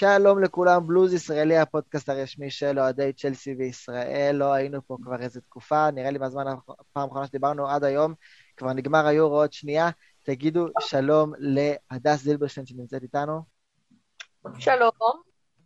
שלום 0.00 0.42
לכולם, 0.42 0.86
בלוז 0.86 1.12
ישראלי, 1.12 1.58
הפודקאסט 1.58 2.08
הרשמי 2.08 2.50
של 2.50 2.80
אוהדי 2.80 3.12
צ'לסי 3.12 3.54
וישראל. 3.58 4.36
לא 4.36 4.52
היינו 4.52 4.86
פה 4.86 4.96
כבר 5.02 5.22
איזה 5.22 5.40
תקופה, 5.40 5.90
נראה 5.90 6.10
לי 6.10 6.18
מהזמן 6.18 6.46
הפעם 6.46 7.02
האחרונה 7.02 7.26
שדיברנו 7.26 7.68
עד 7.68 7.84
היום, 7.84 8.14
כבר 8.56 8.72
נגמר 8.72 9.06
היורו 9.06 9.40
עוד 9.40 9.52
שנייה. 9.52 9.90
תגידו 10.22 10.66
שלום 10.80 11.32
להדס 11.38 12.22
זילברשטיין 12.22 12.66
שנמצאת 12.66 13.02
איתנו. 13.02 13.42
שלום, 14.58 14.90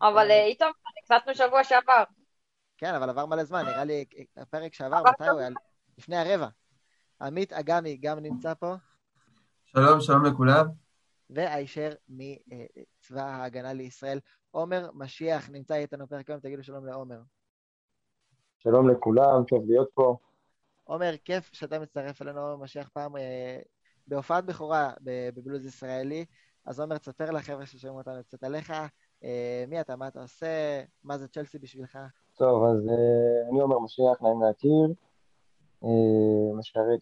אבל 0.03 0.31
אה, 0.31 0.45
איתמר, 0.45 0.71
הקלטנו 1.05 1.35
שבוע 1.35 1.65
שעבר. 1.65 2.05
כן, 2.79 2.95
אבל 2.95 3.11
עבר 3.11 3.27
מלא 3.27 3.45
זמן, 3.45 3.65
נראה 3.67 3.85
לי 3.85 4.05
הפרק 4.37 4.75
שעבר, 4.75 5.03
מתי 5.09 5.29
הוא 5.29 5.41
היה? 5.41 5.49
לפני 5.99 6.17
הרבע. 6.17 6.49
עמית 7.21 7.53
אגמי 7.53 7.97
גם 7.97 8.19
נמצא 8.19 8.55
פה. 8.55 8.75
שלום, 9.65 10.01
שלום 10.01 10.25
לכולם. 10.25 10.82
והישר 11.35 11.91
מצבא 12.09 13.21
ההגנה 13.21 13.73
לישראל. 13.73 14.21
עומר 14.51 14.91
משיח 14.95 15.51
נמצא 15.51 15.75
איתנו 15.75 16.09
פרק 16.09 16.31
היום, 16.31 16.41
תגידו 16.41 16.63
שלום 16.63 16.87
לעומר. 16.87 17.21
שלום 18.59 18.91
לכולם, 18.91 19.45
טוב 19.49 19.65
להיות 19.67 19.89
פה. 19.95 20.17
עומר, 20.85 21.13
כיף 21.25 21.51
שאתה 21.53 21.79
מצטרף 21.79 22.23
אלינו, 22.23 22.41
עומר 22.41 22.65
משיח 22.65 22.89
פעם 22.89 23.17
אה, 23.17 23.59
בהופעת 24.07 24.45
בכורה 24.45 24.93
בבלוז 25.35 25.67
ישראלי. 25.67 26.25
אז 26.65 26.81
עומר, 26.81 26.99
תספר 26.99 27.31
לחבר'ה 27.31 27.67
ששומעים 27.67 27.99
אותנו 27.99 28.25
קצת 28.25 28.45
עליך, 28.45 28.73
אה, 29.25 29.65
מי 29.69 29.81
אתה, 29.81 29.97
מה 29.97 30.09
אתה 30.09 30.23
עושה, 30.23 30.83
מה 31.05 31.19
זה 31.19 31.29
צ'לסי 31.29 31.59
בשבילך? 31.59 31.99
טוב, 32.37 32.65
אז 32.65 32.89
אה, 32.89 33.51
אני 33.51 33.61
עומר 33.61 33.79
משיח, 33.79 34.23
נעים 34.23 34.43
להכיר, 34.43 34.95
משרת 36.59 37.01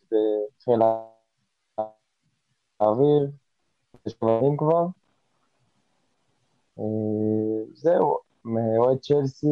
בחיל 0.59 0.81
האוויר, 2.81 3.31
דברים 4.09 4.57
כבר. 4.57 4.87
אה, 6.79 6.85
זהו, 7.75 8.19
אוהד 8.79 8.99
צ'לסי, 8.99 9.47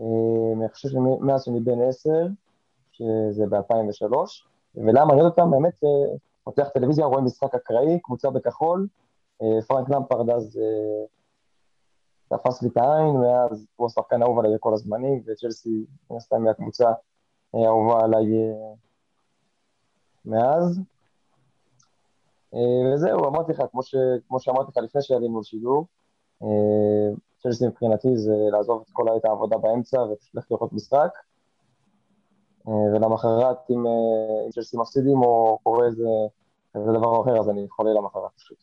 אה, 0.00 0.52
אני 0.56 0.68
חושב 0.68 0.88
שמאז 0.88 1.44
שאני 1.44 1.60
בן 1.60 1.82
עשר, 1.88 2.26
שזה 2.92 3.46
ב-2003, 3.46 4.16
ולמה 4.74 5.12
אני 5.12 5.20
יודע 5.20 5.24
אותם, 5.24 5.50
באמת, 5.50 5.84
אה, 5.84 6.16
פותח 6.44 6.68
טלוויזיה, 6.74 7.04
רואה 7.04 7.20
משחק 7.20 7.54
אקראי, 7.54 8.00
קבוצה 8.02 8.30
בכחול, 8.30 8.88
פרנק 9.66 9.88
למפרד 9.88 10.30
אז 10.30 10.60
תפס 12.28 12.62
לי 12.62 12.68
את 12.68 12.76
העין, 12.76 13.16
מאז 13.16 13.66
הוא 13.76 13.86
השחקן 13.86 14.22
האהוב 14.22 14.38
עליי 14.38 14.52
כל 14.60 14.74
הזמנים, 14.74 15.22
וצ'לסי, 15.26 15.84
מן 16.10 16.16
הסתם, 16.16 16.42
היא 16.42 16.50
הקבוצה 16.50 16.92
האהובה 17.54 18.04
עליי 18.04 18.24
מאז. 20.24 20.80
אה, 22.54 22.94
וזהו, 22.94 23.26
אמרתי 23.28 23.52
לך, 23.52 23.62
כמו, 23.70 23.82
ש, 23.82 23.94
כמו 24.28 24.40
שאמרתי 24.40 24.70
לך 24.70 24.84
לפני 24.84 25.02
שעלינו 25.02 25.40
לשידור, 25.40 25.86
אה, 26.42 26.48
צ'לסי 27.42 27.66
מבחינתי 27.66 28.16
זה 28.16 28.34
לעזוב 28.52 28.82
את 28.86 28.90
כל 28.92 29.08
העת 29.08 29.24
העבודה 29.24 29.58
באמצע 29.58 30.02
ופשוט 30.02 30.34
ללכת 30.34 30.50
לראות 30.50 30.72
משחק. 30.72 31.10
אה, 32.68 32.72
ולמחרת, 32.72 33.56
אם, 33.70 33.86
אם 34.46 34.50
צ'לסי 34.50 34.76
מפסידים 34.76 35.22
או 35.22 35.58
קורה 35.62 35.86
איזה, 35.86 36.08
איזה 36.74 36.92
דבר 36.92 37.22
אחר, 37.22 37.40
אז 37.40 37.50
אני 37.50 37.66
חולה 37.68 37.90
למחרת 37.92 38.30
פשוט. 38.36 38.58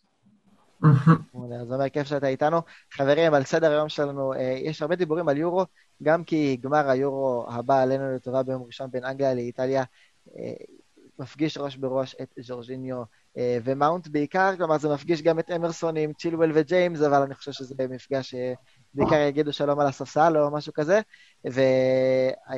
אז 1.62 1.72
אומר 1.74 1.90
כיף 1.90 2.08
שאתה 2.08 2.28
איתנו. 2.28 2.58
חברים, 2.92 3.34
על 3.34 3.44
סדר 3.44 3.72
היום 3.72 3.90
שלנו 3.90 4.34
יש 4.64 4.82
הרבה 4.82 4.96
דיבורים 4.96 5.30
על 5.30 5.38
יורו, 5.38 5.64
גם 6.04 6.24
כי 6.24 6.58
גמר 6.62 6.90
היורו 6.90 7.46
הבא 7.48 7.82
עלינו 7.82 8.16
לטובה 8.16 8.44
ביום 8.44 8.64
ראשון 8.64 8.92
בין 8.92 9.06
אנגליה 9.06 9.34
לאיטליה 9.34 9.84
מפגיש 11.22 11.58
ראש 11.58 11.76
בראש 11.76 12.16
את 12.22 12.34
ג'ורג'יניו 12.40 12.98
אה, 12.98 13.04
ומאונט 13.38 14.08
בעיקר, 14.08 14.56
כלומר 14.58 14.78
זה 14.78 14.90
מפגיש 14.94 15.22
גם 15.22 15.40
את 15.40 15.52
אמרסון 15.52 15.98
עם 15.98 16.14
צ'ילואל 16.14 16.52
וג'יימס, 16.54 17.02
אבל 17.02 17.22
אני 17.22 17.36
חושב 17.36 17.52
שזה 17.52 17.76
מפגש 17.90 18.36
שבעיקר 18.36 19.16
יגידו 19.16 19.54
שלום 19.54 19.80
על 19.80 19.88
הספסל 19.88 20.38
או 20.38 20.52
משהו 20.52 20.74
כזה, 20.74 21.02
ו... 21.52 21.62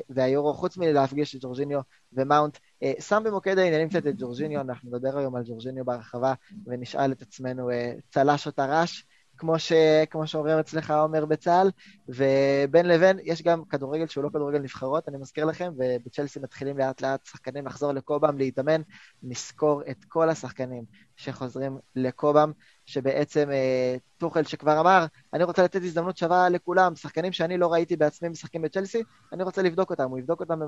והיורו, 0.10 0.54
חוץ 0.54 0.78
מלהפגיש 0.78 1.36
את 1.36 1.42
ג'ורג'יניו 1.42 1.80
ומאונט, 2.14 2.58
אה, 2.84 2.94
שם 3.00 3.24
במוקד 3.26 3.58
העניינים 3.58 3.90
קצת 3.90 4.08
את 4.08 4.14
ג'ורג'יניו, 4.18 4.62
אנחנו 4.62 4.90
נדבר 4.90 5.18
היום 5.18 5.36
על 5.36 5.44
ג'ורג'יניו 5.46 5.86
בהרחבה, 5.86 6.34
ונשאל 6.66 7.12
את 7.12 7.22
עצמנו, 7.22 7.70
אה, 7.70 7.94
צל"ש 8.10 8.48
או 8.48 8.52
טר"ש, 8.52 9.06
כמו, 9.44 9.60
ש... 9.60 9.74
כמו 10.10 10.28
שאומרים 10.28 10.60
אצלך 10.60 10.92
עומר 10.92 11.26
בצה"ל, 11.26 11.72
ובין 12.10 12.86
לבין 12.86 13.20
יש 13.24 13.42
גם 13.42 13.66
כדורגל 13.66 14.08
שהוא 14.08 14.24
לא 14.24 14.30
כדורגל 14.30 14.60
נבחרות, 14.60 15.10
אני 15.10 15.18
מזכיר 15.18 15.46
לכם, 15.46 15.74
ובצ'לסי 15.78 16.40
מתחילים 16.40 16.78
לאט 16.78 17.02
לאט 17.02 17.26
שחקנים 17.26 17.66
לחזור 17.66 17.92
לקובם, 17.92 18.38
להתאמן, 18.38 18.82
נזכור 19.24 19.82
את 19.90 20.06
כל 20.08 20.30
השחקנים 20.30 20.84
שחוזרים 21.16 21.78
לקובם, 21.96 22.52
שבעצם 22.86 23.50
אה, 23.52 23.96
טוחל 24.18 24.44
שכבר 24.44 24.80
אמר, 24.80 25.06
אני 25.34 25.44
רוצה 25.44 25.64
לתת 25.64 25.84
הזדמנות 25.84 26.18
שווה 26.18 26.50
לכולם, 26.50 26.96
שחקנים 26.96 27.32
שאני 27.32 27.58
לא 27.58 27.74
ראיתי 27.74 27.96
בעצמי 27.96 28.30
משחקים 28.30 28.62
בצ'לסי, 28.62 29.04
אני 29.34 29.44
רוצה 29.44 29.62
לבדוק 29.62 29.90
אותם, 29.90 30.10
הוא 30.10 30.20
יבדוק 30.20 30.40
אותם 30.40 30.60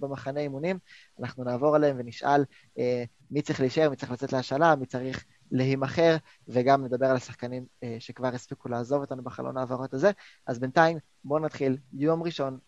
במחנה 0.00 0.40
אימונים, 0.40 0.78
אנחנו 1.20 1.44
נעבור 1.44 1.76
עליהם 1.76 1.96
ונשאל 1.98 2.44
אה, 2.78 3.04
מי 3.30 3.42
צריך 3.42 3.60
להישאר, 3.60 3.90
מי 3.90 3.96
צריך 3.96 4.12
לצאת 4.12 4.32
להשאלה, 4.32 4.76
מי 4.76 4.86
צריך 4.86 5.24
להימכר, 5.52 6.16
וגם 6.48 6.84
נדבר 6.84 7.06
על 7.06 7.16
השחקנים 7.16 7.66
אה, 7.82 7.96
שכבר 7.98 8.28
הספיקו 8.28 8.68
לעזוב 8.68 9.00
אותנו 9.00 9.22
בחלון 9.22 9.56
העברות 9.56 9.94
הזה. 9.94 10.10
אז 10.46 10.58
בינתיים, 10.58 10.98
בואו 11.24 11.38
נתחיל. 11.38 11.76
יום 11.92 12.22
ראשון, 12.22 12.58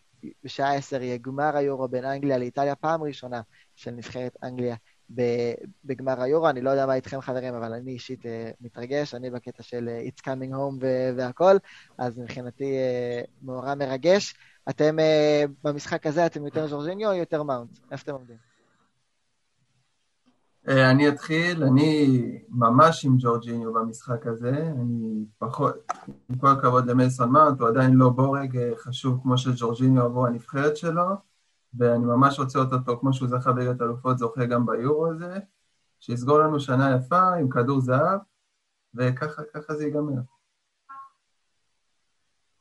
בשעה 0.43 0.75
10, 0.75 1.01
יהיה 1.01 1.17
גמר 1.17 1.57
היורו 1.57 1.87
בין 1.87 2.05
אנגליה 2.05 2.37
לאיטליה, 2.37 2.75
פעם 2.75 3.03
ראשונה 3.03 3.41
של 3.75 3.91
נבחרת 3.91 4.37
אנגליה 4.43 4.75
בגמר 5.85 6.21
היורו. 6.21 6.49
אני 6.49 6.61
לא 6.61 6.69
יודע 6.69 6.85
מה 6.85 6.95
איתכם, 6.95 7.21
חברים, 7.21 7.53
אבל 7.53 7.73
אני 7.73 7.91
אישית 7.91 8.21
uh, 8.21 8.25
מתרגש, 8.61 9.15
אני 9.15 9.29
בקטע 9.29 9.63
של 9.63 9.89
uh, 9.89 10.09
It's 10.09 10.21
coming 10.21 10.53
home 10.53 10.83
והכל, 11.17 11.57
אז 11.97 12.19
מבחינתי 12.19 12.75
מאורע 13.41 13.75
מרגש. 13.75 14.35
אתם 14.69 14.97
במשחק 15.63 16.07
הזה, 16.07 16.25
אתם 16.25 16.45
יותר 16.45 16.67
ז'ורג'יניו 16.67 17.09
או 17.09 17.15
יותר 17.15 17.43
מאונט? 17.43 17.79
איפה 17.91 18.03
אתם 18.03 18.13
עומדים? 18.13 18.46
אה, 20.69 20.91
אני 20.91 21.09
אתחיל, 21.09 21.63
אני 21.63 22.07
ממש 22.49 23.05
עם 23.05 23.15
ג'ורג'יניו 23.19 23.73
במשחק 23.73 24.27
הזה, 24.27 24.49
אני 24.49 25.25
פחות, 25.37 25.75
עם 26.29 26.37
כל 26.37 26.47
הכבוד 26.47 26.85
למייסון 26.89 27.29
מאונט, 27.29 27.59
הוא 27.59 27.67
עדיין 27.67 27.93
לא 27.93 28.09
בורג 28.09 28.57
אה, 28.57 28.71
חשוב 28.77 29.19
כמו 29.23 29.37
שג'ורג'יניו 29.37 30.03
עבור 30.03 30.27
הנבחרת 30.27 30.77
שלו, 30.77 31.05
ואני 31.73 32.05
ממש 32.05 32.39
רוצה 32.39 32.59
אותו 32.59 32.99
כמו 32.99 33.13
שהוא 33.13 33.29
זכה 33.29 33.51
בליגת 33.51 33.81
אלופות, 33.81 34.17
זוכה 34.17 34.45
גם 34.45 34.65
ביורו 34.65 35.07
הזה, 35.07 35.39
שיסגור 35.99 36.39
לנו 36.39 36.59
שנה 36.59 36.95
יפה 36.95 37.33
עם 37.33 37.49
כדור 37.49 37.81
זהב, 37.81 38.19
וככה 38.95 39.75
זה 39.75 39.85
ייגמר. 39.85 40.21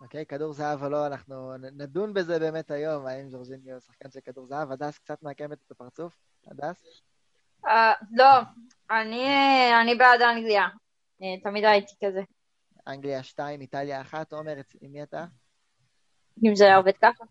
אוקיי, 0.00 0.22
okay, 0.22 0.24
כדור 0.24 0.52
זהב 0.52 0.82
או 0.82 0.88
לא, 0.88 1.06
אנחנו 1.06 1.56
נדון 1.56 2.14
בזה 2.14 2.38
באמת 2.38 2.70
היום, 2.70 3.06
האם 3.06 3.28
ג'ורג'יניו 3.30 3.80
שחקן 3.80 4.10
של 4.10 4.20
כדור 4.20 4.46
זהב. 4.46 4.72
הדס 4.72 4.98
קצת 4.98 5.22
מעקמת 5.22 5.58
את 5.66 5.70
הפרצוף, 5.70 6.14
הדס? 6.46 6.82
אה, 7.66 7.92
לא, 8.12 8.40
אני 8.90 9.94
בעד 9.98 10.22
אנגליה. 10.22 10.68
אה, 11.22 11.40
תמיד 11.42 11.64
הייתי 11.64 11.94
כזה. 12.04 12.22
אנגליה 12.88 13.22
2, 13.22 13.60
איטליה 13.60 14.00
1, 14.00 14.32
עומר, 14.32 14.54
עם 14.80 14.92
מי 14.92 15.02
אתה? 15.02 15.24
אם 16.44 16.54
זה 16.54 16.76
עובד 16.76 16.96
ככה. 16.96 17.24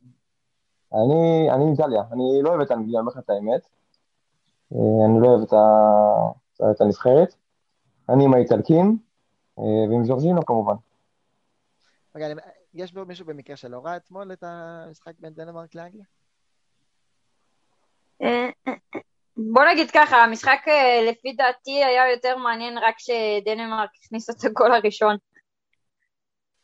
אני, 0.94 1.52
אני 1.52 1.72
איטליה, 1.72 2.02
אני 2.12 2.42
לא 2.44 2.50
אוהב 2.50 2.62
את 2.62 2.72
אנגליה, 2.72 3.00
אני 3.00 3.00
אומר 3.00 3.12
לך 3.12 3.18
את 3.18 3.30
האמת. 3.30 3.68
אה, 4.74 5.06
אני 5.06 5.22
לא 5.22 5.28
אוהב 5.28 5.42
את 6.72 6.82
הנבחרת. 6.82 7.36
אני 8.10 8.26
עם 8.26 8.34
האיטלקים, 8.34 8.98
ועם 9.58 10.06
ז'ורג'ינו 10.06 10.46
כמובן. 10.46 10.76
רגע, 12.16 12.28
יש 12.74 12.92
פה 12.92 13.04
מישהו 13.04 13.26
במקרה 13.26 13.56
שלא 13.56 13.86
ראה 13.86 13.98
אתמול 13.98 14.34
את 14.34 14.44
המשחק 14.44 15.14
בין 15.20 15.34
דנמרק 15.34 15.76
לאנגליה? 15.76 16.06
בוא 19.38 19.64
נגיד 19.72 19.92
ככה, 19.92 20.24
המשחק 20.24 20.60
אה, 20.68 21.12
לפי 21.12 21.34
דעתי 21.34 21.84
היה 21.84 22.12
יותר 22.12 22.38
מעניין 22.38 22.78
רק 22.78 22.96
כשדנמרק 22.98 23.90
הכניס 24.04 24.30
את 24.30 24.44
הגול 24.44 24.72
הראשון. 24.72 25.16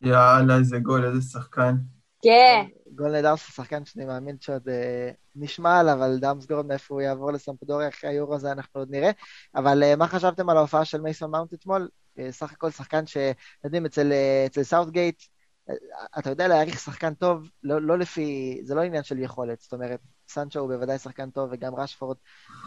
יאללה, 0.01 0.57
איזה 0.57 0.79
גול, 0.79 1.05
איזה 1.05 1.21
שחקן. 1.21 1.75
כן. 2.21 2.65
גול 2.95 3.11
נהדר 3.11 3.35
של 3.35 3.51
שחקן 3.51 3.85
שאני 3.85 4.05
מאמין 4.05 4.35
שעוד 4.39 4.69
אה, 4.69 5.11
נשמע 5.35 5.79
עליו, 5.79 5.93
אבל 5.93 6.17
דאמסגורד 6.19 6.65
מאיפה 6.65 6.93
הוא 6.93 7.01
יעבור 7.01 7.31
לסמפדוריה 7.31 7.87
אחרי 7.87 8.09
היורו 8.09 8.35
הזה 8.35 8.51
אנחנו 8.51 8.81
עוד 8.81 8.91
נראה. 8.91 9.11
אבל 9.55 9.83
אה, 9.83 9.95
מה 9.95 10.07
חשבתם 10.07 10.49
על 10.49 10.57
ההופעה 10.57 10.85
של 10.85 11.01
מייסון 11.01 11.31
מאונט 11.31 11.53
אתמול? 11.53 11.87
אה, 12.19 12.31
סך 12.31 12.51
הכל 12.51 12.69
שחקן 12.69 13.03
שיודעים, 13.05 13.85
אצל, 13.85 14.11
אה, 14.11 14.43
אצל 14.45 14.63
סאוטגייט, 14.63 15.23
אה, 15.69 15.75
אתה 16.19 16.29
יודע 16.29 16.47
להעריך 16.47 16.79
שחקן 16.79 17.13
טוב, 17.13 17.49
לא, 17.63 17.81
לא 17.81 17.99
לפי, 17.99 18.59
זה 18.63 18.75
לא 18.75 18.81
עניין 18.81 19.03
של 19.03 19.19
יכולת, 19.19 19.59
זאת 19.61 19.73
אומרת, 19.73 19.99
סנצ'ו 20.33 20.59
הוא 20.59 20.73
בוודאי 20.73 20.97
שחקן 20.97 21.29
טוב, 21.29 21.49
וגם 21.51 21.75
רשפורד, 21.75 22.17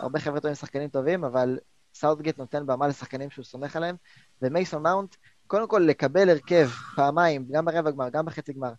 הרבה 0.00 0.20
חבר'ה 0.20 0.40
טובים 0.40 0.54
שחקנים 0.54 0.88
טובים, 0.88 1.24
אבל 1.24 1.58
סאוטגייט 1.94 2.38
נותן 2.38 2.66
במה 2.66 2.88
לשחקנים 2.88 3.30
שהוא 3.30 3.44
סומך 3.44 3.76
עליהם, 3.76 3.96
ומייסון 4.42 4.82
מאונט, 4.82 5.16
קודם 5.46 5.68
כל 5.68 5.78
לקבל 5.78 6.30
הרכב 6.30 6.68
פעמיים, 6.96 7.46
גם 7.50 7.64
ברבע 7.64 7.90
גמר, 7.90 8.08
גם 8.08 8.24
בחצי 8.24 8.52
גמר, 8.52 8.72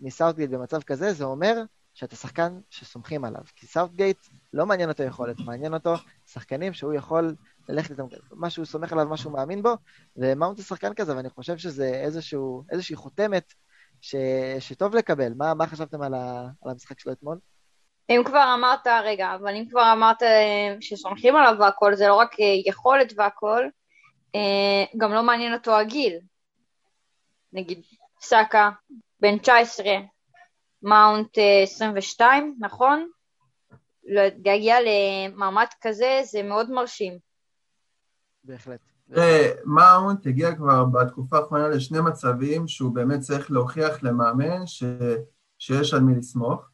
מסאוטגייט 0.00 0.50
במצב 0.50 0.82
כזה, 0.82 1.12
זה 1.12 1.24
אומר 1.24 1.62
שאתה 1.94 2.16
שחקן 2.16 2.60
שסומכים 2.70 3.24
עליו. 3.24 3.42
כי 3.56 3.66
סאוטגייט 3.66 4.18
לא 4.52 4.66
מעניין 4.66 4.88
אותו 4.88 5.02
יכולת, 5.02 5.40
מעניין 5.40 5.74
אותו 5.74 5.94
שחקנים 6.26 6.72
שהוא 6.72 6.94
יכול 6.94 7.34
ללכת 7.68 7.90
איתם, 7.90 8.04
מה 8.32 8.50
שהוא 8.50 8.64
סומך 8.64 8.92
עליו, 8.92 9.06
מה 9.06 9.16
שהוא 9.16 9.32
מאמין 9.32 9.62
בו, 9.62 9.76
ומאונט 10.16 10.56
זה 10.56 10.64
שחקן 10.64 10.94
כזה, 10.94 11.16
ואני 11.16 11.30
חושב 11.30 11.56
שזה 11.56 11.86
איזשהו, 11.86 12.64
איזושהי 12.70 12.96
חותמת 12.96 13.54
ש, 14.00 14.16
שטוב 14.58 14.94
לקבל. 14.94 15.34
מה, 15.36 15.54
מה 15.54 15.66
חשבתם 15.66 16.02
על, 16.02 16.14
ה, 16.14 16.48
על 16.62 16.70
המשחק 16.70 17.00
שלו 17.00 17.12
אתמול? 17.12 17.38
אם 18.10 18.22
כבר 18.24 18.54
אמרת, 18.54 18.86
רגע, 19.04 19.34
אבל 19.34 19.54
אם 19.54 19.64
כבר 19.70 19.92
אמרת 19.92 20.22
אה, 20.22 20.76
שסומכים 20.80 21.36
עליו 21.36 21.56
והכל, 21.60 21.94
זה 21.94 22.08
לא 22.08 22.14
רק 22.14 22.40
אה, 22.40 22.44
יכולת 22.66 23.12
והכל, 23.16 23.64
אה, 24.34 24.84
גם 24.96 25.12
לא 25.12 25.22
מעניין 25.22 25.54
אותו 25.54 25.78
הגיל. 25.78 26.18
נגיד, 27.52 27.82
סאקה, 28.20 28.70
בן 29.20 29.38
19, 29.38 29.84
מאונט 30.82 31.38
22, 31.62 32.56
נכון? 32.60 33.08
להגיע 34.44 34.76
למעמד 34.80 35.66
כזה 35.80 36.20
זה 36.24 36.42
מאוד 36.42 36.70
מרשים. 36.70 37.18
בהחלט. 38.44 38.80
מאונט 39.64 40.26
הגיע 40.26 40.54
כבר 40.54 40.84
בתקופה 40.84 41.38
האחרונה 41.38 41.68
לשני 41.68 42.00
מצבים 42.00 42.68
שהוא 42.68 42.94
באמת 42.94 43.20
צריך 43.20 43.50
להוכיח 43.50 44.02
למאמן 44.02 44.66
ש... 44.66 44.84
שיש 45.58 45.94
על 45.94 46.00
מי 46.00 46.14
לסמוך. 46.14 46.70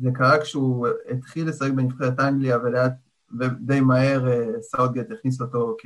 זה 0.00 0.10
קרה 0.14 0.40
כשהוא 0.40 0.88
התחיל 1.10 1.48
לשחק 1.48 1.70
בנבחרת 1.70 2.20
אנגליה 2.20 2.58
ולאט, 2.58 2.92
ודי 3.38 3.80
מהר 3.80 4.28
אה, 4.28 4.62
סאוטגייט 4.62 5.10
הכניס 5.10 5.40
אותו 5.40 5.76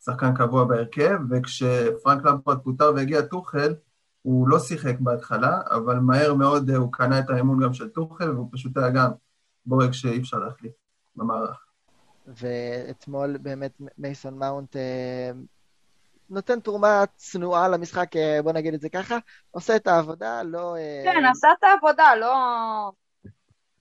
כשחקן 0.00 0.34
קבוע 0.34 0.64
בהרכב, 0.64 1.18
וכשפרנק 1.30 2.24
למפרד 2.24 2.58
פוטר 2.58 2.92
והגיע 2.96 3.22
טוחל, 3.22 3.74
הוא 4.22 4.48
לא 4.48 4.58
שיחק 4.58 5.00
בהתחלה, 5.00 5.60
אבל 5.70 5.98
מהר 5.98 6.34
מאוד 6.34 6.70
אה, 6.70 6.76
הוא 6.76 6.92
קנה 6.92 7.18
את 7.18 7.30
האמון 7.30 7.62
גם 7.62 7.74
של 7.74 7.88
טוחל, 7.88 8.30
והוא 8.30 8.48
פשוט 8.52 8.76
היה 8.76 8.90
גם 8.90 9.10
בורג 9.66 9.92
שאי 9.92 10.20
אפשר 10.20 10.38
להחליף 10.38 10.72
במערך. 11.16 11.64
ואתמול 12.26 13.36
באמת 13.36 13.80
מייסון 13.98 14.38
מאונט 14.38 14.76
אה, 14.76 15.30
נותן 16.30 16.60
תרומה 16.60 17.04
צנועה 17.16 17.68
למשחק, 17.68 18.16
אה, 18.16 18.42
בוא 18.42 18.52
נגיד 18.52 18.74
את 18.74 18.80
זה 18.80 18.88
ככה, 18.88 19.18
עושה 19.50 19.76
את 19.76 19.86
העבודה, 19.86 20.42
לא... 20.42 20.76
אה, 20.76 21.02
כן, 21.04 21.24
עשה 21.30 21.48
את 21.58 21.64
העבודה, 21.64 22.14
לא, 22.14 22.34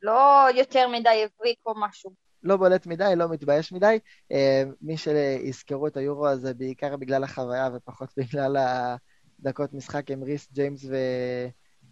לא 0.02 0.48
יותר 0.56 0.88
מדי 0.88 1.26
הבריק 1.26 1.60
או 1.66 1.74
משהו. 1.76 2.12
לא 2.44 2.58
בולט 2.58 2.86
מדי, 2.86 3.14
לא 3.16 3.30
מתבייש 3.30 3.72
מדי. 3.72 4.00
אה, 4.32 4.64
מי 4.82 4.98
שיזכרו 4.98 5.88
את 5.88 5.98
היורו 5.98 6.28
הזה 6.28 6.54
בעיקר 6.54 6.98
בגלל 6.98 7.24
החוויה 7.24 7.70
ופחות 7.76 8.10
בגלל 8.18 8.58
הדקות 9.40 9.74
משחק 9.74 10.12
עם 10.12 10.24
ריס 10.24 10.48
ג'יימס 10.52 10.86
ו... 10.86 10.96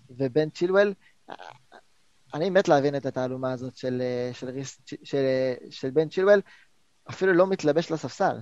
ובן 0.09 0.50
צ'ילואל. 0.50 0.94
אני 2.33 2.50
מת 2.50 2.68
להבין 2.68 2.95
את 2.95 3.06
התעלומה 3.06 3.51
הזאת 3.51 3.75
של, 3.75 4.01
של, 4.33 4.50
ריס, 4.50 4.81
של, 5.03 5.25
של 5.69 5.89
בן 5.89 6.09
צ'ילואל, 6.09 6.42
אפילו 7.09 7.33
לא 7.33 7.48
מתלבש 7.48 7.92
לספסל. 7.92 8.36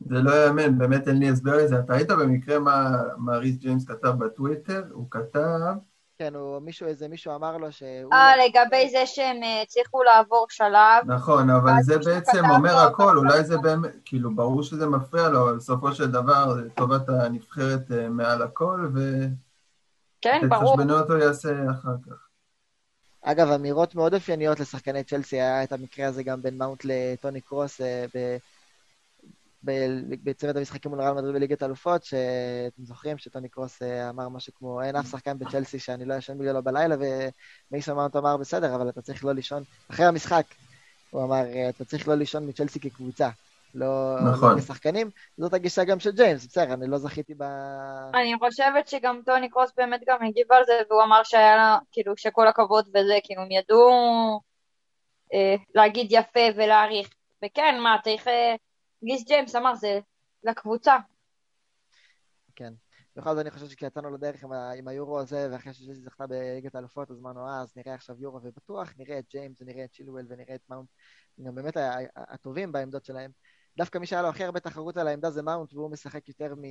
זה 0.00 0.22
לא 0.22 0.46
יאמן, 0.46 0.78
באמת 0.78 1.08
אין 1.08 1.18
לי 1.18 1.28
הסבר 1.28 1.56
לזה. 1.56 1.78
אתה 1.78 1.92
ראית 1.94 2.10
במקרה 2.10 2.58
מה, 2.58 3.02
מה 3.16 3.36
ריס 3.36 3.56
ג'יימס 3.56 3.84
כתב 3.84 4.08
בטוויטר? 4.18 4.82
הוא 4.90 5.06
כתב... 5.10 5.58
כן, 6.18 6.34
הוא, 6.34 6.58
מישהו, 6.58 6.86
איזה 6.86 7.08
מישהו 7.08 7.34
אמר 7.34 7.56
לו 7.56 7.72
שהוא... 7.72 8.12
אה, 8.12 8.32
לגבי 8.36 8.90
זה 8.90 9.06
שהם 9.06 9.42
אה, 9.42 9.62
הצליחו 9.62 10.02
לעבור 10.02 10.46
שלב. 10.48 11.06
נכון, 11.06 11.50
אבל 11.50 11.72
זה 11.82 11.98
בעצם 11.98 12.50
אומר 12.50 12.76
הכל, 12.76 13.18
אולי 13.18 13.44
זה 13.44 13.58
באמת, 13.58 13.90
כאילו, 14.04 14.34
ברור 14.34 14.62
שזה 14.62 14.86
מפריע 14.86 15.28
לו, 15.28 15.42
אבל 15.42 15.56
בסופו 15.56 15.92
של 15.92 16.10
דבר, 16.10 16.56
טובת 16.74 17.08
הנבחרת 17.08 17.92
אה, 17.92 18.08
מעל 18.08 18.42
הכל, 18.42 18.88
ו... 18.94 19.00
כן, 20.20 20.40
ברור. 20.48 20.74
תתחשבנו 20.74 20.98
אותו 21.00 21.16
יעשה 21.16 21.70
אחר 21.70 21.94
כך. 22.06 22.28
אגב, 23.22 23.50
אמירות 23.50 23.94
מאוד 23.94 24.14
אופייניות 24.14 24.60
לשחקני 24.60 25.04
צ'לסי, 25.04 25.36
היה 25.36 25.64
את 25.64 25.72
המקרה 25.72 26.06
הזה 26.06 26.22
גם 26.22 26.42
בין 26.42 26.58
מאונט 26.58 26.84
לטוני 26.84 27.40
קרוס 27.40 27.80
אה, 27.80 28.04
בצוות 29.62 30.56
המשחקים 30.56 30.90
מול 30.90 31.00
רעל 31.00 31.14
מדריד 31.14 31.34
בליגת 31.34 31.62
אלופות, 31.62 32.04
שאתם 32.04 32.84
זוכרים 32.84 33.18
שטוני 33.18 33.48
קרוס 33.48 33.82
אה, 33.82 34.10
אמר 34.10 34.28
משהו 34.28 34.54
כמו, 34.54 34.82
אין 34.82 34.96
אף 34.96 35.06
שחקן 35.10 35.38
בצ'לסי 35.38 35.78
שאני 35.78 36.04
לא 36.04 36.14
ישן 36.14 36.38
בגללו 36.38 36.62
בלילה, 36.62 36.96
ומייסון 37.70 37.96
מאונט 37.96 38.16
אמר, 38.16 38.36
בסדר, 38.36 38.74
אבל 38.74 38.88
אתה 38.88 39.02
צריך 39.02 39.24
לא 39.24 39.32
לישון, 39.32 39.62
אחרי 39.90 40.06
המשחק, 40.06 40.44
הוא 41.10 41.24
אמר, 41.24 41.42
אתה 41.68 41.84
צריך 41.84 42.08
לא 42.08 42.14
לישון 42.14 42.48
מצ'לסי 42.48 42.80
כקבוצה, 42.80 43.28
לא, 43.74 44.14
לא 44.14 44.32
נכון. 44.32 44.54
לא 44.54 44.60
כשחקנים. 44.60 45.10
זאת 45.36 45.54
הגישה 45.54 45.84
גם 45.84 46.00
של 46.00 46.10
ג'יימס, 46.10 46.46
בסדר, 46.46 46.74
אני 46.74 46.86
לא 46.86 46.98
זכיתי 46.98 47.34
ב... 47.34 47.42
אני 48.14 48.34
חושבת 48.38 48.88
שגם 48.88 49.20
טוני 49.26 49.48
קרוס 49.48 49.72
באמת 49.76 50.00
גם 50.06 50.24
הגיב 50.24 50.52
על 50.52 50.64
זה, 50.64 50.72
והוא 50.90 51.02
אמר 51.02 51.20
שהיה 51.24 51.56
לה, 51.56 51.78
כאילו, 51.92 52.12
שכל 52.16 52.46
הכבוד 52.48 52.88
וזה, 52.88 53.18
כאילו, 53.24 53.42
הם 53.42 53.50
ידעו 53.50 53.90
אה, 55.34 55.54
להגיד 55.74 56.06
יפה 56.10 56.40
ולהעריך. 56.56 57.08
וכן, 57.44 57.78
מה, 57.82 57.96
צריך... 58.04 58.28
אה, 58.28 58.54
ריס 59.04 59.24
ג'יימס 59.26 59.56
אמר, 59.56 59.74
זה 59.74 60.00
לקבוצה. 60.44 60.96
כן. 62.56 62.72
בכל 63.16 63.30
זאת 63.30 63.40
אני 63.40 63.50
חושב 63.50 63.66
שכשיצאנו 63.66 64.10
לדרך 64.14 64.44
עם, 64.44 64.52
ה- 64.52 64.72
עם 64.72 64.88
היורו 64.88 65.20
הזה, 65.20 65.48
ואחרי 65.52 65.72
שצ'לסי 65.72 65.98
זכתה 65.98 66.26
בליגת 66.26 66.74
האלופות, 66.74 67.10
אז 67.10 67.18
אמרנו, 67.20 67.48
אה, 67.48 67.60
אז 67.60 67.72
נראה 67.76 67.94
עכשיו 67.94 68.16
יורו, 68.18 68.40
ובטוח 68.42 68.92
נראה 68.98 69.18
את 69.18 69.24
ג'יימס, 69.30 69.60
ונראה 69.60 69.84
את 69.84 69.90
צ'ילואל, 69.92 70.26
ונראה 70.28 70.54
את 70.54 70.60
מאונט, 70.68 70.88
גם 71.42 71.54
באמת 71.54 71.76
הטובים 72.16 72.72
בעמדות 72.72 73.04
שלהם. 73.04 73.30
דווקא 73.76 73.98
מי 73.98 74.06
שהיה 74.06 74.22
לו 74.22 74.28
הכי 74.28 74.44
הרבה 74.44 74.60
תחרות 74.60 74.96
על 74.96 75.08
העמדה 75.08 75.30
זה 75.30 75.42
מאונט, 75.42 75.74
והוא 75.74 75.90
משחק 75.90 76.28
יותר 76.28 76.54
מ... 76.54 76.62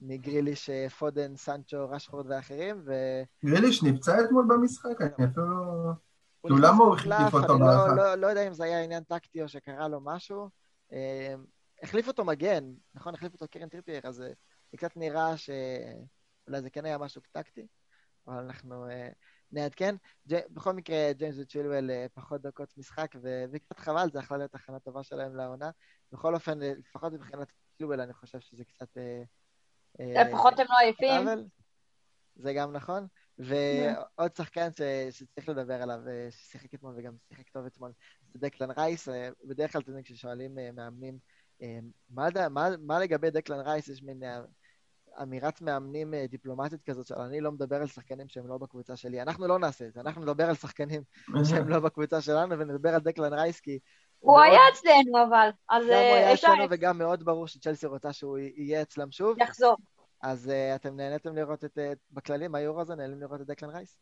מגריליש, 0.00 0.70
אה, 0.70 0.88
פודן, 0.88 1.36
סנצ'ו, 1.36 1.90
רשפורד 1.90 2.26
ואחרים, 2.28 2.82
ו... 2.86 2.92
גריליש 3.44 3.82
נפצע 3.82 4.24
אתמול 4.24 4.46
במשחק? 4.48 5.00
אני 5.00 5.26
אפילו 5.26 5.46
לא... 5.46 5.92
כאילו 6.42 6.58
למה 6.58 6.84
הוא 6.84 6.94
החליף 6.94 7.34
אותו 7.34 7.58
באחת? 7.58 7.88
לא, 7.88 7.96
לא, 7.96 8.14
לא 8.14 8.26
יודע 8.26 8.48
אם 8.48 8.52
זה 8.52 8.64
היה 8.64 8.84
עניין 8.84 9.02
טקטי 9.02 9.42
או 9.42 9.48
שקרה 9.48 9.88
לו 9.88 10.00
משהו. 10.04 10.48
אה, 10.92 11.34
החליף 11.82 12.08
אותו 12.08 12.24
מגן, 12.24 12.74
נכון? 12.94 13.14
החליף 13.14 13.32
אותו 13.32 13.48
קירן 13.48 13.68
טריפייר, 13.68 14.00
אז 14.04 14.14
זה 14.14 14.76
קצת 14.76 14.96
נראה 14.96 15.36
שאולי 15.36 16.62
זה 16.62 16.70
כן 16.70 16.84
היה 16.84 16.98
משהו 16.98 17.22
טקטי, 17.32 17.66
אבל 18.26 18.36
אנחנו 18.36 18.86
נעדכן. 19.52 19.94
בכל 20.26 20.72
מקרה, 20.72 21.12
ג'יימס 21.12 21.36
וצ'ילואל 21.38 21.90
פחות 22.14 22.42
דקות 22.42 22.78
משחק, 22.78 23.14
וקצת 23.52 23.78
חבל, 23.78 24.10
זה 24.12 24.18
יכלה 24.18 24.38
להיות 24.38 24.54
הכנה 24.54 24.78
טובה 24.80 25.02
שלהם 25.02 25.36
לעונה. 25.36 25.70
בכל 26.12 26.34
אופן, 26.34 26.58
לפחות 26.58 27.12
מבחינת 27.12 27.52
צ'ילואל, 27.76 28.00
אני 28.00 28.12
חושב 28.12 28.40
שזה 28.40 28.64
קצת... 28.64 28.88
לפחות 29.98 30.58
הם 30.58 30.66
לא 30.70 30.76
עייפים. 30.78 31.48
זה 32.36 32.52
גם 32.52 32.72
נכון. 32.72 33.06
ועוד 33.38 34.36
שחקן 34.36 34.68
שצריך 35.10 35.48
לדבר 35.48 35.82
עליו, 35.82 36.00
ששיחק 36.30 36.74
אתמול 36.74 36.94
וגם 36.96 37.12
שיחק 37.28 37.48
טוב 37.48 37.66
אתמול, 37.66 37.92
דקלן 38.36 38.70
רייס. 38.70 39.08
בדרך 39.44 39.72
כלל, 39.72 39.80
אתם 39.80 39.90
יודעים, 39.90 40.04
כששואלים 40.04 40.58
מאמנים, 40.74 41.18
מה 42.78 42.98
לגבי 42.98 43.30
דקלן 43.30 43.60
רייס, 43.60 43.88
יש 43.88 44.02
מין 44.02 44.22
אמירת 45.22 45.60
מאמנים 45.60 46.14
אה, 46.14 46.26
דיפלומטית 46.26 46.82
כזאת, 46.82 47.06
של 47.06 47.14
אני 47.14 47.40
לא 47.40 47.52
מדבר 47.52 47.76
על 47.76 47.86
שחקנים 47.86 48.28
שהם 48.28 48.46
לא 48.46 48.58
בקבוצה 48.58 48.96
שלי. 48.96 49.22
אנחנו 49.22 49.46
לא 49.46 49.58
נעשה 49.58 49.86
את 49.86 49.92
זה, 49.92 50.00
אנחנו 50.00 50.22
נדבר 50.22 50.44
על 50.44 50.54
שחקנים 50.54 51.02
שהם 51.50 51.68
לא 51.68 51.80
בקבוצה 51.80 52.20
שלנו, 52.20 52.58
ונדבר 52.58 52.94
על 52.94 53.00
דקלן 53.00 53.32
רייס, 53.32 53.60
כי... 53.60 53.78
הוא 54.18 54.40
היה 54.40 54.60
אצלנו 54.72 55.24
אבל, 55.28 55.48
אז... 55.70 55.84
גם 55.84 55.92
הוא 55.92 56.16
היה 56.16 56.34
אצלנו 56.34 56.64
וגם 56.70 56.98
מאוד 56.98 57.24
ברור 57.24 57.46
שצ'לסי 57.46 57.86
רוצה 57.86 58.12
שהוא 58.12 58.38
יהיה 58.38 58.82
אצלם 58.82 59.10
שוב. 59.10 59.38
יחזור. 59.38 59.76
אז 60.22 60.50
uh, 60.50 60.76
אתם 60.76 60.96
נהניתם 60.96 61.36
לראות 61.36 61.64
את, 61.64 61.78
uh, 61.78 61.96
בכללים, 62.10 62.54
היורו 62.54 62.80
הזה, 62.80 62.94
נהנים 62.94 63.20
לראות 63.20 63.40
את 63.40 63.46
דקלן 63.46 63.70
רייס? 63.70 63.98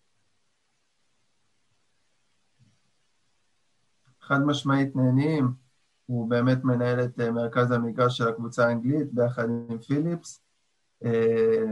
חד 4.26 4.40
משמעית 4.46 4.96
נהנים. 4.96 5.52
הוא 6.06 6.30
באמת 6.30 6.64
מנהל 6.64 7.04
את 7.04 7.20
מרכז 7.20 7.70
המגרש 7.70 8.18
של 8.18 8.28
הקבוצה 8.28 8.68
האנגלית 8.68 9.12
ביחד 9.12 9.44
עם 9.44 9.78
פיליפס. 9.78 10.42
אה, 11.04 11.64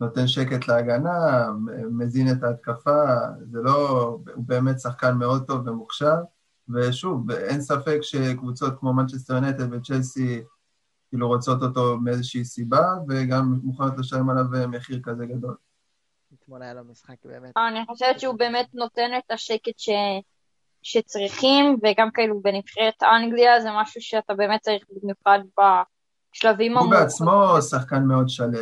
נותן 0.00 0.26
שקט 0.26 0.68
להגנה, 0.68 1.48
מזין 1.90 2.32
את 2.32 2.42
ההתקפה, 2.42 3.04
זה 3.50 3.58
לא, 3.62 4.00
הוא 4.34 4.44
באמת 4.46 4.80
שחקן 4.80 5.14
מאוד 5.14 5.46
טוב 5.46 5.68
ומוכשר, 5.68 6.16
ושוב, 6.68 7.30
אין 7.30 7.60
ספק 7.60 7.98
שקבוצות 8.02 8.74
כמו 8.80 8.92
מנצ'סטר 8.92 9.40
נטל 9.40 9.74
וצ'לסי 9.74 10.42
כאילו 11.08 11.28
רוצות 11.28 11.62
אותו 11.62 11.98
מאיזושהי 11.98 12.44
סיבה, 12.44 12.94
וגם 13.08 13.60
מוכנות 13.62 13.98
לשלם 13.98 14.30
עליו 14.30 14.68
מחיר 14.68 15.00
כזה 15.02 15.26
גדול. 15.26 15.56
אתמול 16.34 16.62
היה 16.62 16.74
לו 16.74 16.84
משחק 16.84 17.16
באמת. 17.24 17.52
אני 17.56 17.86
חושבת 17.86 18.20
שהוא 18.20 18.34
באמת 18.38 18.66
נותן 18.74 19.10
את 19.18 19.30
השקט 19.30 19.78
ש... 19.78 19.88
שצריכים, 20.82 21.76
וגם 21.82 22.10
כאילו 22.10 22.40
בנבחרת 22.40 23.02
אנגליה 23.02 23.60
זה 23.60 23.68
משהו 23.80 24.00
שאתה 24.00 24.34
באמת 24.34 24.60
צריך 24.60 24.84
במיוחד 24.90 25.38
ב... 25.60 25.62
שלבים 26.32 26.78
הוא 26.78 26.90
בעצמו 26.90 27.62
שחקן 27.70 28.04
מאוד 28.04 28.28
שלו. 28.28 28.58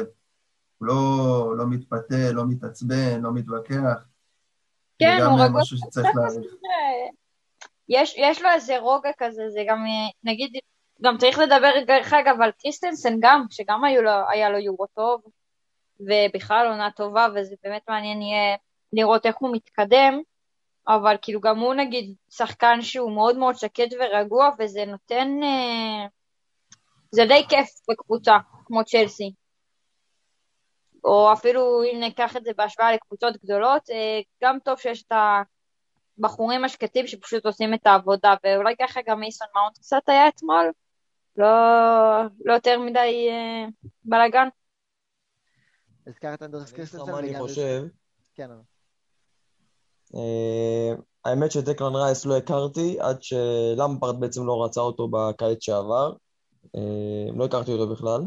הוא 0.79 0.89
לא, 0.89 1.57
לא 1.57 1.65
מתפתה, 1.67 2.33
לא 2.33 2.43
מתעצבן, 2.49 3.21
לא 3.21 3.31
מתווכח. 3.35 4.05
כן, 4.99 5.19
הוא 5.23 5.35
רגוע. 5.35 5.45
זה 5.45 5.49
גם 5.49 5.57
משהו 5.57 5.77
שצריך 5.77 6.09
להעריך. 6.15 6.53
יש, 7.89 8.15
יש 8.19 8.43
לו 8.43 8.49
איזה 8.51 8.79
רוגע 8.79 9.11
כזה, 9.19 9.43
זה 9.49 9.65
גם, 9.69 9.85
נגיד, 10.25 10.51
גם 11.03 11.19
צריך 11.19 11.39
לדבר, 11.39 11.71
דרך 11.87 12.13
אגב, 12.13 12.41
על 12.43 12.51
קריסטנסן 12.63 13.17
גם, 13.21 13.45
שגם 13.51 13.85
היו 13.85 14.03
לו, 14.03 14.11
היה 14.29 14.51
לו 14.51 14.59
יורו 14.59 14.87
טוב, 14.87 15.23
ובכלל 16.01 16.67
עונה 16.67 16.91
טובה, 16.97 17.27
וזה 17.35 17.55
באמת 17.63 17.83
מעניין 17.89 18.23
יהיה 18.23 18.57
לראות 18.93 19.27
איך 19.27 19.37
הוא 19.37 19.53
מתקדם, 19.53 20.21
אבל 20.89 21.17
כאילו 21.23 21.41
גם 21.41 21.59
הוא 21.59 21.75
נגיד 21.75 22.15
שחקן 22.31 22.83
שהוא 22.83 23.13
מאוד 23.13 23.39
מאוד 23.39 23.55
שקט 23.55 23.89
ורגוע, 24.01 24.51
וזה 24.59 24.85
נותן... 24.85 25.29
אה, 25.43 26.07
זה 27.11 27.23
די 27.29 27.47
כיף 27.49 27.69
בקבוצה, 27.91 28.37
כמו 28.65 28.85
צ'לסי. 28.85 29.33
או 31.05 31.33
אפילו 31.33 31.83
אם 31.83 32.01
ניקח 32.01 32.37
את 32.37 32.45
זה 32.45 32.51
בהשוואה 32.57 32.93
לקבוצות 32.93 33.37
גדולות, 33.45 33.91
אה, 33.91 34.21
גם 34.43 34.59
טוב 34.65 34.79
שיש 34.79 35.03
את 35.03 35.13
הבחורים 36.19 36.65
השקטים 36.65 37.07
שפשוט 37.07 37.47
עושים 37.47 37.75
את 37.75 37.87
העבודה, 37.87 38.35
ואולי 38.45 38.75
ככה 38.81 39.01
גם 39.07 39.21
מייסון 39.21 39.49
מאונט 39.55 39.79
קצת 39.79 40.03
היה 40.07 40.29
אתמול, 40.29 40.73
לא, 41.37 41.47
לא 42.45 42.53
יותר 42.53 42.79
מדי 42.79 43.29
אה, 43.31 43.67
בלאגן. 44.05 44.49
הזכרת 46.07 46.43
אנדראס 46.43 46.73
קריסטנסן 46.73 47.15
אני. 47.15 47.39
חושב? 47.39 47.83
כן, 48.35 48.51
אבל- 48.51 48.78
האמת 51.25 51.51
שדקלן 51.51 51.95
רייס 51.97 52.27
לא 52.27 52.37
הכרתי 52.37 53.01
עד 53.01 53.23
שלמפרד 53.23 54.21
בעצם 54.21 54.47
לא 54.47 54.65
רצה 54.65 54.81
אותו 54.81 55.09
בקיץ 55.09 55.59
שעבר. 55.61 56.13
אה, 56.77 57.33
לא 57.37 57.45
הכרתי 57.45 57.73
אותו 57.73 57.89
בכלל. 57.93 58.23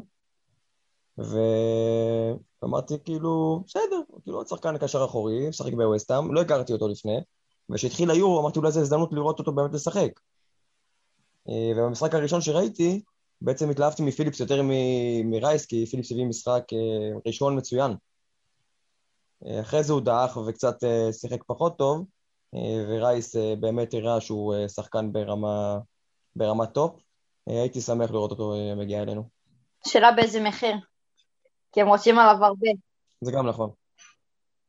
ואמרתי 1.18 2.94
כאילו, 3.04 3.64
בסדר, 3.68 4.02
כאילו 4.24 4.38
עוד 4.38 4.48
שחקן 4.48 4.78
קשר 4.78 5.06
אחורי, 5.06 5.50
משחק 5.50 5.74
בווסטהאם, 5.74 6.34
לא 6.34 6.42
הכרתי 6.42 6.74
אותו 6.74 6.88
לפני. 6.88 7.18
וכשהתחיל 7.70 8.12
היורו 8.12 8.40
אמרתי 8.40 8.60
אולי 8.60 8.72
זו 8.72 8.80
הזדמנות 8.80 9.14
לראות 9.14 9.40
אותו 9.40 9.52
באמת 9.52 9.74
לשחק. 9.74 10.20
אה, 11.50 11.72
ובמשחק 11.76 12.16
הראשון 12.16 12.42
שראיתי, 12.42 13.02
בעצם 13.42 13.70
התלהבתי 13.70 14.04
מפיליפס 14.04 14.40
יותר 14.40 14.62
מרייס, 15.24 15.66
כי 15.66 15.86
פיליפס 15.86 16.12
הביא 16.12 16.26
משחק 16.26 16.64
אה, 16.74 17.20
ראשון 17.26 17.58
מצוין. 17.58 17.92
אה, 19.46 19.62
אחרי 19.62 19.84
זה 19.84 19.94
הוא 19.94 20.02
דעך 20.02 20.38
וקצת 20.38 20.84
אה, 20.84 21.14
שיחק 21.14 21.44
פחות 21.48 21.78
טוב, 21.78 22.06
אה, 22.56 22.86
ורייס 22.90 23.36
באמת 23.60 23.94
הראה 23.94 24.22
שהוא 24.22 24.56
שחקן 24.68 25.12
ברמה, 25.14 25.78
ברמה 26.36 26.66
טופ. 26.66 26.96
הייתי 27.48 27.82
שמח 27.82 28.12
לראות 28.12 28.32
אותו 28.32 28.54
מגיע 28.78 29.02
אלינו. 29.02 29.24
שאלה 29.88 30.12
באיזה 30.12 30.44
מחיר. 30.44 30.76
כי 31.72 31.82
הם 31.82 31.88
רוצים 31.88 32.20
עליו 32.20 32.46
הרבה. 32.46 32.68
זה 33.22 33.32
גם 33.32 33.48
נכון. 33.48 33.70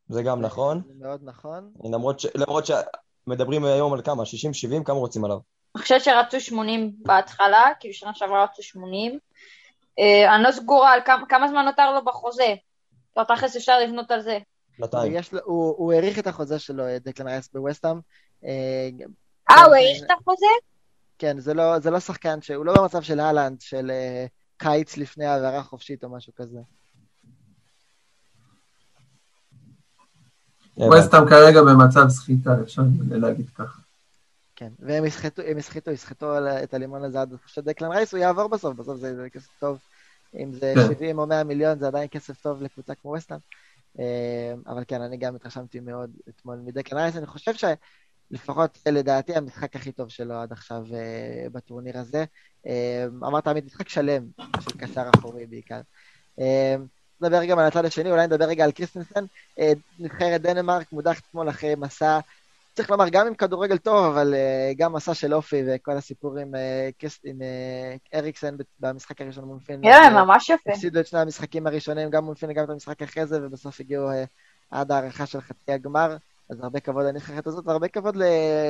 זה 0.09 0.23
גם 0.23 0.41
נכון, 0.41 0.81
זה 0.87 0.93
מאוד 1.05 1.21
נכון. 1.23 1.73
למרות, 1.83 2.19
ש... 2.19 2.25
למרות 2.35 2.63
שמדברים 2.65 3.65
היום 3.65 3.93
על 3.93 4.01
כמה? 4.01 4.23
60-70? 4.23 4.83
כמה 4.83 4.97
רוצים 4.97 5.25
עליו? 5.25 5.37
אני 5.75 5.81
חושבת 5.81 6.03
שרצו 6.03 6.39
80 6.39 6.93
בהתחלה, 6.97 7.63
כאילו 7.79 7.93
שנה 7.93 8.13
שעברה 8.13 8.43
רצו 8.43 8.63
80. 8.63 9.19
אה, 9.99 10.35
אני 10.35 10.43
לא 10.43 10.51
סגורה 10.51 10.93
על 10.93 10.99
כמה, 11.05 11.25
כמה 11.29 11.47
זמן 11.47 11.65
נותר 11.65 11.91
לו 11.93 12.05
בחוזה. 12.05 12.55
לא, 13.17 13.23
תכלס 13.23 13.55
אפשר 13.55 13.79
לבנות 13.79 14.11
על 14.11 14.21
זה. 14.21 14.39
שנתיים. 14.77 15.13
הוא 15.43 15.75
הוא 15.77 15.93
האריך 15.93 16.19
את 16.19 16.27
החוזה 16.27 16.59
שלו, 16.59 16.87
אה, 16.87 16.97
דקלן 16.99 17.27
רייס 17.27 17.49
בווסטהאם. 17.53 17.99
אה, 18.45 18.49
אה, 18.49 18.89
כן, 18.97 19.63
הוא 19.65 19.75
האריך 19.75 20.03
את 20.05 20.11
החוזה? 20.21 20.45
כן, 21.17 21.39
זה 21.39 21.53
לא, 21.53 21.79
זה 21.79 21.91
לא 21.91 21.99
שחקן 21.99 22.41
שהוא 22.41 22.65
לא 22.65 22.73
במצב 22.77 23.01
של 23.01 23.19
אהלנד, 23.19 23.61
של 23.61 23.91
אה, 23.91 24.25
קיץ 24.57 24.97
לפני 24.97 25.25
העברה 25.25 25.63
חופשית 25.63 26.03
או 26.03 26.09
משהו 26.09 26.33
כזה. 26.35 26.59
ווסטהאם 30.77 31.29
כרגע 31.29 31.61
במצב 31.61 32.09
סחיטה, 32.09 32.51
אפשר 32.63 32.81
להגיד 33.09 33.49
ככה. 33.49 33.81
כן, 34.55 34.69
והם 34.79 35.05
יסחטו, 35.05 35.41
הם 35.41 35.57
יסחטו, 35.57 35.91
את 36.63 36.73
הלימון 36.73 37.03
הזה 37.03 37.21
עד 37.21 37.35
שדקלן 37.45 37.91
רייס, 37.91 38.13
הוא 38.13 38.19
יעבור 38.19 38.47
בסוף, 38.47 38.77
בסוף 38.77 38.97
זה, 38.97 39.15
זה 39.15 39.29
כסף 39.29 39.59
טוב. 39.59 39.79
אם 40.35 40.53
זה 40.53 40.73
כן. 40.75 40.93
70 40.93 41.19
או 41.19 41.27
100 41.27 41.43
מיליון, 41.43 41.79
זה 41.79 41.87
עדיין 41.87 42.07
כסף 42.11 42.41
טוב 42.41 42.61
לקבוצה 42.61 42.95
כמו 42.95 43.11
ווסטהאם. 43.11 43.39
אה, 43.99 44.53
אבל 44.67 44.83
כן, 44.87 45.01
אני 45.01 45.17
גם 45.17 45.35
התרשמתי 45.35 45.79
מאוד 45.79 46.11
אתמול 46.29 46.59
מדקלן 46.65 46.97
רייס, 46.97 47.15
אני 47.15 47.25
חושב 47.25 47.51
שלפחות 47.53 48.77
לדעתי 48.91 49.35
המשחק 49.35 49.75
הכי 49.75 49.91
טוב 49.91 50.09
שלו 50.09 50.35
עד 50.35 50.51
עכשיו 50.51 50.85
אה, 50.93 51.45
בטורניר 51.51 51.97
הזה. 51.97 52.25
אה, 52.67 53.05
אמרת 53.05 53.47
עמית, 53.47 53.65
משחק 53.65 53.89
שלם 53.89 54.27
של 54.59 54.77
קשר 54.77 55.09
אחורי 55.15 55.45
בעיקר. 55.45 55.81
אה, 56.39 56.75
נדבר 57.21 57.45
גם 57.45 57.59
על 57.59 57.65
הצד 57.65 57.85
השני, 57.85 58.11
אולי 58.11 58.27
נדבר 58.27 58.45
רגע 58.45 58.63
על 58.63 58.71
קריסטנסן. 58.71 59.25
אה, 59.59 59.71
נבחרת 59.99 60.41
דנמרק 60.41 60.91
מודחת 60.91 61.23
אתמול 61.29 61.49
אחרי 61.49 61.75
מסע 61.75 62.19
צריך 62.73 62.89
לומר, 62.89 63.09
גם 63.09 63.27
עם 63.27 63.35
כדורגל 63.35 63.77
טוב, 63.77 64.05
אבל 64.05 64.33
אה, 64.33 64.77
גם 64.77 64.93
מסע 64.93 65.13
של 65.13 65.33
אופי 65.33 65.63
וכל 65.67 65.91
הסיפור 65.91 66.37
עם, 66.37 66.55
אה, 66.55 67.07
עם 67.23 67.41
אה, 67.41 68.17
אריקסן 68.17 68.55
במשחק 68.79 69.21
הראשון 69.21 69.43
מול 69.43 69.59
פינלנד. 69.59 69.85
יאללה, 69.85 70.23
ממש 70.23 70.49
יפה. 70.49 70.71
הפסידו 70.71 70.99
את 70.99 71.07
שני 71.07 71.19
המשחקים 71.19 71.67
הראשונים, 71.67 72.09
גם 72.09 72.25
מול 72.25 72.35
פינלנד, 72.35 72.57
גם 72.57 72.63
את 72.63 72.69
המשחק 72.69 73.01
אחרי 73.01 73.25
זה, 73.25 73.39
ובסוף 73.43 73.79
הגיעו 73.79 74.11
אה, 74.11 74.15
עד 74.71 74.91
הארכה 74.91 75.25
של 75.25 75.41
חצי 75.41 75.71
הגמר. 75.71 76.17
אז 76.49 76.59
הרבה 76.63 76.79
כבוד 76.79 77.05
לנבחרת 77.05 77.47
הזאת, 77.47 77.67
והרבה 77.67 77.87
כבוד 77.87 78.15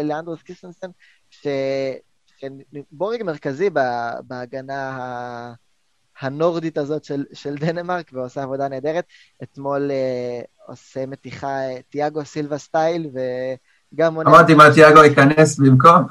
לאנדראס 0.04 0.42
קריסטנסן. 0.42 0.90
שבורג 1.30 3.24
מרכזי 3.24 3.70
ב- 3.70 4.20
בהגנה 4.28 4.90
ה... 4.90 5.54
הנורדית 6.20 6.78
הזאת 6.78 7.04
של, 7.04 7.26
של 7.34 7.56
דנמרק, 7.56 8.10
ועושה 8.14 8.44
עבודה 8.44 8.68
נהדרת. 8.68 9.06
אתמול 9.44 9.92
אה, 9.92 10.70
עושה 10.72 11.06
מתיחה 11.06 11.58
תיאגו 11.90 12.26
סילבה 12.26 12.58
style, 12.58 13.10
וגם 13.94 14.14
מונה... 14.14 14.30
אמרתי 14.30 14.54
מה 14.54 14.64
תיאגו 14.74 15.04
ייכנס 15.04 15.60
במקום? 15.60 16.08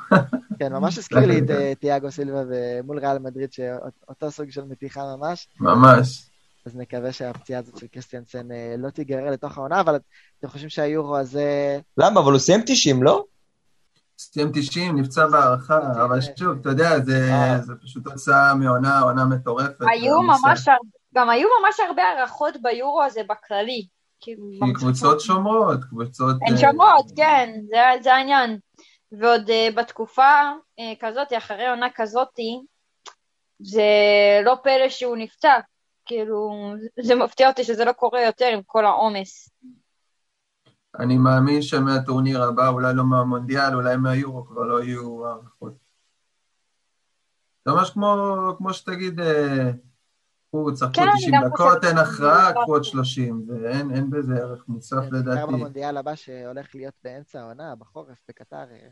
כן, 0.58 0.72
ממש 0.72 0.98
הזכיר 0.98 1.18
לי 1.18 1.38
את 1.38 1.50
אה, 1.50 1.72
תיאגו 1.80 2.10
סילבה 2.10 2.40
מול 2.84 2.98
ריאל 2.98 3.18
מדריד, 3.18 3.52
שאותו 3.52 4.30
סוג 4.30 4.50
של 4.50 4.64
מתיחה 4.64 5.00
ממש. 5.16 5.48
ממש. 5.60 6.28
אז 6.66 6.76
נקווה 6.76 7.12
שהפציעה 7.12 7.60
הזאת 7.60 7.76
של 7.78 7.86
קריסטיאנסן 7.86 8.52
אה, 8.52 8.74
לא 8.78 8.90
תיגרר 8.90 9.30
לתוך 9.30 9.58
העונה, 9.58 9.80
אבל 9.80 9.96
אתם 10.38 10.48
חושבים 10.48 10.68
שהיורו 10.68 11.16
הזה... 11.16 11.78
למה? 11.98 12.20
אבל 12.20 12.32
הוא 12.32 12.38
סיים 12.38 12.60
90, 12.66 13.02
לא? 13.02 13.24
סיים 14.18 14.50
90, 14.54 14.98
נפצע 14.98 15.26
בהערכה, 15.26 15.78
אבל 16.04 16.20
שוב, 16.36 16.58
אתה 16.60 16.68
יודע, 16.68 17.00
זה 17.00 17.32
אה. 17.32 17.58
זה 17.62 17.72
פשוט 17.82 18.04
תוצאה 18.04 18.54
מעונה, 18.54 19.00
עונה 19.00 19.24
מטורפת. 19.24 19.84
היו 19.92 20.22
ממש, 20.22 20.68
הר- 20.68 20.76
גם 21.14 21.30
היו 21.30 21.48
ממש 21.62 21.80
הרבה 21.88 22.02
הערכות 22.02 22.54
ביורו 22.62 23.02
הזה 23.02 23.20
בכללי. 23.28 23.86
כאילו, 24.22 24.50
כי 24.66 24.72
קבוצות 24.72 25.20
שומרות, 25.20 25.84
קבוצות... 25.84 26.36
הן 26.48 26.54
אה, 26.54 26.60
שומרות, 26.60 27.06
כן, 27.16 27.60
זה, 27.68 27.76
זה 28.02 28.14
העניין. 28.14 28.58
ועוד 29.12 29.48
uh, 29.48 29.76
בתקופה 29.76 30.40
uh, 30.80 30.82
כזאת, 31.00 31.28
אחרי 31.38 31.68
עונה 31.68 31.86
כזאתי, 31.94 32.60
זה 33.58 33.82
לא 34.44 34.56
פלא 34.62 34.88
שהוא 34.88 35.16
נפצע. 35.16 35.58
כאילו, 36.04 36.50
זה 37.02 37.14
מפתיע 37.14 37.48
אותי 37.48 37.64
שזה 37.64 37.84
לא 37.84 37.92
קורה 37.92 38.22
יותר 38.22 38.46
עם 38.46 38.60
כל 38.66 38.84
העומס. 38.84 39.50
אני 40.98 41.18
מאמין 41.18 41.62
שמהטורניר 41.62 42.42
הבא, 42.42 42.68
אולי 42.68 42.94
לא 42.94 43.04
מהמונדיאל, 43.04 43.74
אולי 43.74 43.96
מהיורו, 43.96 44.46
כבר 44.46 44.62
לא 44.62 44.84
יהיו 44.84 45.26
הערכות. 45.26 45.72
זה 47.64 47.72
ממש 47.72 47.90
כמו, 47.90 48.16
כמו 48.58 48.74
שתגיד, 48.74 49.20
אה, 49.20 49.70
קחו, 50.52 50.74
צחקו 50.74 50.92
כן, 50.92 51.02
אני 51.02 51.18
90 51.18 51.34
גם 51.34 51.48
דקות, 51.48 51.84
אין 51.84 51.98
הכרעה, 51.98 52.52
דבר 52.52 52.62
קחו 52.62 52.72
עוד 52.72 52.82
טוב. 52.82 52.92
30, 52.92 53.46
ואין 53.48 53.90
אין 53.90 54.10
בזה 54.10 54.34
ערך 54.34 54.64
מוסף 54.68 54.96
בעיקר 54.96 55.16
לדעתי. 55.16 55.52
במונדיאל 55.52 55.96
הבא 55.96 56.14
שהולך 56.14 56.74
להיות 56.74 56.94
באמצע 57.04 57.40
העונה, 57.40 57.74
בחורף, 57.74 58.18
בקטאר. 58.28 58.56
אה, 58.56 58.88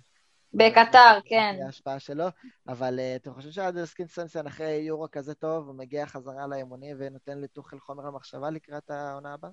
בקטאר, 0.55 1.19
כן. 1.25 1.53
תהיה 1.55 1.67
ההשפעה 1.67 1.99
שלו, 1.99 2.25
אבל 2.69 2.99
אה, 2.99 3.17
אתם 3.17 3.35
חושבים 3.35 3.53
שאנדרס 3.53 3.95
קיסטיאנסן 3.95 4.47
אחרי 4.47 4.71
יורו 4.71 5.07
כזה 5.13 5.35
טוב, 5.35 5.67
הוא 5.67 5.75
מגיע 5.75 6.07
חזרה 6.07 6.47
לאימונים 6.47 6.97
ונותן 6.99 7.39
לטוחל 7.39 7.79
חומר 7.79 8.07
למחשבה 8.07 8.51
לקראת 8.51 8.91
העונה 8.91 9.35
הבאה? 9.35 9.51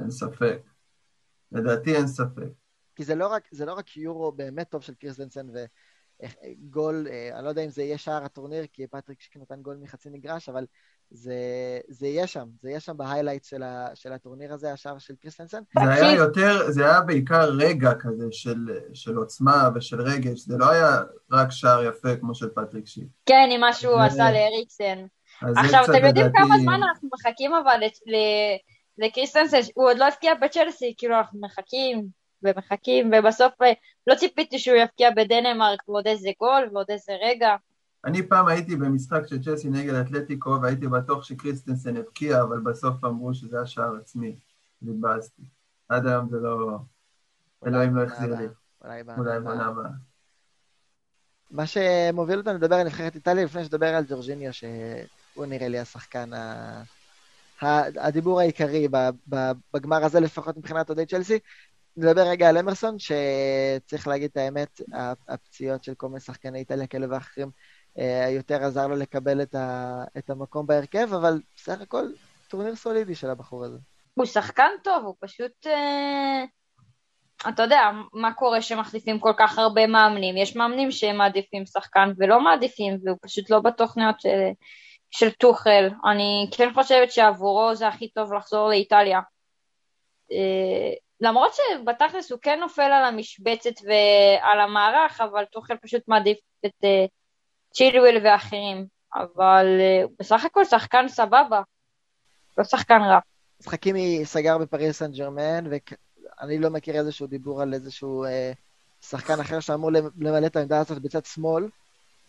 אין 0.00 0.10
ספק. 0.10 0.62
לדעתי 1.52 1.96
אין 1.96 2.06
ספק. 2.06 2.48
כי 2.96 3.04
זה 3.04 3.14
לא 3.14 3.28
רק, 3.28 3.48
זה 3.52 3.66
לא 3.66 3.72
רק 3.72 3.96
יורו 3.96 4.32
באמת 4.32 4.68
טוב 4.70 4.82
של 4.82 4.94
קריסטנסן 4.94 5.46
וגול, 6.22 7.06
אה, 7.10 7.30
אני 7.36 7.44
לא 7.44 7.48
יודע 7.48 7.64
אם 7.64 7.70
זה 7.70 7.82
יהיה 7.82 7.98
שער 7.98 8.24
הטורניר, 8.24 8.66
כי 8.72 8.86
פטריק 8.86 9.20
שיק 9.20 9.36
נתן 9.36 9.62
גול 9.62 9.76
מחצי 9.76 10.10
מגרש, 10.10 10.48
אבל 10.48 10.66
זה, 11.10 11.34
זה 11.88 12.06
יהיה 12.06 12.26
שם, 12.26 12.44
זה 12.62 12.68
יהיה 12.68 12.80
שם 12.80 12.96
ב 12.96 13.01
highlight 13.01 13.44
של, 13.44 13.62
ה, 13.62 13.86
של 13.94 14.12
הטורניר 14.12 14.52
הזה, 14.52 14.72
השער 14.72 14.98
של 14.98 15.14
קריסטנסן. 15.14 15.60
זה 15.84 15.92
היה. 15.92 16.14
יותר, 16.14 16.70
זה 16.70 16.84
היה 16.90 17.00
בעיקר 17.00 17.44
רגע 17.50 17.92
כזה 18.00 18.24
של, 18.30 18.56
של 18.94 19.16
עוצמה 19.16 19.68
ושל 19.74 20.00
רגש, 20.00 20.40
זה 20.40 20.56
לא 20.58 20.70
היה 20.70 20.98
רק 21.32 21.50
שער 21.50 21.84
יפה 21.84 22.16
כמו 22.20 22.34
של 22.34 22.48
פטריק 22.54 22.86
שיק. 22.86 23.04
כן, 23.26 23.48
עם 23.52 23.60
מה 23.60 23.72
שהוא 23.72 23.96
זה- 23.96 24.04
עשה 24.04 24.30
לאריקסן. 24.32 25.06
עכשיו, 25.40 25.84
אתם 25.84 26.06
יודעים 26.06 26.26
לדעתי- 26.26 26.38
כמה 26.38 26.58
זמן 26.58 26.80
אנחנו 26.88 27.08
מחכים 27.12 27.54
אבל 27.54 27.76
ל- 27.80 28.10
ל- 28.16 28.56
לקריסטנסן, 29.06 29.58
הוא 29.74 29.84
עוד 29.90 29.98
לא 29.98 30.08
הבקיע 30.08 30.34
בצ'לסי, 30.34 30.94
כאילו 30.98 31.16
אנחנו 31.18 31.40
מחכים 31.40 32.06
ומחכים, 32.42 33.10
ובסוף 33.18 33.52
אה, 33.62 33.72
לא 34.06 34.14
ציפיתי 34.14 34.58
שהוא 34.58 34.76
יבקיע 34.76 35.10
בדנמרק 35.10 35.88
ועוד 35.88 36.06
איזה 36.06 36.28
גול 36.40 36.68
ועוד 36.72 36.86
איזה 36.90 37.12
רגע. 37.22 37.56
אני 38.04 38.28
פעם 38.28 38.46
הייתי 38.48 38.76
במשחק 38.76 39.26
של 39.26 39.42
צ'לסי 39.42 39.70
נגד 39.70 39.94
אתלטיקו, 39.94 40.58
והייתי 40.62 40.88
בטוח 40.88 41.24
שקריסטנסן 41.24 41.96
הבקיע, 41.96 42.42
אבל 42.42 42.60
בסוף 42.60 43.04
אמרו 43.04 43.34
שזה 43.34 43.56
היה 43.56 43.66
שער 43.66 43.96
עצמי. 43.96 44.36
והתבאסתי. 44.82 45.42
עד 45.88 46.06
היום 46.06 46.28
זה 46.30 46.36
לא... 46.36 46.78
אלוהים 47.66 47.96
לא 47.96 48.02
החזיר 48.02 48.34
לי. 48.36 48.46
אולי 48.84 49.02
בעונה 49.04 49.66
הבאה. 49.66 49.90
מה 51.50 51.66
שמוביל 51.66 52.38
אותנו 52.38 52.54
לדבר 52.54 52.74
על 52.74 52.86
נבחרת 52.86 53.14
איטליה, 53.14 53.44
לפני 53.44 53.64
שנדבר 53.64 53.94
על 53.94 54.04
ג'ורג'יניו, 54.08 54.52
שהוא 54.52 55.46
נראה 55.46 55.68
לי 55.68 55.78
השחקן, 55.78 56.32
ה... 56.32 56.82
הדיבור 57.96 58.40
העיקרי 58.40 58.88
בגמר 59.74 60.04
הזה, 60.04 60.20
לפחות 60.20 60.56
מבחינת 60.56 60.88
אוהדי 60.88 61.06
צ'לסי. 61.06 61.38
נדבר 61.96 62.22
רגע 62.22 62.48
על 62.48 62.58
אמרסון, 62.58 62.96
שצריך 62.98 64.08
להגיד 64.08 64.30
את 64.30 64.36
האמת, 64.36 64.80
הפציעות 65.28 65.84
של 65.84 65.94
כל 65.94 66.08
מיני 66.08 66.20
שחקני 66.20 66.58
איטליה 66.58 66.86
כאלה 66.86 67.06
ואחרים, 67.10 67.50
יותר 68.30 68.64
עזר 68.64 68.86
לו 68.86 68.96
לקבל 68.96 69.42
את, 69.42 69.54
ה, 69.54 70.04
את 70.18 70.30
המקום 70.30 70.66
בהרכב, 70.66 71.14
אבל 71.14 71.40
בסך 71.56 71.80
הכל 71.80 72.06
טורניר 72.48 72.76
סולידי 72.76 73.14
של 73.14 73.30
הבחור 73.30 73.64
הזה. 73.64 73.78
הוא 74.14 74.26
שחקן 74.26 74.70
טוב, 74.84 75.04
הוא 75.04 75.14
פשוט... 75.20 75.66
אה, 75.66 76.44
אתה 77.48 77.62
יודע, 77.62 77.90
מה 78.12 78.32
קורה 78.32 78.62
שמחליפים 78.62 79.18
כל 79.18 79.32
כך 79.38 79.58
הרבה 79.58 79.86
מאמנים? 79.86 80.36
יש 80.36 80.56
מאמנים 80.56 80.90
שמעדיפים 80.90 81.66
שחקן 81.66 82.12
ולא 82.16 82.40
מעדיפים, 82.40 82.98
והוא 83.04 83.18
פשוט 83.22 83.50
לא 83.50 83.60
בתוכניות 83.60 84.20
של, 84.20 84.48
של 85.10 85.30
טוחל. 85.30 85.88
אני 86.10 86.48
כן 86.56 86.68
חושבת 86.74 87.12
שעבורו 87.12 87.74
זה 87.74 87.88
הכי 87.88 88.08
טוב 88.08 88.32
לחזור 88.32 88.68
לאיטליה. 88.68 89.20
אה, 90.32 90.92
למרות 91.20 91.52
שבתכלס 91.54 92.32
הוא 92.32 92.40
כן 92.42 92.60
נופל 92.60 92.82
על 92.82 93.04
המשבצת 93.04 93.74
ועל 93.84 94.60
המערך, 94.60 95.20
אבל 95.20 95.44
טוחל 95.44 95.76
פשוט 95.76 96.02
מעדיף 96.08 96.38
את 96.66 96.84
uh, 96.84 97.08
צ'ילואל 97.70 98.16
ואחרים. 98.24 98.86
אבל 99.14 99.66
uh, 99.78 100.10
בסך 100.18 100.44
הכל 100.44 100.64
שחקן 100.64 101.08
סבבה, 101.08 101.62
לא 102.58 102.64
שחקן 102.64 103.02
רע. 103.02 103.18
אז 103.60 103.66
חכימי 103.66 104.20
סגר 104.24 104.58
בפריס 104.58 104.98
סן 104.98 105.12
ג'רמן, 105.12 105.64
ואני 105.70 106.58
לא 106.58 106.70
מכיר 106.70 106.96
איזשהו 106.96 107.26
דיבור 107.26 107.62
על 107.62 107.74
איזשהו 107.74 108.24
אה, 108.24 108.52
שחקן 109.00 109.40
אחר 109.40 109.60
שאמור 109.60 109.90
למלא 110.18 110.46
את 110.46 110.56
העמדה 110.56 110.78
הזאת 110.78 111.02
בצד 111.02 111.24
שמאל. 111.24 111.68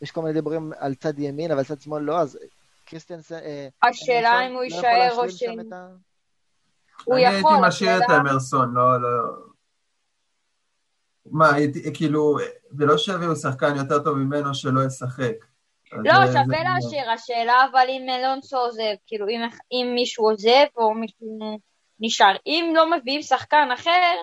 יש 0.01 0.12
כל 0.12 0.21
מיני 0.21 0.33
דיבורים 0.33 0.71
על 0.79 0.95
צד 0.95 1.19
ימין, 1.19 1.51
אבל 1.51 1.63
צד 1.63 1.81
שמאל 1.81 2.03
לא, 2.03 2.19
אז 2.19 2.39
קריסטיאנס... 2.86 3.31
אה, 3.31 3.67
השאלה 3.83 4.48
אם 4.48 4.51
הוא 4.51 4.60
לא 4.60 4.63
יישאר 4.63 5.10
או 5.12 5.29
ש... 5.29 5.43
הוא 7.03 7.17
יכול, 7.17 7.53
אני 7.53 7.65
הייתי 7.65 7.67
משאיר 7.67 7.98
את 7.98 8.10
אמרסון, 8.10 8.74
לא, 8.74 9.01
לא... 9.01 9.50
מה, 11.25 11.50
כאילו, 11.94 12.38
ולא 12.78 12.98
שיביאו 12.98 13.36
שחקן 13.36 13.75
יותר 13.75 14.04
טוב 14.04 14.18
ממנו 14.18 14.56
שלא 14.56 14.86
ישחק. 14.86 15.36
לא, 15.94 16.13
שווה 16.28 16.63
להשאיר, 16.63 17.12
השאלה 17.12 17.66
אבל 17.72 17.86
אם 17.90 18.08
אלונסו 18.10 18.58
עוזב, 18.58 18.94
כאילו 19.08 19.28
אם, 19.28 19.42
אם 19.72 19.92
מישהו 19.96 20.30
עוזב 20.30 20.66
או 20.78 20.94
מישהו 20.94 21.60
נשאר. 22.00 22.36
אם 22.46 22.74
לא 22.75 22.92
מביאים 22.92 23.22
שחקן 23.22 23.70
אחר, 23.74 24.13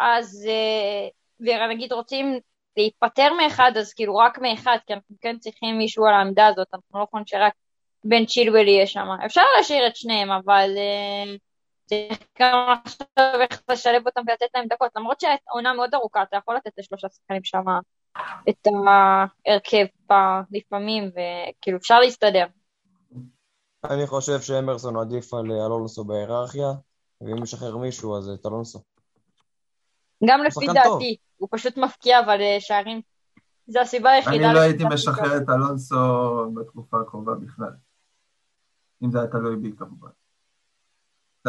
אז, 0.00 0.48
אה, 0.48 1.08
ונגיד 1.40 1.92
רוצים 1.92 2.38
להיפטר 2.76 3.32
מאחד, 3.32 3.72
אז 3.76 3.92
כאילו 3.94 4.16
רק 4.16 4.38
מאחד, 4.38 4.76
כי 4.86 4.92
אנחנו 4.92 5.16
כן 5.20 5.38
צריכים 5.38 5.78
מישהו 5.78 6.06
על 6.06 6.14
העמדה 6.14 6.46
הזאת, 6.46 6.66
אנחנו 6.74 6.98
לא 6.98 7.04
יכולים 7.04 7.26
שרק 7.26 7.52
בן 8.04 8.26
צ'ילואל 8.26 8.68
יהיה 8.68 8.86
שם. 8.86 9.06
אפשר 9.26 9.42
להשאיר 9.56 9.86
את 9.86 9.96
שניהם, 9.96 10.30
אבל 10.30 10.70
אה, 10.76 11.34
צריך 11.86 12.18
גם 12.38 12.74
לחשוב 12.86 13.40
איך 13.40 13.62
לשלב 13.70 14.06
אותם 14.06 14.20
ולתת 14.26 14.46
להם 14.54 14.66
דקות, 14.68 14.90
למרות 14.96 15.20
שהעונה 15.20 15.74
מאוד 15.74 15.94
ארוכה, 15.94 16.22
אתה 16.22 16.36
יכול 16.36 16.56
לתת 16.56 16.72
לשלושה 16.78 17.08
שחקנים 17.08 17.44
שם 17.44 17.64
את 18.48 18.66
ההרכב 19.46 19.86
לפעמים, 20.50 21.10
וכאילו 21.10 21.78
אפשר 21.78 22.00
להסתדר. 22.00 22.46
אני 23.84 24.06
חושב 24.06 24.40
שאמרסון 24.40 24.96
עדיף 24.96 25.34
על 25.34 25.52
אלונסו 25.52 26.04
בהיררכיה, 26.04 26.68
ואם 27.20 27.42
משחרר 27.42 27.76
מישהו 27.76 28.16
אז 28.16 28.28
את 28.28 28.46
אלונסו. 28.46 28.78
גם 30.24 30.42
לפי 30.42 30.66
דעתי, 30.66 31.16
הוא 31.36 31.48
פשוט 31.52 31.76
מפקיע 31.76 32.20
אבל 32.20 32.40
אה, 32.40 32.56
שערים. 32.60 33.00
זו 33.66 33.80
הסיבה 33.80 34.10
היחידה. 34.10 34.46
אני 34.46 34.54
לא 34.54 34.60
הייתי 34.60 34.84
משחרר 34.84 35.36
את 35.36 35.48
אלונסו 35.48 35.96
בתקופה 36.54 37.00
הקרובה 37.00 37.34
בכלל. 37.34 37.72
אם 39.02 39.10
זה 39.10 39.18
היה 39.18 39.26
תלוי 39.26 39.56
בי 39.56 39.72
כמובן. 39.78 40.08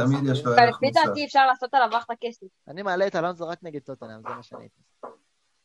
תמיד 0.06 0.20
יש 0.32 0.46
לו 0.46 0.52
ערך 0.52 0.60
מוסף. 0.60 0.78
לפי 0.78 0.92
דעתי 0.92 1.26
אפשר 1.26 1.48
לעשות 1.48 1.74
עליו 1.74 1.98
אחלה 1.98 2.16
כסף. 2.22 2.48
אני 2.68 2.82
מעלה 2.82 3.08
את 3.08 3.16
אלונסו 3.16 3.48
רק 3.48 3.60
נגד 3.64 3.80
טוטנאם, 3.80 4.22
זה 4.22 4.36
מה 4.36 4.44
שאני 4.44 4.64
הייתי. 4.64 4.82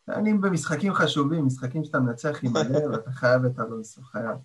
אני 0.08 0.34
במשחקים 0.34 0.94
חשובים, 0.94 1.46
משחקים 1.46 1.84
שאתה 1.84 2.00
מנצח 2.00 2.44
עם 2.44 2.56
הלב, 2.56 2.92
אתה 2.98 3.10
חייב 3.10 3.44
את 3.44 3.58
אלונסו, 3.58 4.02
חייב. 4.02 4.36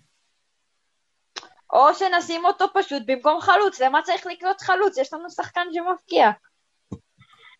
או 1.72 1.94
שנשים 1.94 2.44
אותו 2.44 2.64
פשוט 2.74 3.02
במקום 3.06 3.40
חלוץ, 3.40 3.80
למה 3.80 4.02
צריך 4.02 4.26
לקנות 4.26 4.60
חלוץ? 4.60 4.98
יש 4.98 5.12
לנו 5.12 5.30
שחקן 5.30 5.66
שמפקיע. 5.72 6.30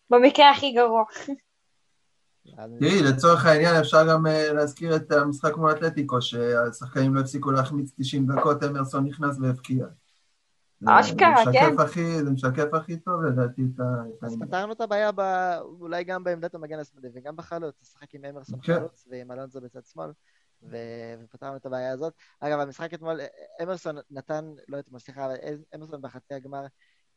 במקרה 0.09 0.49
הכי 0.49 0.71
גרוע. 0.71 1.03
תראי, 2.79 3.01
לצורך 3.03 3.45
העניין 3.45 3.75
אפשר 3.75 4.09
גם 4.09 4.25
uh, 4.25 4.53
להזכיר 4.53 4.95
את 4.95 5.11
המשחק 5.11 5.57
מול 5.57 5.71
אתלטיקו, 5.71 6.21
שהשחקנים 6.21 7.15
לא 7.15 7.21
הפסיקו 7.21 7.51
להחמיץ 7.51 7.91
90 7.99 8.27
דקות, 8.27 8.63
אמרסון 8.63 9.05
נכנס 9.05 9.37
והפקיע. 9.41 9.85
אשכרה, 10.87 11.43
כן. 11.53 11.75
זה 12.23 12.31
משקף 12.31 12.73
הכי 12.73 12.97
טוב 12.97 13.21
לדעתי 13.23 13.61
את 13.75 13.79
העניין. 13.79 14.11
אז 14.21 14.37
פתרנו 14.39 14.73
את 14.73 14.81
הבעיה 14.81 15.11
אולי 15.61 16.03
גם 16.03 16.23
בעמדת 16.23 16.55
המגן 16.55 16.79
השמאלי 16.79 17.09
וגם 17.13 17.35
בחלוץ, 17.35 17.75
לשחק 17.81 18.15
עם 18.15 18.25
אמרסון 18.25 18.59
כן. 18.63 18.75
חלוץ 18.75 19.07
ועם 19.11 19.31
אלונזו 19.31 19.61
בצד 19.61 19.85
שמאל, 19.85 20.11
ופתרנו 20.63 21.55
את 21.55 21.65
הבעיה 21.65 21.91
הזאת. 21.91 22.13
אגב, 22.39 22.59
המשחק 22.59 22.93
אתמול, 22.93 23.19
אמרסון 23.63 23.95
נתן, 24.11 24.53
לא 24.67 24.79
אתמול, 24.79 24.99
סליחה, 24.99 25.25
אבל 25.25 25.35
אמרסון 25.75 26.01
בחצי 26.01 26.33
הגמר 26.33 26.65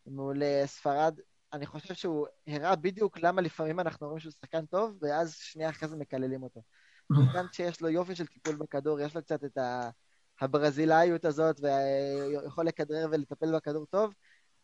מול 0.07 0.43
אה, 0.43 0.63
ספרד, 0.67 1.15
אני 1.53 1.67
חושב 1.67 1.95
שהוא 1.95 2.27
הראה 2.47 2.77
בדיוק 2.77 3.19
למה 3.19 3.43
לפעמים 3.43 3.81
אנחנו 3.81 4.07
אומרים 4.07 4.21
שהוא 4.21 4.33
שחקן 4.33 4.67
טוב, 4.67 4.99
ואז 5.01 5.35
שנייה 5.35 5.71
אחרי 5.71 5.89
זה 5.89 5.97
מקללים 5.97 6.43
אותו. 6.43 6.63
שחקן 7.17 7.47
שיש 7.53 7.81
לו 7.81 7.89
יופי 7.89 8.15
של 8.15 8.27
טיפול 8.27 8.57
בכדור, 8.57 9.01
יש 9.01 9.17
לו 9.17 9.23
קצת 9.23 9.45
את 9.45 9.59
ה... 9.59 9.91
הברזילאיות 10.43 11.25
הזאת, 11.25 11.61
ויכול 11.61 12.67
לכדרר 12.67 13.07
ולטפל 13.11 13.57
בכדור 13.57 13.87
טוב, 13.87 14.15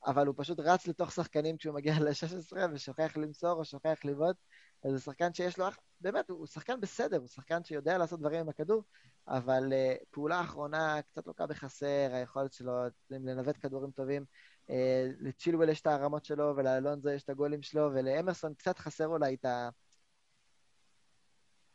אבל 0.07 0.27
הוא 0.27 0.35
פשוט 0.39 0.61
רץ 0.61 0.87
לתוך 0.87 1.13
שחקנים 1.13 1.57
כשהוא 1.57 1.75
מגיע 1.75 1.95
ל-16 2.01 2.57
ושוכח 2.73 3.17
למסור 3.17 3.53
או 3.53 3.65
שוכח 3.65 3.99
לבעוט. 4.05 4.37
אז 4.85 4.93
זה 4.93 5.01
שחקן 5.01 5.35
שיש 5.35 5.59
לו, 5.59 5.67
באמת, 6.01 6.31
הוא 6.31 6.47
שחקן 6.47 6.81
בסדר, 6.81 7.19
הוא 7.19 7.29
שחקן 7.29 7.65
שיודע 7.65 7.99
לעשות 7.99 8.21
דברים 8.21 8.41
עם 8.41 8.49
הכדור, 8.49 8.85
אבל 9.29 9.73
uh, 9.73 10.05
פעולה 10.11 10.41
אחרונה 10.41 11.03
קצת 11.03 11.27
לוקה 11.27 11.47
בחסר, 11.47 12.11
היכולת 12.13 12.53
שלו 12.53 12.73
לנווט 13.11 13.57
כדורים 13.61 13.91
טובים. 13.91 14.25
Uh, 14.67 14.73
לצ'ילואל 15.21 15.69
יש 15.69 15.81
את 15.81 15.87
הרמות 15.87 16.25
שלו, 16.25 16.55
ולאלונזו 16.57 17.11
יש 17.11 17.23
את 17.23 17.31
הגולים 17.31 17.63
שלו, 17.63 17.91
ולאמרסון 17.95 18.55
קצת 18.55 18.79
חסר 18.79 19.07
אולי 19.07 19.35
את, 19.35 19.45
ה... 19.45 19.69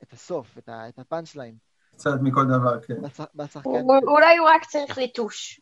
את 0.04 0.14
הסוף, 0.14 0.58
את, 0.58 0.70
ה... 0.70 0.90
את 0.90 1.00
הפאנצ' 1.00 1.36
ליין. 1.36 1.73
קצת 1.96 2.12
מכל 2.22 2.46
דבר, 2.46 2.82
כן. 2.82 3.02
בשחקן. 3.36 3.70
אולי 4.08 4.38
הוא 4.38 4.50
רק 4.50 4.66
צריך 4.66 4.98
ליטוש. 4.98 5.62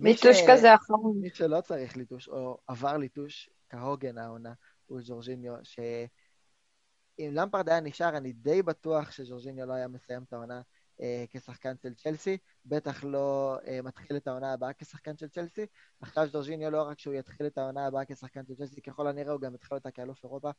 ליטוש 0.00 0.36
כזה 0.48 0.74
אחרון. 0.74 1.20
מי 1.20 1.30
שלא 1.30 1.60
צריך 1.60 1.96
ליטוש, 1.96 2.28
או 2.28 2.58
עבר 2.66 2.96
ליטוש 2.96 3.50
כהוגן 3.70 4.18
העונה, 4.18 4.52
הוא 4.86 5.00
ז'ורג'יניו, 5.02 5.54
שאם 5.62 7.30
למפרד 7.32 7.68
היה 7.68 7.80
נשאר, 7.80 8.16
אני 8.16 8.32
די 8.32 8.62
בטוח 8.62 9.10
שז'ורג'יניו 9.10 9.66
לא 9.66 9.72
היה 9.72 9.88
מסיים 9.88 10.22
את 10.22 10.32
העונה 10.32 10.60
אה, 11.00 11.24
כשחקן 11.30 11.74
של 11.82 11.94
צ'לסי, 11.94 12.38
בטח 12.66 13.04
לא 13.04 13.58
אה, 13.66 13.80
מתחיל 13.82 14.16
את 14.16 14.28
העונה 14.28 14.52
הבאה 14.52 14.72
כשחקן 14.72 15.16
של 15.16 15.28
צ'לסי. 15.28 15.66
עכשיו 16.00 16.28
ז'ורג'יניו 16.28 16.70
לא 16.70 16.82
רק 16.82 16.98
שהוא 16.98 17.14
יתחיל 17.14 17.46
את 17.46 17.58
העונה 17.58 17.86
הבאה 17.86 18.04
כשחקן 18.04 18.46
של 18.46 18.54
צ'לסי, 18.54 18.80
ככל 18.80 19.06
הנראה 19.06 19.32
הוא 19.32 19.40
גם 19.40 19.54
יתחיל 19.54 19.78
אותה 19.78 19.90
כאלוף 19.90 20.24
אירופה, 20.24 20.50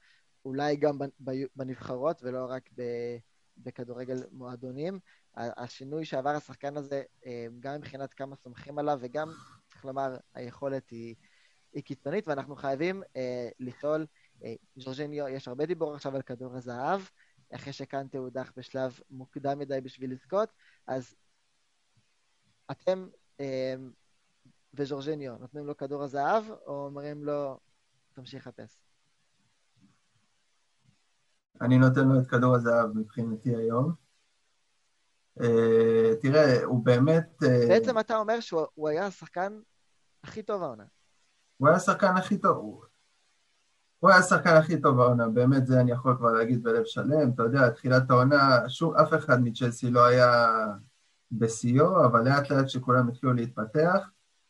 אולי 0.45 0.75
גם 0.75 0.97
בנבחרות 1.55 2.23
ולא 2.23 2.45
רק 2.49 2.69
ב... 2.75 2.82
בכדורגל 3.63 4.17
מועדונים. 4.32 5.00
השינוי 5.36 6.06
שעבר 6.06 6.30
השחקן 6.30 6.78
הזה, 6.78 7.04
אה, 7.26 7.48
גם 7.60 7.76
מבחינת 7.76 8.13
כמה 8.13 8.36
סומכים 8.36 8.80
עליו, 8.80 8.98
וגם, 9.02 9.32
צריך 9.67 9.86
לומר, 9.86 10.17
היכולת 10.34 10.89
היא, 10.89 11.15
היא 11.74 11.84
קיצונית, 11.84 12.28
ואנחנו 12.28 12.56
חייבים 12.56 13.04
אה, 13.15 13.50
לשאול, 13.60 14.06
אה, 14.43 14.54
ז'ורג'יניו, 14.76 15.28
יש 15.28 15.48
הרבה 15.48 15.65
דיבור 15.65 15.93
עכשיו 15.95 16.15
על 16.15 16.22
כדור 16.22 16.56
הזהב, 16.56 17.02
אחרי 17.56 17.74
שקנטה 17.74 18.17
הודח 18.17 18.52
בשלב 18.58 19.00
מוקדם 19.10 19.60
מדי 19.60 19.82
בשביל 19.82 20.12
לזכות, 20.12 20.50
אז 20.88 21.15
אתם 22.72 23.08
אה, 23.39 23.76
וז'ורג'יניו 24.74 25.38
נותנים 25.38 25.65
לו 25.65 25.78
כדור 25.78 26.04
הזהב, 26.04 26.43
או 26.50 26.86
אומרים 26.86 27.24
לו, 27.24 27.60
תמשיך 28.13 28.48
לחפש? 28.48 28.88
אני 31.62 31.78
נותן 31.78 32.08
לו 32.08 32.19
את 32.19 32.28
כדור 32.28 32.56
הזהב 32.56 32.98
מבחינתי 32.98 33.56
היום. 33.56 33.93
Uh, 35.39 35.43
תראה, 36.22 36.63
הוא 36.63 36.86
באמת... 36.86 37.43
Uh, 37.43 37.69
בעצם 37.69 38.00
אתה 38.00 38.17
אומר 38.17 38.39
שהוא 38.39 38.89
היה 38.89 39.06
השחקן 39.06 39.60
הכי 40.24 40.43
טוב 40.43 40.63
העונה. 40.63 40.84
הוא 41.58 41.67
היה 41.67 41.78
השחקן 41.78 42.17
הכי 42.17 42.38
טוב. 42.38 42.84
הוא, 44.00 44.10
היה 44.10 44.19
השחקן 44.19 44.56
הכי 44.56 44.82
טוב 44.82 45.00
העונה, 45.00 45.28
באמת 45.28 45.67
זה 45.67 45.82
אני 45.82 45.91
יכול 45.91 46.15
כבר 46.17 46.32
להגיד 46.32 46.63
בלב 46.63 46.86
שלם. 46.86 47.32
אתה 47.36 47.43
יודע, 47.43 47.69
תחילת 47.69 48.10
העונה, 48.10 48.69
שוב, 48.69 48.95
אף 48.95 49.13
אחד 49.13 49.41
מצ'לסי 49.41 49.91
לא 49.91 50.06
היה 50.06 50.56
בשיאו, 51.32 52.06
אבל 52.06 52.24
לאט 52.26 52.50
לאט 52.50 52.65
כשכולם 52.65 53.10
התחילו 53.10 53.34
להתפתח, 53.34 54.10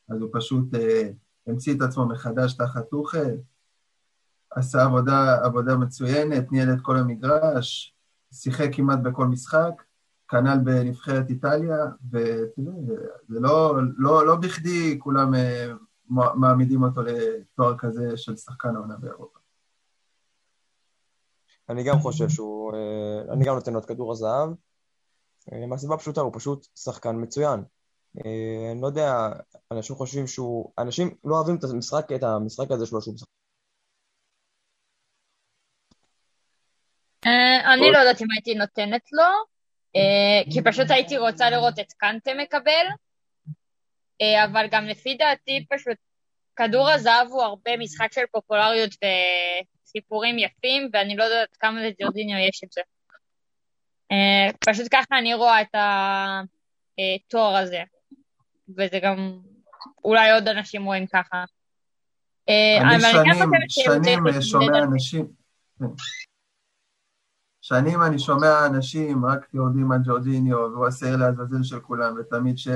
אז 0.10 0.22
הוא 0.22 0.30
פשוט 0.34 0.74
uh, 0.74 0.78
המציא 1.48 1.76
את 1.76 1.82
עצמו 1.82 2.06
מחדש 2.06 2.54
תחת 2.54 2.90
טוחל. 2.90 3.36
עשה 4.52 4.84
עבודה, 4.84 5.46
עבודה 5.46 5.78
מצוינת, 5.78 6.52
ניהל 6.52 6.74
את 6.74 6.82
כל 6.82 6.98
המגרש, 6.98 7.96
שיחק 8.32 8.70
כמעט 8.74 9.00
בכל 9.00 9.26
משחק, 9.26 9.84
כנ"ל 10.30 10.58
בנבחרת 10.64 11.30
איטליה, 11.30 11.78
ותראו, 12.12 12.86
זה 13.30 13.40
לא, 13.40 13.76
לא, 13.98 14.26
לא 14.26 14.36
בכדי 14.36 15.00
כולם 15.00 15.36
אה, 15.36 15.72
מעמידים 16.36 16.84
אותו 16.84 17.02
לתואר 17.02 17.78
כזה 17.78 18.18
של 18.18 18.36
שחקן 18.36 18.76
העונה 18.76 18.98
באירופה. 18.98 19.40
אני 21.70 21.84
גם 21.84 22.00
חושב 22.00 22.30
שהוא... 22.30 22.74
אה, 22.74 23.34
אני 23.34 23.46
גם 23.46 23.56
נותן 23.56 23.74
לו 23.74 23.80
את 23.80 23.86
כדור 23.86 24.12
הזהב. 24.12 24.50
אה, 25.54 25.68
מהסיבה 25.68 25.96
הפשוטה, 25.96 26.22
הוא 26.22 26.32
פשוט 26.36 26.68
שחקן 26.76 27.22
מצוין. 27.22 27.64
אני 28.72 28.82
לא 28.82 28.88
יודע, 28.88 29.30
אנשים 29.72 29.96
חושבים 29.96 30.28
שהוא... 30.28 30.72
אנשים 30.78 31.16
לא 31.24 31.36
אוהבים 31.36 31.56
את 31.56 31.64
המשחק, 31.64 32.12
את 32.16 32.24
המשחק 32.24 32.72
הזה 32.72 32.86
שלו 32.86 33.02
שהוא 33.02 33.14
משחק. 33.14 33.39
אני 37.74 37.92
לא 37.92 37.98
יודעת 37.98 38.22
אם 38.22 38.28
הייתי 38.36 38.56
נותנת 38.56 39.02
לו, 39.12 39.24
אה, 39.96 40.52
כי 40.54 40.62
פשוט 40.62 40.92
הייתי 40.92 41.18
רוצה 41.18 41.50
לראות 41.50 41.80
את 41.80 41.94
קנטה 41.94 42.32
מקבל, 42.38 42.86
אה, 44.22 44.46
אבל 44.46 44.68
גם 44.72 44.86
לפי 44.86 45.16
דעתי 45.16 45.66
פשוט 45.70 45.98
כדור 46.56 46.90
הזהב 46.90 47.28
הוא 47.28 47.42
הרבה 47.42 47.78
משחק 47.78 48.14
של 48.14 48.22
פופולריות 48.32 48.92
וסיפורים 49.86 50.40
יפים, 50.40 50.90
ואני 50.94 51.16
לא 51.16 51.24
יודעת 51.24 51.58
כמה 51.60 51.82
לג'ורדיניו 51.82 52.38
יש 52.38 52.62
את 52.64 52.72
זה. 52.72 52.82
אה, 54.12 54.50
פשוט 54.70 54.88
ככה 54.92 55.18
אני 55.20 55.34
רואה 55.34 55.62
את 55.62 55.76
התואר 55.76 57.56
הזה, 57.56 57.84
וזה 58.78 59.00
גם, 59.04 59.40
אולי 60.04 60.32
עוד 60.32 60.48
אנשים 60.48 60.86
רואים 60.86 61.08
ככה. 61.08 61.44
אה, 62.50 62.78
אני 62.82 63.02
כן 63.02 63.70
שנים, 63.70 64.28
אה, 64.28 64.42
שומע 64.42 64.84
אנשים. 64.84 65.28
שנים 67.70 68.04
אני 68.04 68.20
שומע 68.20 68.66
אנשים 68.66 69.26
רק 69.26 69.54
יורדים 69.54 69.92
על 69.92 70.00
ג'ורג'יניו, 70.06 70.58
והוא 70.58 70.88
השעיר 70.88 71.18
לעזאזל 71.18 71.64
של 71.64 71.80
כולם, 71.80 72.16
ותמיד 72.20 72.58
ש... 72.58 72.68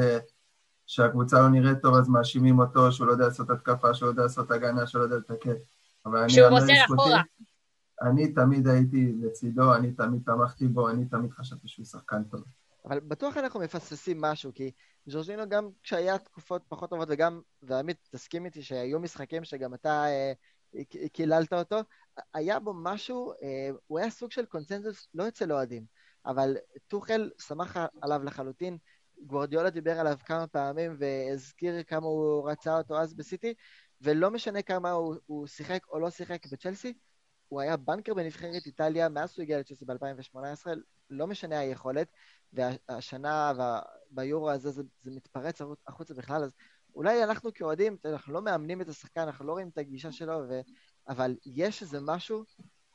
שהקבוצה 0.85 1.39
לא 1.39 1.49
נראית 1.49 1.81
טוב, 1.81 1.95
אז 1.95 2.09
מאשימים 2.09 2.59
אותו 2.59 2.91
שהוא 2.91 3.07
לא 3.07 3.11
יודע 3.11 3.25
לעשות 3.25 3.49
התקפה, 3.49 3.93
שהוא 3.93 4.05
לא 4.05 4.11
יודע 4.11 4.23
לעשות 4.23 4.51
הגנה, 4.51 4.87
שהוא 4.87 4.99
לא 4.99 5.03
יודע 5.03 5.15
לתקן. 5.15 5.53
אבל 6.05 6.17
אני 6.17 6.29
שהוא 6.29 6.47
אומר 6.47 6.59
מוסר 6.59 6.73
אחורה. 6.85 7.21
אני 8.01 8.33
תמיד 8.33 8.67
הייתי 8.67 9.13
לצידו, 9.21 9.75
אני 9.75 9.91
תמיד 9.91 10.21
תמכתי 10.25 10.67
בו, 10.67 10.89
אני 10.89 11.05
תמיד 11.05 11.31
חשבתי 11.31 11.67
שהוא 11.67 11.85
שחקן 11.85 12.23
טוב. 12.23 12.43
אבל 12.85 12.99
בטוח 12.99 13.37
אנחנו 13.37 13.59
מפספסים 13.59 14.21
משהו, 14.21 14.51
כי 14.55 14.71
ז'ורג'ינו 15.05 15.49
גם 15.49 15.69
כשהיה 15.83 16.17
תקופות 16.17 16.61
פחות 16.67 16.89
טובות, 16.89 17.07
וגם, 17.11 17.41
ועמית, 17.63 17.97
תסכים 18.11 18.45
איתי 18.45 18.61
שהיו 18.61 18.99
משחקים 18.99 19.43
שגם 19.43 19.73
אתה 19.73 20.05
אה, 20.05 20.33
קיללת 21.13 21.53
אותו, 21.53 21.79
היה 22.33 22.59
בו 22.59 22.73
משהו, 22.73 23.33
אה, 23.33 23.69
הוא 23.87 23.99
היה 23.99 24.09
סוג 24.09 24.31
של 24.31 24.45
קונצנזוס 24.45 25.07
לא 25.13 25.27
אצל 25.27 25.51
אוהדים, 25.51 25.85
אבל 26.25 26.57
טוחל 26.87 27.29
שמח 27.47 27.77
עליו 28.01 28.23
לחלוטין, 28.23 28.77
גוורדיולה 29.25 29.69
דיבר 29.69 29.99
עליו 29.99 30.17
כמה 30.25 30.47
פעמים 30.47 30.95
והזכיר 30.99 31.83
כמה 31.83 32.05
הוא 32.05 32.49
רצה 32.49 32.77
אותו 32.77 32.97
אז 32.97 33.13
בסיטי, 33.13 33.53
ולא 34.01 34.31
משנה 34.31 34.61
כמה 34.61 34.91
הוא, 34.91 35.15
הוא 35.25 35.47
שיחק 35.47 35.79
או 35.89 35.99
לא 35.99 36.09
שיחק 36.09 36.45
בצ'לסי, 36.51 36.93
הוא 37.47 37.61
היה 37.61 37.77
בנקר 37.77 38.13
בנבחרת 38.13 38.65
איטליה 38.65 39.09
מאז 39.09 39.31
שהוא 39.31 39.43
הגיע 39.43 39.59
לצ'לסי 39.59 39.85
ב-2018, 39.85 40.67
לא 41.09 41.27
משנה 41.27 41.59
היכולת, 41.59 42.07
והשנה 42.53 43.53
וה- 43.57 43.81
ביורו 44.09 44.51
הזה 44.51 44.71
זה, 44.71 44.83
זה 45.03 45.11
מתפרץ 45.11 45.61
החוצה 45.87 46.13
בכלל, 46.13 46.43
אז 46.43 46.51
אולי 46.95 47.23
אנחנו 47.23 47.53
כאוהדים, 47.53 47.97
אנחנו 48.05 48.33
לא 48.33 48.41
מאמנים 48.41 48.81
את 48.81 48.89
השחקן, 48.89 49.21
אנחנו 49.21 49.45
לא 49.45 49.51
רואים 49.51 49.69
את 49.69 49.77
הגישה 49.77 50.11
שלו, 50.11 50.41
ו... 50.49 50.61
אבל 51.09 51.35
יש 51.45 51.81
איזה 51.81 51.99
משהו 52.01 52.43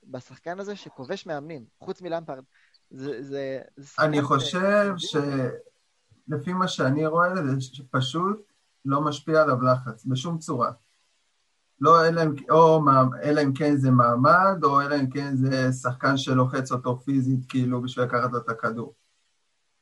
בשחקן 0.04 0.60
הזה 0.60 0.76
שכובש 0.76 1.26
מאמנים, 1.26 1.64
חוץ 1.80 2.02
מלמפרד. 2.02 2.44
זה, 2.90 3.22
זה, 3.22 3.60
זה 3.76 3.88
אני 3.98 4.18
ש- 4.18 4.24
חושב 4.24 4.92
מדהים. 4.92 5.50
שלפי 6.28 6.52
מה 6.52 6.68
שאני 6.68 7.06
רואה, 7.06 7.46
זה 7.46 7.60
שפשוט 7.60 8.42
לא 8.84 9.00
משפיע 9.00 9.42
עליו 9.42 9.62
לחץ, 9.62 10.04
בשום 10.04 10.38
צורה. 10.38 10.70
לא, 11.80 12.08
אלא 12.08 12.22
אם, 12.22 12.34
או, 12.50 12.80
אלא 13.22 13.42
אם 13.42 13.52
כן 13.52 13.76
זה 13.76 13.90
מעמד, 13.90 14.64
או 14.64 14.80
אלא 14.80 14.94
אם 15.00 15.10
כן 15.10 15.36
זה 15.36 15.72
שחקן 15.72 16.16
שלוחץ 16.16 16.72
אותו 16.72 16.98
פיזית, 16.98 17.40
כאילו, 17.48 17.82
בשביל 17.82 18.04
לקחת 18.04 18.32
לו 18.32 18.38
את 18.38 18.48
הכדור. 18.48 18.94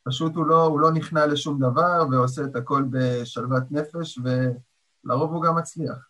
פשוט 0.02 0.34
הוא 0.34 0.46
לא, 0.46 0.64
הוא 0.64 0.80
לא 0.80 0.92
נכנע 0.92 1.26
לשום 1.26 1.58
דבר, 1.58 2.04
ועושה 2.10 2.44
את 2.44 2.56
הכל 2.56 2.84
בשלוות 2.90 3.62
נפש, 3.70 4.18
ולרוב 4.18 5.32
הוא 5.32 5.42
גם 5.42 5.56
מצליח. 5.56 6.08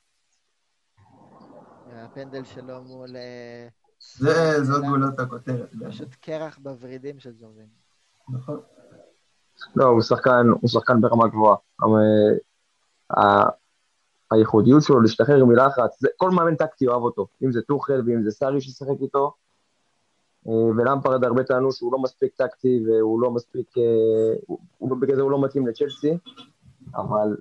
הפנדל 2.16 2.44
שלו 2.44 2.82
מול... 2.82 3.16
אה, 3.16 3.68
זה, 4.18 4.64
זאת 4.64 4.84
גולות 4.84 5.18
הכותרת. 5.18 5.70
פשוט 5.88 6.14
קרח 6.20 6.58
בוורידים 6.62 7.18
של 7.18 7.32
ג'ורג'ין. 7.40 7.66
נכון. 8.28 8.60
לא, 9.76 9.84
הוא 9.84 10.02
שחקן, 10.02 10.46
הוא 10.60 10.70
שחקן 10.70 11.00
ברמה 11.00 11.28
גבוהה. 11.28 11.56
אה, 13.18 13.48
הייחודיות 14.30 14.82
שלו 14.82 15.00
להשתחרר 15.00 15.44
מלחץ, 15.44 16.00
זה, 16.00 16.08
כל 16.16 16.30
מאמן 16.30 16.54
טקטי 16.54 16.86
אוהב 16.86 17.02
אותו, 17.02 17.26
אם 17.44 17.52
זה 17.52 17.62
טוחל 17.62 18.02
ואם 18.06 18.22
זה 18.22 18.30
סארי 18.30 18.60
שישחק 18.60 19.00
איתו, 19.00 19.34
אה, 20.48 20.52
ולמפרד 20.52 21.24
הרבה 21.24 21.44
טענו 21.44 21.72
שהוא 21.72 21.92
לא 21.92 21.98
מספיק 21.98 22.34
טקטי 22.34 22.80
והוא 22.86 23.20
לא 23.20 23.30
מספיק, 23.30 23.66
הוא, 24.46 24.58
הוא, 24.78 24.96
בגלל 25.00 25.16
זה 25.16 25.22
הוא 25.22 25.30
לא 25.30 25.44
מתאים 25.44 25.66
לצ'לסי, 25.66 26.18
אבל 26.94 27.36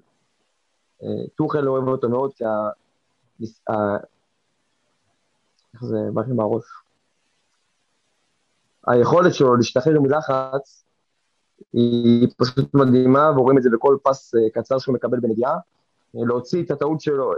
טוחל 1.35 1.67
אוהב 1.67 1.87
אותו 1.87 2.09
מאוד, 2.09 2.33
כי 2.33 2.43
איך 5.75 5.85
זה 5.85 5.97
בא 6.13 6.21
לי 6.21 6.33
מהראש? 6.33 6.63
היכולת 8.87 9.33
שלו 9.33 9.55
להשתחרר 9.55 10.01
מלחץ 10.01 10.85
היא 11.73 12.27
פשוט 12.37 12.73
מדהימה, 12.73 13.31
ורואים 13.35 13.57
את 13.57 13.63
זה 13.63 13.69
בכל 13.73 13.97
פס 14.03 14.35
אה, 14.35 14.49
קצר 14.53 14.79
שהוא 14.79 14.95
מקבל 14.95 15.19
בנגיעה. 15.19 15.53
אה, 16.15 16.21
להוציא 16.27 16.63
את 16.63 16.71
הטעות 16.71 17.01
שלו, 17.01 17.33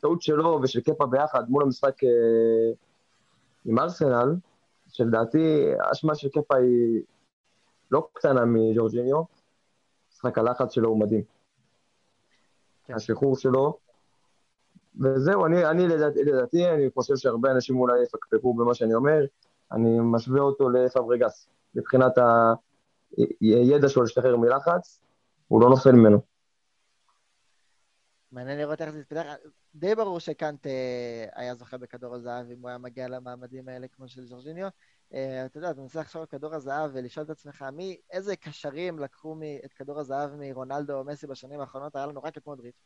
טעות 0.00 0.22
שלו 0.22 0.60
ושל 0.62 0.80
קפה 0.80 1.06
ביחד 1.06 1.50
מול 1.50 1.62
המשחק 1.62 2.04
אה, 2.04 2.72
עם 3.64 3.78
ארסנל, 3.78 4.34
שלדעתי 4.88 5.72
האשמה 5.80 6.14
של 6.14 6.28
קפה 6.28 6.56
היא 6.56 7.02
לא 7.90 8.08
קטנה 8.12 8.44
מג'ורג'יניו, 8.44 9.22
משחק 10.12 10.38
הלחץ 10.38 10.72
שלו 10.72 10.88
הוא 10.88 11.00
מדהים. 11.00 11.22
כן. 12.84 12.94
השחרור 12.94 13.36
שלו, 13.36 13.78
וזהו, 15.00 15.46
אני, 15.46 15.66
אני 15.66 15.88
לדעתי, 15.88 16.24
לדעתי, 16.24 16.68
אני 16.68 16.90
חושב 16.94 17.16
שהרבה 17.16 17.50
אנשים 17.50 17.80
אולי 17.80 18.02
יפקפקו 18.02 18.54
במה 18.54 18.74
שאני 18.74 18.94
אומר, 18.94 19.24
אני 19.72 19.98
משווה 20.00 20.40
אותו 20.40 20.68
לפברגס, 20.68 21.48
מבחינת 21.74 22.12
הידע 23.40 23.88
שלו 23.88 24.02
להשתחרר 24.02 24.36
מלחץ, 24.36 25.00
הוא 25.48 25.60
לא 25.60 25.70
נופל 25.70 25.92
ממנו. 25.92 26.20
מעניין 28.32 28.58
לראות 28.58 28.80
איך 28.80 28.90
זה 28.90 29.00
יתפתח. 29.00 29.22
די 29.74 29.94
ברור 29.94 30.20
שקאנט 30.20 30.66
אה, 30.66 31.26
היה 31.34 31.54
זוכה 31.54 31.78
בכדור 31.78 32.14
הזהב 32.14 32.50
אם 32.50 32.60
הוא 32.60 32.68
היה 32.68 32.78
מגיע 32.78 33.08
למעמדים 33.08 33.68
האלה 33.68 33.86
כמו 33.88 34.08
של 34.08 34.24
ז'ורג'יניו. 34.24 34.68
אה, 35.14 35.44
אתה 35.46 35.58
יודע, 35.58 35.70
אתה 35.70 35.80
מנסה 35.80 36.00
לחשוב 36.00 36.20
על 36.20 36.26
כדור 36.26 36.54
הזהב 36.54 36.90
ולשאול 36.94 37.24
את 37.24 37.30
עצמך, 37.30 37.64
מי, 37.72 37.96
איזה 38.10 38.36
קשרים 38.36 38.98
לקחו 38.98 39.34
מ- 39.34 39.64
את 39.64 39.72
כדור 39.72 39.98
הזהב 39.98 40.30
מרונלדו 40.38 40.98
או 40.98 41.04
מסי 41.04 41.26
בשנים 41.26 41.60
האחרונות? 41.60 41.96
היה 41.96 42.06
לנו 42.06 42.22
רק 42.22 42.38
את 42.38 42.46
מודריץ'. 42.46 42.82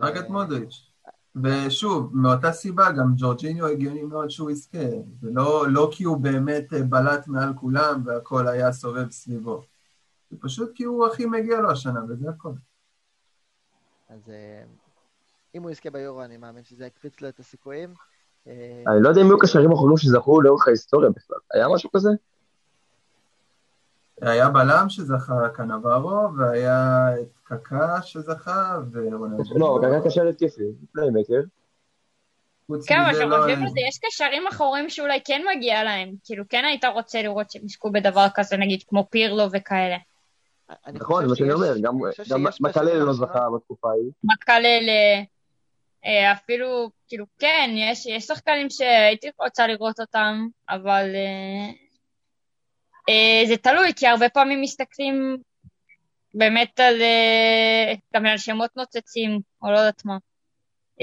רק 0.00 0.16
ו- 0.16 0.20
את 0.20 0.28
מודריץ'. 0.28 0.90
ושוב, 1.36 2.10
מאותה 2.16 2.52
סיבה, 2.52 2.92
גם 2.92 3.12
ג'ורג'יניו 3.16 3.66
הגיוני 3.66 4.02
מאוד 4.02 4.30
שהוא 4.30 4.50
יזכה. 4.50 4.78
ולא 5.20 5.66
לא 5.68 5.88
כי 5.92 6.04
הוא 6.04 6.16
באמת 6.16 6.72
אה, 6.72 6.82
בלט 6.82 7.28
מעל 7.28 7.54
כולם 7.54 8.02
והכל 8.04 8.48
היה 8.48 8.72
סובב 8.72 9.10
סביבו. 9.10 9.62
זה 10.30 10.36
פשוט 10.40 10.70
כי 10.74 10.84
הוא 10.84 11.06
הכי 11.06 11.26
מגיע 11.26 11.60
לו 11.60 11.70
השנה, 11.70 12.00
וזה 12.08 12.28
הכל. 12.28 12.52
אז 14.08 14.30
אה, 14.30 14.62
אם 15.54 15.62
הוא 15.62 15.70
יזכה 15.70 15.90
ביורו, 15.90 16.22
אני 16.22 16.36
מאמין 16.36 16.64
שזה 16.64 16.86
יקפיץ 16.86 17.20
לו 17.20 17.28
את 17.28 17.38
הסיכויים. 17.38 17.94
אה, 18.46 18.82
אני 18.86 19.02
לא 19.02 19.08
יודע 19.08 19.20
אם 19.20 19.26
היו 19.26 19.38
קשרים 19.38 19.72
אחרונים 19.72 19.96
שזכו 19.96 20.40
לאורך 20.40 20.68
ההיסטוריה 20.68 21.10
בכלל. 21.10 21.38
היה 21.54 21.66
משהו 21.74 21.90
כזה? 21.96 22.10
היה 24.22 24.48
בלם 24.48 24.88
שזכה 24.88 25.48
קנברו, 25.54 26.28
והיה 26.38 27.08
את 27.20 27.38
קקה 27.44 28.02
שזכה, 28.02 28.78
ורונלדו. 28.92 29.58
לא, 29.58 29.78
קקה 29.82 30.08
קשר 30.08 30.28
התקפי, 30.28 30.62
פליימקר. 30.92 31.40
כן, 32.86 33.00
אבל 33.00 33.08
לא 33.08 33.12
כשחושבים 33.12 33.30
היה- 33.58 33.62
על 33.62 33.68
זה, 33.68 33.80
יש 33.88 33.98
קשרים 34.06 34.46
אחורים 34.46 34.90
שאולי 34.90 35.18
כן 35.24 35.42
מגיע 35.56 35.84
להם. 35.84 36.14
כאילו, 36.24 36.44
כן 36.48 36.64
היית 36.64 36.84
רוצה 36.84 37.22
לראות 37.22 37.50
שהם 37.50 37.62
יזכו 37.64 37.90
בדבר 37.92 38.26
כזה, 38.34 38.56
נגיד, 38.56 38.82
כמו 38.88 39.06
פירלו 39.10 39.44
וכאלה. 39.52 39.96
נכון, 40.92 41.22
זה 41.22 41.28
מה 41.28 41.36
שאני 41.36 41.52
אומר, 41.52 41.74
גם 41.78 41.94
מקלל 42.60 42.96
לא 42.98 43.12
זכה 43.12 43.46
בתקופה 43.56 43.88
ההיא. 43.90 44.10
מקלל, 44.24 44.88
אה, 46.04 46.32
אפילו, 46.32 46.90
כאילו, 47.08 47.24
כן, 47.38 47.70
יש, 47.74 48.06
יש 48.06 48.24
שחקנים 48.24 48.70
שהייתי 48.70 49.28
רוצה 49.40 49.66
לראות 49.66 50.00
אותם, 50.00 50.46
אבל 50.68 51.10
אה, 51.14 51.72
זה 53.48 53.56
תלוי, 53.56 53.92
כי 53.96 54.06
הרבה 54.06 54.28
פעמים 54.28 54.60
מסתכלים 54.60 55.36
באמת 56.34 56.80
על, 56.80 57.02
אה, 57.02 57.94
גם 58.14 58.26
על 58.26 58.38
שמות 58.38 58.76
נוצצים, 58.76 59.40
או 59.62 59.70
לא 59.72 59.78
יודעת 59.78 60.04
מה. 60.04 60.16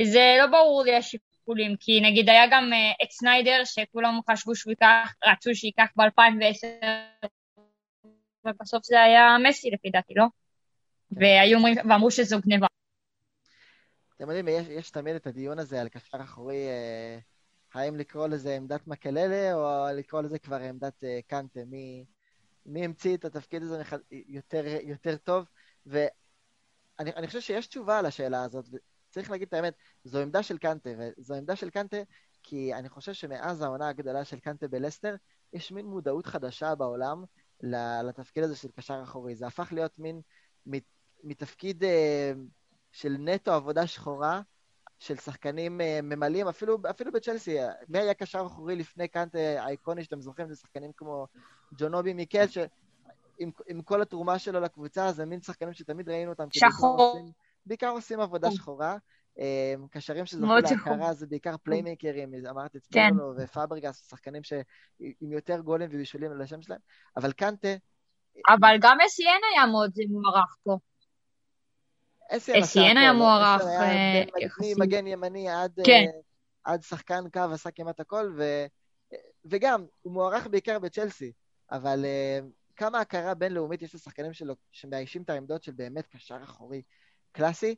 זה 0.04 0.36
לא 0.40 0.48
ברור 0.48 0.84
לי 0.84 0.96
השיקולים, 0.96 1.76
כי 1.80 2.02
נגיד 2.02 2.30
היה 2.30 2.48
גם 2.52 2.74
אה, 2.74 2.92
את 3.04 3.12
סניידר, 3.12 3.62
שכולם 3.66 4.20
חשבו 4.32 4.56
שהוא 4.56 4.72
ייקח, 4.72 5.14
רצו 5.26 5.56
שייקח 5.56 5.88
ב-2010, 5.96 6.86
ובסוף 8.46 8.86
זה 8.86 9.02
היה 9.02 9.38
מסי 9.50 9.72
לפי 9.72 9.90
דעתי, 9.90 10.14
לא? 10.16 10.26
והיו 11.12 11.58
אומרים, 11.58 11.76
ואמרו 11.90 12.12
שזו 12.12 12.38
גניבה. 12.46 12.68
אתם 14.16 14.30
יודעים, 14.30 14.48
יש, 14.48 14.68
יש 14.68 14.92
תמיד 14.92 15.16
את 15.16 15.28
הדיון 15.28 15.60
הזה 15.60 15.82
על 15.82 15.90
קשר 15.90 16.18
אחורי 16.22 16.68
אה, 16.68 17.18
האם 17.76 17.96
לקרוא 17.96 18.28
לזה 18.28 18.56
עמדת 18.56 18.88
מקללה, 18.88 19.54
או 19.54 19.86
לקרוא 19.94 20.22
לזה 20.22 20.40
כבר 20.40 20.56
עמדת 20.56 21.04
אה, 21.04 21.20
קנטה? 21.28 21.60
מי, 21.66 22.06
מי 22.66 22.86
המציא 22.86 23.18
את 23.18 23.26
התפקיד 23.26 23.64
הזה 23.64 23.82
יותר, 24.12 24.64
יותר 24.84 25.18
טוב? 25.18 25.46
ואני 25.86 27.28
חושב 27.28 27.40
שיש 27.40 27.68
תשובה 27.68 28.00
על 28.00 28.06
השאלה 28.06 28.44
הזאת, 28.44 28.66
וצריך 28.72 29.32
להגיד 29.32 29.48
את 29.48 29.54
האמת, 29.54 29.74
זו 30.04 30.20
עמדה 30.20 30.44
של 30.44 30.58
קנטה, 30.58 30.90
וזו 31.18 31.34
עמדה 31.36 31.56
של 31.56 31.70
קנטה 31.70 31.98
כי 32.44 32.74
אני 32.74 32.90
חושב 32.90 33.14
שמאז 33.14 33.62
העונה 33.62 33.90
הגדולה 33.90 34.26
של 34.26 34.40
קנטה 34.40 34.68
בלסטר, 34.68 35.16
יש 35.54 35.72
מין 35.72 35.86
מודעות 35.86 36.26
חדשה 36.26 36.76
בעולם 36.76 37.24
לתפקיד 38.04 38.44
הזה 38.44 38.56
של 38.56 38.72
קשר 38.72 39.00
אחורי. 39.04 39.36
זה 39.36 39.48
הפך 39.48 39.74
להיות 39.74 40.00
מין 40.00 40.22
מתפקיד 41.24 41.84
אה, 41.84 42.32
של 42.92 43.16
נטו 43.20 43.52
עבודה 43.52 43.88
שחורה, 43.88 44.42
של 45.00 45.16
שחקנים 45.16 45.82
אה, 45.82 46.00
ממלאים, 46.04 46.48
אפילו, 46.48 46.78
אפילו 46.90 47.12
בצ'לסי, 47.12 47.58
מי 47.90 48.00
היה 48.00 48.14
קשר 48.14 48.44
אחורי 48.46 48.76
לפני 48.76 49.08
קאנט 49.08 49.36
האיקוני 49.36 50.04
שאתם 50.04 50.22
זוכרים? 50.22 50.48
זה 50.48 50.56
שחקנים 50.56 50.92
כמו 50.98 51.28
ג'ונובי 51.78 52.14
מיקל, 52.14 52.48
שעם 52.48 53.82
כל 53.86 54.02
התרומה 54.02 54.40
שלו 54.40 54.60
לקבוצה, 54.60 55.12
זה 55.12 55.26
מין 55.26 55.42
שחקנים 55.42 55.74
שתמיד 55.74 56.10
ראינו 56.10 56.32
אותם. 56.32 56.48
שחור. 56.52 57.20
בעיקר 57.66 57.90
עושים 57.90 58.20
עבודה 58.20 58.52
שחורה. 58.52 58.98
אה, 59.40 59.74
קשרים 59.90 60.26
שזוכו 60.26 60.56
להכרה 60.56 61.14
זה 61.14 61.28
בעיקר 61.28 61.56
פליימייקרים, 61.64 62.34
אמרתי, 62.50 62.80
צפרנו 62.80 63.34
כן. 63.38 63.44
ופאברגס, 63.44 64.10
שחקנים 64.10 64.42
עם 65.00 65.32
יותר 65.32 65.60
גולים 65.60 65.90
ובישולים 65.92 66.32
על 66.32 66.42
השם 66.42 66.62
שלהם, 66.62 66.80
אבל 67.18 67.32
קנטה... 67.32 67.68
אבל 68.50 68.78
גם 68.82 68.98
אסיין 69.08 69.42
היה 69.54 69.66
מאוד 69.66 69.92
מוערך 70.10 70.56
פה. 70.64 70.78
אסיין 72.32 72.98
היה 72.98 73.14
מוערך 73.14 73.62
יחסית. 74.42 74.78
מגן 74.78 75.08
ימני 75.08 75.50
עד, 75.50 75.80
כן. 75.86 76.06
uh, 76.06 76.22
עד 76.64 76.82
שחקן 76.82 77.30
קו 77.34 77.40
עשה 77.40 77.72
כמעט 77.72 78.00
הכל, 78.00 78.34
ו, 78.38 78.66
וגם, 79.46 79.86
הוא 80.02 80.14
מוערך 80.14 80.48
בעיקר 80.48 80.80
בצ'לסי, 80.80 81.32
אבל 81.72 82.06
uh, 82.06 82.46
כמה 82.76 83.00
הכרה 83.00 83.34
בינלאומית 83.34 83.82
יש 83.82 83.96
לשחקנים 83.96 84.34
שלו 84.34 84.56
שמאיישים 84.72 85.22
את 85.22 85.30
העמדות 85.30 85.64
של 85.64 85.72
באמת 85.72 86.08
קשר 86.08 86.38
אחורי 86.44 86.82
קלאסי. 87.32 87.76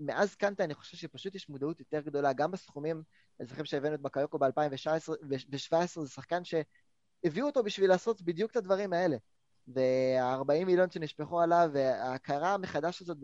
מאז 0.00 0.34
קנטה 0.34 0.64
אני 0.64 0.74
חושב 0.74 0.96
שפשוט 0.96 1.34
יש 1.34 1.48
מודעות 1.48 1.80
יותר 1.80 2.00
גדולה, 2.00 2.32
גם 2.32 2.50
בסכומים, 2.50 3.02
אני 3.40 3.48
זוכר 3.48 3.64
שהבאנו 3.64 3.94
את 3.94 4.00
בקיוקו 4.00 4.38
ב-2017, 4.38 6.00
זה 6.00 6.08
שחקן 6.08 6.42
שהביאו 6.44 7.46
אותו 7.46 7.62
בשביל 7.62 7.90
לעשות 7.90 8.22
בדיוק 8.22 8.50
את 8.50 8.56
הדברים 8.56 8.92
האלה. 8.92 9.16
וה-40 9.68 10.64
מיליון 10.64 10.90
שנשפכו 10.90 11.40
עליו, 11.40 11.70
וההכרה 11.72 12.58
מחדש 12.58 13.02
הזאת. 13.02 13.16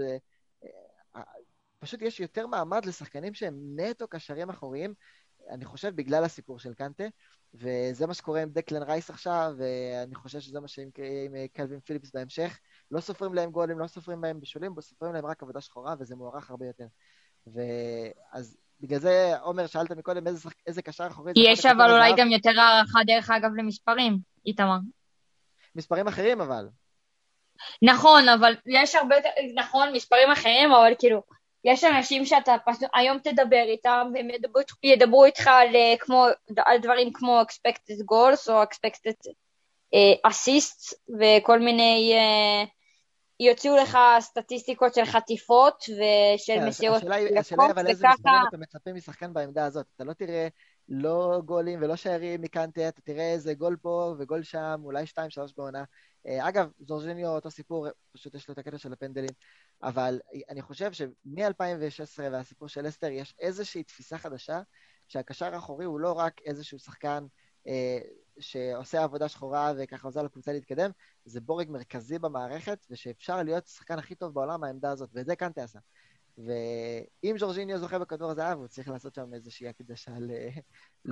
פשוט 1.79 2.03
יש 2.03 2.20
יותר 2.20 2.46
מעמד 2.46 2.87
לשחקנים 2.87 3.35
שהם 3.35 3.55
נטו 3.77 4.09
קשרים 4.09 4.50
אחוריים, 4.50 4.94
אני 5.50 5.64
חושב 5.64 5.96
בגלל 5.96 6.24
הסיפור 6.24 6.59
של 6.59 6.74
קנטה, 6.74 7.05
וזה 7.55 8.07
מה 8.07 8.14
שקורה 8.14 8.42
עם 8.42 8.50
דקלן 8.50 8.83
רייס 8.83 9.11
עכשיו, 9.11 9.55
ואני 9.59 10.14
חושב 10.14 10.40
שזה 10.40 10.61
מה 10.61 10.68
שיקרה 10.68 11.07
עם 11.24 11.35
קלווין 11.53 11.81
פיליפס 11.81 12.11
בהמשך. 12.14 12.59
לא 12.90 13.00
סופרים 13.00 13.35
להם 13.35 13.50
גולים, 13.50 13.79
לא 13.79 13.87
סופרים 13.87 14.24
להם 14.24 14.40
בישולים, 14.40 14.74
סופרים 14.81 15.12
להם 15.12 15.27
רק 15.27 15.42
עבודה 15.42 15.61
שחורה, 15.61 15.94
וזה 15.98 16.16
מוערך 16.16 16.50
הרבה 16.50 16.66
יותר. 16.66 16.87
ואז 17.46 18.57
בגלל 18.81 18.98
זה, 18.98 19.38
עומר, 19.40 19.66
שאלת 19.66 19.92
מקודם 19.92 20.27
איזה, 20.27 20.48
איזה 20.66 20.83
קשר 20.83 21.07
אחורי... 21.07 21.33
יש 21.37 21.66
אבל 21.66 21.90
אולי 21.90 22.12
גם 22.18 22.31
יותר 22.31 22.61
הערכה, 22.61 22.98
דרך 23.07 23.31
אגב, 23.31 23.50
למספרים, 23.57 24.18
איתמר. 24.46 24.79
מספרים 25.74 26.09
אחרים 26.09 26.40
אבל. 26.40 26.68
נכון, 27.82 28.28
אבל 28.28 28.54
יש 28.66 28.94
הרבה, 28.94 29.16
נכון, 29.54 29.92
מספרים 29.92 30.30
אחרים, 30.30 30.72
אבל 30.72 30.92
כאילו, 30.98 31.22
יש 31.64 31.84
אנשים 31.84 32.24
שאתה 32.24 32.56
פשוט, 32.66 32.88
היום 32.94 33.18
תדבר 33.18 33.64
איתם, 33.66 34.10
והם 34.14 34.30
ידברו, 34.30 34.62
ידברו 34.82 35.24
איתך 35.24 35.46
על, 35.46 35.76
אה, 35.76 35.94
כמו, 36.00 36.26
על 36.58 36.78
דברים 36.78 37.12
כמו 37.12 37.40
expected 37.42 38.00
goals 38.12 38.52
או 38.52 38.62
expected 38.62 39.30
uh, 39.94 40.30
assists 40.30 40.94
וכל 41.20 41.58
מיני 41.58 42.14
uh, 42.14 42.68
יוציאו 43.40 43.76
לך 43.76 43.98
סטטיסטיקות 44.20 44.94
של 44.94 45.04
חטיפות 45.04 45.84
ושל 45.84 46.54
כן, 46.54 46.68
מסירות 46.68 46.96
השאלה 46.96 47.14
היא 47.14 47.28
אבל 47.70 47.86
איזה 47.86 48.08
מספרים 48.08 48.42
אתה 48.48 48.56
מצפה 48.56 48.92
משחקן 48.92 49.32
בעמדה 49.32 49.64
הזאת. 49.64 49.86
אתה 49.96 50.04
לא 50.04 50.12
תראה 50.12 50.48
לא 50.88 51.42
גולים 51.44 51.82
ולא 51.82 51.96
שערים 51.96 52.40
מקנטה, 52.40 52.88
אתה 52.88 53.02
תראה 53.02 53.32
איזה 53.32 53.54
גול 53.54 53.76
פה 53.82 54.14
וגול 54.18 54.42
שם, 54.42 54.80
אולי 54.84 55.06
שתיים, 55.06 55.30
שלוש 55.30 55.52
בעונה. 55.56 55.84
אה, 56.26 56.48
אגב, 56.48 56.70
זורג'יניו 56.80 57.28
אותו 57.28 57.50
סיפור, 57.50 57.86
פשוט 58.12 58.34
יש 58.34 58.48
לו 58.48 58.52
את 58.52 58.58
הקטע 58.58 58.78
של 58.78 58.92
הפנדלים, 58.92 59.30
אבל 59.82 60.20
אני 60.48 60.62
חושב 60.62 60.92
שמ-2016 60.92 62.18
והסיפור 62.18 62.68
של 62.68 62.88
אסטר 62.88 63.10
יש 63.10 63.34
איזושהי 63.38 63.82
תפיסה 63.82 64.18
חדשה, 64.18 64.62
שהקשר 65.08 65.54
האחורי 65.54 65.84
הוא 65.84 66.00
לא 66.00 66.12
רק 66.12 66.40
איזשהו 66.44 66.78
שחקן 66.78 67.26
אה, 67.66 67.98
שעושה 68.38 69.02
עבודה 69.02 69.28
שחורה 69.28 69.72
וככה 69.78 70.08
עוזר 70.08 70.22
לקבוצה 70.22 70.52
להתקדם, 70.52 70.90
זה 71.24 71.40
בורג 71.40 71.70
מרכזי 71.70 72.18
במערכת, 72.18 72.86
ושאפשר 72.90 73.42
להיות 73.42 73.66
השחקן 73.66 73.98
הכי 73.98 74.14
טוב 74.14 74.34
בעולם 74.34 74.60
מהעמדה 74.60 74.90
הזאת, 74.90 75.10
ואת 75.12 75.26
זה 75.26 75.36
קנטה 75.36 75.64
עשה. 75.64 75.78
ואם 76.38 77.38
ז'ורג'יניו 77.38 77.78
זוכה 77.78 77.98
בכדור 77.98 78.30
הזהב, 78.30 78.58
הוא 78.58 78.66
צריך 78.66 78.88
לעשות 78.88 79.14
שם 79.14 79.34
איזושהי 79.34 79.68
הקדשה 79.68 80.12
ל... 80.18 80.30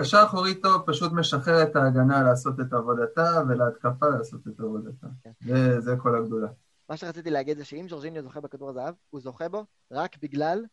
קשר 0.00 0.22
אחורי 0.26 0.54
טוב 0.54 0.82
פשוט 0.86 1.12
משחרר 1.12 1.62
את 1.62 1.76
ההגנה 1.76 2.22
לעשות 2.22 2.60
את 2.60 2.72
עבודתה, 2.72 3.42
ולהתקפה 3.48 4.06
לעשות 4.08 4.40
את 4.48 4.60
עבודתה. 4.60 5.06
כן. 5.22 5.30
וזה 5.42 5.94
כל 6.02 6.16
הגדולה. 6.16 6.48
מה 6.88 6.96
שרציתי 6.96 7.30
להגיד 7.30 7.58
זה 7.58 7.64
שאם 7.64 7.86
ז'ורג'יניו 7.88 8.22
זוכה 8.22 8.40
בכדור 8.40 8.70
הזהב, 8.70 8.94
הוא 9.10 9.20
זוכה 9.20 9.48
בו 9.48 9.64
רק 9.90 10.16
בגלל 10.22 10.64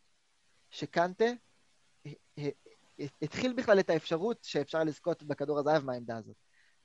שקנטה 0.70 1.26
התחיל 3.22 3.54
בכלל 3.54 3.80
את 3.80 3.90
האפשרות 3.90 4.38
שאפשר 4.42 4.84
לזכות 4.84 5.24
בכדור 5.24 5.60
הזהב 5.60 5.84
מהעמדה 5.84 6.18
הזאת. 6.18 6.36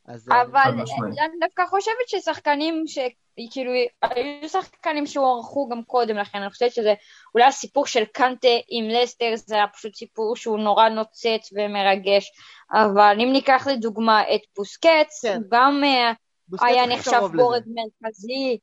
אז, 0.09 0.29
אה, 0.33 0.43
אבל 0.43 0.61
אני 0.61 1.38
דווקא 1.40 1.67
חושבת 1.67 2.09
ששחקנים 2.09 2.85
שכאילו, 2.87 3.73
היו 4.03 4.49
שחקנים 4.49 5.07
שהוערכו 5.07 5.69
גם 5.69 5.83
קודם 5.83 6.17
לכן, 6.17 6.38
אני 6.38 6.51
חושבת 6.51 6.73
שזה 6.73 6.95
אולי 7.35 7.47
הסיפור 7.47 7.87
של 7.87 8.05
קנטה 8.05 8.49
עם 8.69 8.88
לסטר 8.88 9.33
זה 9.35 9.55
היה 9.55 9.67
פשוט 9.69 9.95
סיפור 9.95 10.37
שהוא 10.37 10.59
נורא 10.59 10.88
נוצץ 10.88 11.53
ומרגש, 11.53 12.31
אבל 12.73 13.17
אם 13.21 13.33
ניקח 13.33 13.67
לדוגמה 13.71 14.23
את 14.35 14.40
בוסקץ, 14.57 15.23
כן. 15.23 15.40
גם 15.51 15.85
אה, 15.85 16.12
בוסקץ 16.49 16.67
היה 16.69 16.87
נחשב 16.87 17.21
בורג 17.37 17.62
מרכזי, 17.67 18.59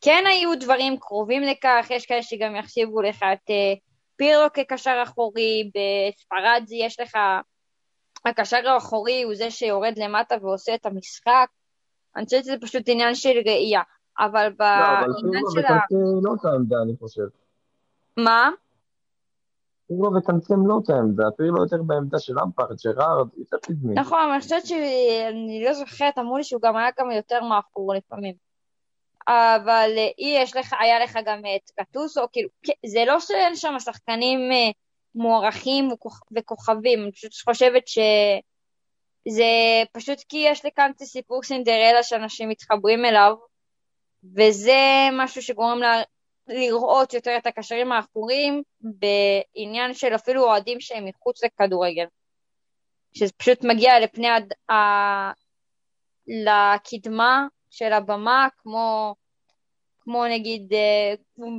כן 0.00 0.24
היו 0.26 0.58
דברים 0.58 0.96
קרובים 1.00 1.42
לכך, 1.42 1.86
יש 1.90 2.06
כאלה 2.06 2.22
שגם 2.22 2.56
יחשיבו 2.56 3.02
לך 3.02 3.24
את 3.32 3.50
אה, 3.50 3.74
פירו 4.16 4.44
כקשר 4.54 5.02
אחורי, 5.02 5.70
בספרד 5.74 6.64
יש 6.70 7.00
לך, 7.00 7.18
הקשר 8.24 8.68
האחורי 8.68 9.22
הוא 9.22 9.34
זה 9.34 9.50
שיורד 9.50 9.94
למטה 9.96 10.34
ועושה 10.42 10.74
את 10.74 10.86
המשחק. 10.86 11.46
אני 12.16 12.24
חושבת 12.24 12.44
שזה 12.44 12.56
פשוט 12.60 12.82
עניין 12.86 13.14
של 13.14 13.38
ראייה, 13.46 13.82
אבל 14.18 14.52
בעניין 14.58 15.44
של 15.54 15.66
ה... 15.66 15.70
לא, 15.70 15.74
אבל 15.74 15.78
פירו 15.88 16.20
לא 16.22 16.34
את 16.40 16.44
העמדה, 16.44 16.76
אני 16.82 16.92
חושב. 17.00 17.26
מה? 18.16 18.50
פירו 19.88 20.10
וקנצם 20.14 20.66
לא 20.66 20.80
את 20.84 20.90
העמדה, 20.90 21.24
פירו 21.36 21.56
יותר 21.62 21.82
בעמדה 21.82 22.18
של 22.18 22.38
אמפרד, 22.38 22.76
ג'רארד, 22.84 23.28
יותר 23.36 23.56
קדמי. 23.62 23.94
נכון, 23.94 24.30
אני 24.32 24.40
חושבת 24.40 24.66
שאני 24.66 25.64
לא 25.64 25.72
זוכרת, 25.72 26.18
אמרו 26.18 26.36
לי 26.36 26.44
שהוא 26.44 26.62
גם 26.62 26.76
היה 26.76 26.88
גם 26.98 27.10
יותר 27.10 27.44
מאחור 27.44 27.94
לפעמים. 27.94 28.34
אבל 29.28 29.90
אה, 29.96 30.10
יש 30.18 30.56
לך, 30.56 30.74
היה 30.80 30.98
לך 31.04 31.18
גם 31.24 31.38
את 31.38 31.70
קטוסו, 31.70 32.20
כאילו, 32.32 32.48
זה 32.86 33.04
לא 33.06 33.20
שאין 33.20 33.56
שם 33.56 33.74
שחקנים 33.78 34.38
אה, 34.52 34.70
מוערכים 35.14 35.88
וכוכבים, 36.36 37.02
אני 37.02 37.12
פשוט 37.12 37.32
חושבת 37.44 37.88
שזה 37.88 39.42
פשוט 39.92 40.18
כי 40.28 40.36
יש 40.36 40.64
לי 40.64 40.70
כאן 40.76 40.90
את 40.96 41.00
הסיפור 41.00 41.42
סינדרלה 41.42 42.02
שאנשים 42.02 42.48
מתחברים 42.48 43.04
אליו, 43.04 43.34
וזה 44.36 45.08
משהו 45.12 45.42
שגורם 45.42 45.78
לה, 45.78 46.02
לראות 46.48 47.14
יותר 47.14 47.36
את 47.36 47.46
הקשרים 47.46 47.92
האחוריים 47.92 48.62
בעניין 48.80 49.94
של 49.94 50.14
אפילו 50.14 50.44
אוהדים 50.44 50.80
שהם 50.80 51.04
מחוץ 51.04 51.44
לכדורגל. 51.44 52.04
שזה 53.12 53.32
פשוט 53.36 53.64
מגיע 53.64 54.00
לפני 54.00 54.28
הד... 54.28 54.52
ה... 54.70 54.74
לקדמה 56.28 57.46
של 57.70 57.92
הבמה, 57.92 58.48
כמו, 58.58 59.14
כמו 60.00 60.26
נגיד, 60.26 60.72
אה, 60.72 61.14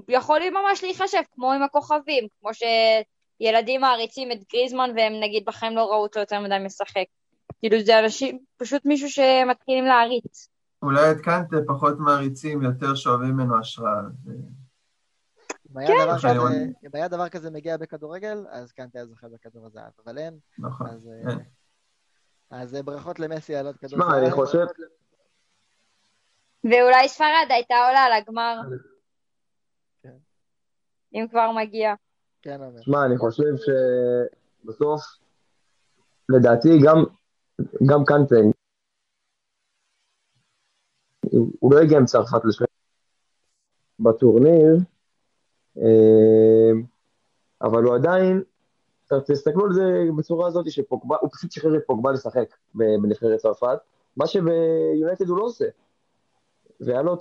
יכול 0.09 0.41
ממש 0.49 0.83
להיחשב 0.83 1.21
כמו 1.31 1.51
עם 1.51 1.63
הכוכבים, 1.63 2.27
כמו 2.39 2.53
שילדים 3.41 3.81
מעריצים 3.81 4.31
את 4.31 4.37
גריזמן 4.53 4.89
והם 4.95 5.13
נגיד 5.23 5.45
בחיים 5.45 5.75
לא 5.75 5.85
ראו 5.85 6.01
אותו 6.01 6.19
יותר 6.19 6.39
מדי 6.39 6.57
משחק. 6.65 7.05
כאילו 7.59 7.81
זה 7.81 7.99
אנשים, 7.99 8.39
פשוט 8.57 8.85
מישהו 8.85 9.09
שמתחילים 9.09 9.85
להעריץ. 9.85 10.49
אולי 10.81 11.11
את 11.11 11.21
קנטה 11.21 11.57
פחות 11.67 11.99
מעריצים, 11.99 12.61
יותר 12.61 12.95
שואבים 12.95 13.29
ממנו 13.29 13.59
השראה. 13.59 14.01
כן. 14.25 14.31
אם 16.83 16.89
היה 16.93 17.07
דבר 17.07 17.29
כזה 17.29 17.51
מגיע 17.51 17.77
בכדורגל, 17.77 18.45
אז 18.49 18.71
קנטה 18.71 18.99
היה 18.99 19.05
זוכה 19.05 19.27
בכדור 19.27 19.65
הזהב, 19.65 19.91
אבל 20.05 20.17
אין. 20.17 20.37
נכון. 20.59 20.87
אז 22.51 22.75
אה, 22.75 22.83
ברכות 22.83 23.19
למסי 23.19 23.55
על 23.55 23.65
עוד 23.65 23.77
כדור. 23.77 23.99
שמע, 23.99 24.17
אני 24.17 24.31
חושב... 24.31 24.65
ואולי 26.63 27.09
ספרד 27.09 27.47
הייתה 27.49 27.75
עולה 27.87 28.19
לגמר. 28.19 28.59
כן. 30.03 30.17
אם 31.13 31.27
כבר 31.29 31.51
מגיע. 31.51 31.93
כן. 32.41 32.59
שמע, 32.81 33.05
אני 33.05 33.17
חושב 33.17 33.53
שבסוף 34.63 35.01
לדעתי 36.29 36.69
גם, 36.85 37.03
גם 37.85 38.05
קנטה, 38.05 38.35
הוא 41.59 41.73
לא 41.73 41.79
הגיע 41.79 41.97
עם 41.97 42.05
צרפת 42.05 42.45
לשחק 42.45 42.67
בטורניר, 43.99 44.77
אה, 45.77 46.71
אבל 47.61 47.83
הוא 47.83 47.95
עדיין, 47.95 48.43
תסתכלו 49.25 49.65
על 49.65 49.73
זה 49.73 49.83
בצורה 50.17 50.47
הזאת 50.47 50.71
שפוגבה, 50.71 51.15
הוא 51.21 51.29
פשוט 51.33 51.51
שחרר 51.51 51.77
את 51.77 51.81
פוגבה 51.87 52.11
לשחק 52.11 52.55
בנבחרת 52.75 53.39
צרפת, 53.39 53.77
מה 54.17 54.27
שביונייטד 54.27 55.27
הוא 55.27 55.37
לא 55.37 55.43
עושה. 55.43 55.65
והיה 56.79 57.01
לו. 57.01 57.17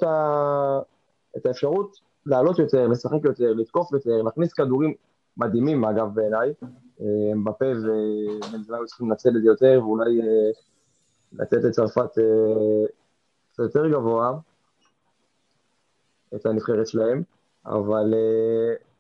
את 1.37 1.47
האפשרות 1.47 2.01
לעלות 2.29 2.59
יותר, 2.59 2.87
לשחק 2.87 3.25
יותר, 3.25 3.53
לתקוף 3.53 3.93
יותר, 3.93 4.23
להכניס 4.23 4.53
כדורים 4.53 4.95
מדהימים 5.37 5.85
אגב 5.85 6.15
בעיניי, 6.15 6.53
אה, 7.01 7.07
בפה 7.45 7.65
ובנזמה 7.65 8.77
היו 8.77 8.87
צריכים 8.87 9.11
לנצל 9.11 9.29
את 9.37 9.43
זה 9.43 9.49
יותר 9.49 9.81
ואולי 9.83 10.21
אה, 10.21 10.51
לתת 11.33 11.65
לצרפת 11.65 12.11
קצת 13.53 13.63
יותר 13.63 13.89
גבוה, 13.89 14.39
את 16.35 16.47
הנבחרת 16.47 16.87
שלהם, 16.87 17.23
אבל 17.67 18.15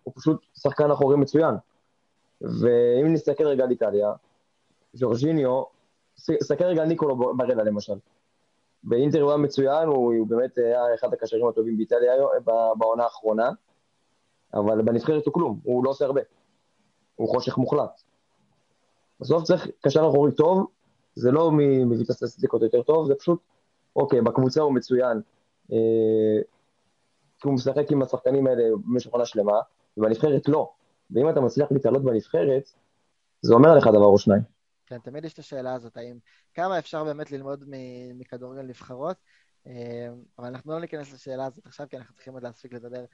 הוא 0.02 0.14
פשוט 0.16 0.40
שחקן 0.54 0.90
אחורי 0.90 1.16
מצוין. 1.16 1.54
ואם 2.40 3.12
נסתכל 3.12 3.44
רגע 3.44 3.64
על 3.64 3.70
איטליה, 3.70 4.12
ג'ורג'יניו, 4.96 5.62
נסתכל 6.30 6.64
רגע 6.64 6.82
על 6.82 6.88
ניקולו 6.88 7.36
ברלה 7.36 7.64
למשל. 7.64 7.98
באינטר 8.84 9.20
הוא 9.22 9.30
היה 9.30 9.38
מצוין, 9.38 9.88
הוא, 9.88 10.14
הוא 10.14 10.26
באמת 10.26 10.58
היה 10.58 10.94
אחד 10.94 11.12
הקשרים 11.12 11.48
הטובים 11.48 11.76
באיטליה 11.76 12.12
בעונה 12.78 13.04
האחרונה, 13.04 13.50
אבל 14.54 14.82
בנבחרת 14.82 15.26
הוא 15.26 15.34
כלום, 15.34 15.60
הוא 15.62 15.84
לא 15.84 15.90
עושה 15.90 16.04
הרבה. 16.04 16.20
הוא 17.14 17.28
חושך 17.28 17.58
מוחלט. 17.58 18.02
בסוף 19.20 19.42
צריך 19.42 19.68
קשר 19.80 20.08
אחורי 20.08 20.32
טוב, 20.32 20.66
זה 21.14 21.30
לא 21.30 21.50
מביא 21.52 22.04
את 22.04 22.10
הסטטיסטיקות 22.10 22.62
יותר 22.62 22.82
טוב, 22.82 23.06
זה 23.06 23.14
פשוט, 23.14 23.40
אוקיי, 23.96 24.20
בקבוצה 24.20 24.60
הוא 24.60 24.72
מצוין, 24.72 25.20
אה, 25.72 25.76
כי 27.38 27.48
הוא 27.48 27.54
משחק 27.54 27.92
עם 27.92 28.02
השחקנים 28.02 28.46
האלה 28.46 28.62
במשך 28.86 29.10
עונה 29.10 29.26
שלמה, 29.26 29.60
ובנבחרת 29.96 30.48
לא. 30.48 30.70
ואם 31.10 31.30
אתה 31.30 31.40
מצליח 31.40 31.72
להתעלות 31.72 32.04
בנבחרת, 32.04 32.70
זה 33.42 33.54
אומר 33.54 33.70
עליך 33.70 33.86
דבר 33.86 34.04
או 34.04 34.18
שניים. 34.18 34.57
כן, 34.88 34.98
תמיד 34.98 35.24
יש 35.24 35.32
את 35.32 35.38
השאלה 35.38 35.74
הזאת, 35.74 35.96
האם 35.96 36.18
כמה 36.54 36.78
אפשר 36.78 37.04
באמת 37.04 37.30
ללמוד 37.30 37.64
מכדורגל 38.14 38.62
נבחרות, 38.62 39.16
אה, 39.66 40.08
אבל 40.38 40.46
אנחנו 40.46 40.72
לא 40.72 40.80
ניכנס 40.80 41.12
לשאלה 41.12 41.46
הזאת 41.46 41.66
עכשיו, 41.66 41.86
כי 41.90 41.96
אנחנו 41.96 42.14
צריכים 42.14 42.34
עוד 42.34 42.42
להספיק 42.42 42.72
לדבר 42.72 43.04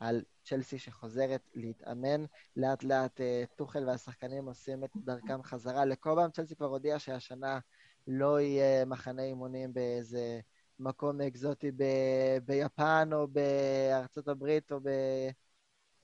על 0.00 0.22
צ'לסי 0.44 0.78
שחוזרת 0.78 1.40
להתאמן. 1.54 2.24
לאט 2.56 2.84
לאט 2.84 3.20
אה, 3.20 3.44
טוחל 3.56 3.88
והשחקנים 3.88 4.46
עושים 4.46 4.84
את 4.84 4.90
דרכם 4.96 5.42
חזרה. 5.42 5.84
לקובם 5.84 6.30
צ'לסי 6.30 6.56
כבר 6.56 6.66
הודיע 6.66 6.98
שהשנה 6.98 7.58
לא 8.06 8.40
יהיה 8.40 8.84
מחנה 8.84 9.22
אימונים 9.22 9.74
באיזה 9.74 10.40
מקום 10.78 11.20
אקזוטי 11.20 11.70
ב- 11.70 12.38
ביפן 12.44 13.10
או 13.12 13.28
בארצות 13.28 14.28
הברית 14.28 14.72
או 14.72 14.80
ב- 14.80 15.30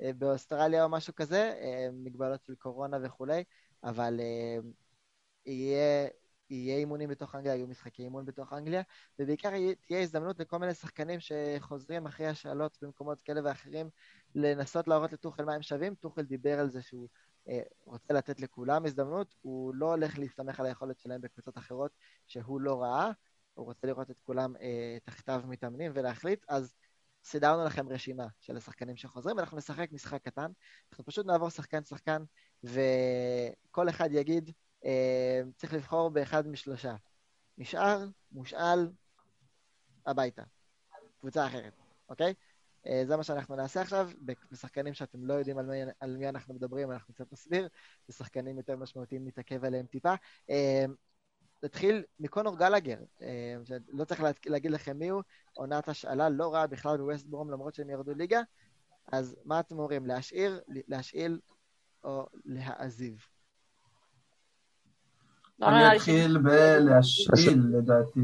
אה, 0.03 0.13
באוסטרליה 0.13 0.85
או 0.85 0.89
משהו 0.89 1.15
כזה, 1.15 1.55
מגבלות 1.93 2.45
של 2.45 2.55
קורונה 2.55 2.99
וכולי, 3.03 3.45
אבל 3.85 4.21
יהיה, 5.49 6.09
יהיה 6.51 6.79
אימונים 6.79 7.09
בתוך 7.09 7.35
אנגליה, 7.35 7.55
יהיו 7.55 7.67
משחקי 7.67 8.03
אימון 8.03 8.25
בתוך 8.25 8.53
אנגליה, 8.53 8.83
ובעיקר 9.19 9.51
תהיה 9.87 10.01
הזדמנות 10.01 10.39
לכל 10.41 10.59
מיני 10.59 10.75
שחקנים 10.75 11.21
שחוזרים 11.21 12.07
אחרי 12.07 12.27
השאלות 12.27 12.79
במקומות 12.83 13.21
כאלה 13.21 13.41
ואחרים, 13.45 13.91
לנסות 14.35 14.89
להראות 14.89 15.13
לטוחל 15.13 15.45
מה 15.45 15.55
הם 15.55 15.63
שווים. 15.63 15.95
טוחל 15.95 16.23
דיבר 16.23 16.61
על 16.61 16.71
זה 16.71 16.83
שהוא 16.83 17.09
רוצה 17.85 18.15
לתת 18.15 18.41
לכולם 18.41 18.87
הזדמנות, 18.87 19.35
הוא 19.41 19.75
לא 19.75 19.87
הולך 19.87 20.19
להסתמך 20.19 20.61
על 20.61 20.67
היכולת 20.67 20.99
שלהם 20.99 21.21
בקבוצות 21.21 21.59
אחרות 21.59 21.91
שהוא 22.27 22.61
לא 22.61 22.83
ראה, 22.83 23.11
הוא 23.55 23.67
רוצה 23.67 23.87
לראות 23.87 24.11
את 24.11 24.21
כולם 24.21 24.57
אה, 24.57 24.99
תחתיו 25.05 25.43
מתאמנים 25.49 25.93
ולהחליט, 25.95 26.45
אז 26.49 26.75
סידרנו 27.25 27.65
לכם 27.65 27.89
רשימה 27.89 28.27
של 28.41 28.57
השחקנים 28.57 28.97
שחוזרים, 28.97 29.37
ואנחנו 29.37 29.57
נשחק 29.59 29.93
משחק 29.93 30.23
קטן. 30.23 30.51
אנחנו 30.91 31.05
פשוט 31.05 31.27
נעבור 31.27 31.51
שחקן-שחקן, 31.51 32.23
וכל 32.65 33.89
אחד 33.89 34.09
יגיד, 34.13 34.49
אה, 34.49 34.68
צריך 35.57 35.75
לבחור 35.75 36.11
באחד 36.11 36.49
משלושה. 36.49 36.95
נשאר, 37.59 38.05
מושאל, 38.33 38.89
הביתה. 40.07 40.43
קבוצה 41.21 41.47
אחרת, 41.47 41.73
אוקיי? 42.09 42.35
אה, 42.87 43.03
זה 43.07 43.17
מה 43.17 43.23
שאנחנו 43.23 43.57
נעשה 43.57 43.81
עכשיו, 43.81 44.11
בשחקנים 44.51 44.95
שאתם 44.95 45.25
לא 45.25 45.35
יודעים 45.35 45.59
על 45.59 45.67
מי, 45.67 45.77
על 46.01 46.17
מי 46.17 46.29
אנחנו 46.29 46.55
מדברים, 46.55 46.91
אנחנו 46.91 47.15
קצת 47.15 47.33
נסביר, 47.33 47.69
ושחקנים 48.09 48.57
יותר 48.57 48.77
משמעותיים 48.77 49.27
נתעכב 49.27 49.65
עליהם 49.65 49.87
טיפה. 49.87 50.15
אה, 50.51 50.85
נתחיל 51.63 52.05
מקונור 52.21 52.57
גלגר, 52.57 52.99
אה, 53.23 53.57
שלא 53.65 54.05
צריך 54.05 54.23
להגיד 54.47 54.71
לכם 54.71 54.99
מי 54.99 55.09
הוא, 55.09 55.23
עונת 55.53 55.89
השאלה 55.89 56.29
לא 56.29 56.55
רעה 56.55 56.67
בכלל 56.67 56.97
בווסט 56.97 57.27
ברום 57.27 57.51
למרות 57.51 57.75
שהם 57.75 57.91
ירדו 57.91 58.15
ליגה, 58.15 58.41
אז 59.13 59.37
מה 59.45 59.61
אתם 59.61 59.79
אומרים, 59.79 60.07
להשאיר, 60.07 60.61
להשאיל 60.69 61.41
או 62.05 62.27
להעזיב? 62.45 63.27
לא 65.59 65.67
אני 65.69 65.97
אתחיל 65.97 66.39
בלהשאיל 66.39 67.63
לדעתי. 67.73 68.21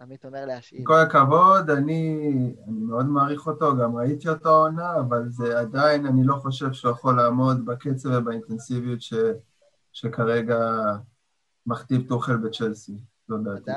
עמית 0.00 0.24
אומר 0.24 0.44
להשאיל. 0.46 0.82
כל 0.84 1.00
הכבוד, 1.00 1.70
אני, 1.70 2.18
אני 2.68 2.80
מאוד 2.80 3.06
מעריך 3.06 3.46
אותו, 3.46 3.76
גם 3.76 3.96
ראיתי 3.96 4.28
אותו 4.28 4.48
העונה, 4.48 4.96
אבל 5.00 5.28
זה 5.28 5.60
עדיין, 5.60 6.06
אני 6.06 6.20
לא 6.24 6.34
חושב 6.34 6.72
שהוא 6.72 6.92
יכול 6.92 7.16
לעמוד 7.16 7.64
בקצב 7.64 8.08
ובאינטנסיביות 8.12 9.02
ש, 9.02 9.14
שכרגע 9.92 10.58
מכתיב 11.66 12.08
תוכל 12.08 12.36
בצ'לסי, 12.36 12.92
לא 13.28 13.36
דעתי. 13.38 13.70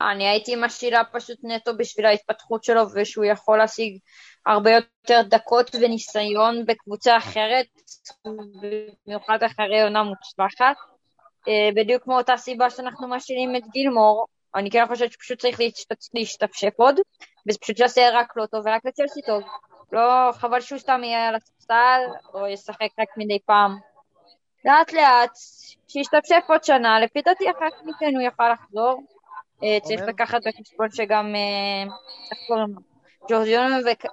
אני 0.00 0.28
הייתי 0.28 0.56
משאירה 0.56 1.02
פשוט 1.12 1.38
נטו 1.42 1.76
בשביל 1.76 2.06
ההתפתחות 2.06 2.64
שלו 2.64 2.82
ושהוא 2.94 3.24
יכול 3.24 3.58
להשיג 3.58 3.98
הרבה 4.46 4.70
יותר 4.70 5.20
דקות 5.28 5.74
וניסיון 5.74 6.66
בקבוצה 6.66 7.16
אחרת, 7.16 7.66
במיוחד 9.06 9.38
אחרי 9.42 9.82
עונה 9.82 10.02
מוצלחת. 10.02 10.76
אה, 11.48 11.70
בדיוק 11.74 12.02
כמו 12.02 12.18
אותה 12.18 12.36
סיבה 12.36 12.70
שאנחנו 12.70 13.08
משאירים 13.08 13.56
את 13.56 13.62
גילמור, 13.72 14.26
אני 14.54 14.70
כן 14.70 14.86
חושבת 14.88 15.12
שפשוט 15.12 15.38
צריך 15.38 15.60
להשתפשף 16.14 16.72
עוד, 16.76 17.00
וזה 17.48 17.58
פשוט 17.58 17.78
יעשה 17.78 18.08
רק 18.12 18.36
לא 18.36 18.46
טוב 18.46 18.66
ורק 18.66 18.84
לצ'לסי 18.84 19.20
טוב. 19.26 19.42
לא, 19.92 20.32
חבל 20.32 20.60
שהוא 20.60 20.78
סתם 20.78 21.00
יהיה 21.04 21.28
על 21.28 21.34
הספסל, 21.34 22.00
או 22.34 22.46
ישחק 22.46 22.88
רק 22.98 23.08
מדי 23.16 23.38
פעם. 23.46 23.76
לאט 24.64 24.92
לאט, 24.92 25.30
שישתפשף 25.88 26.44
עוד 26.48 26.64
שנה, 26.64 27.00
לפי 27.00 27.22
דעתי 27.22 27.50
אחר 27.50 27.70
כך 27.70 27.84
מכן 27.84 28.14
הוא 28.14 28.22
יוכל 28.22 28.52
לחזור. 28.52 29.02
אה, 29.62 29.78
צריך 29.82 30.00
לקחת 30.00 30.40
בחשבון 30.46 30.90
שגם, 30.90 31.34
אה, 31.34 31.82
איך 32.30 32.38
קוראים 32.46 32.74
לו? 32.74 32.80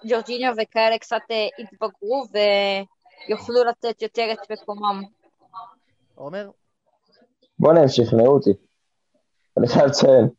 ג'ורג'יניו 0.04 0.54
וכאלה 0.58 0.98
קצת 0.98 1.22
יתבגרו 1.60 2.24
ויוכלו 2.32 3.64
לתת 3.64 4.02
יותר 4.02 4.32
את 4.34 4.52
מקומם. 4.52 5.04
עומר? 6.16 6.50
בוא'נה, 7.60 7.82
הם 7.82 7.88
שכנעו 7.88 8.34
אותי. 8.34 8.54
אני 9.58 9.68
חייב 9.68 9.86
לציין. 9.86 10.30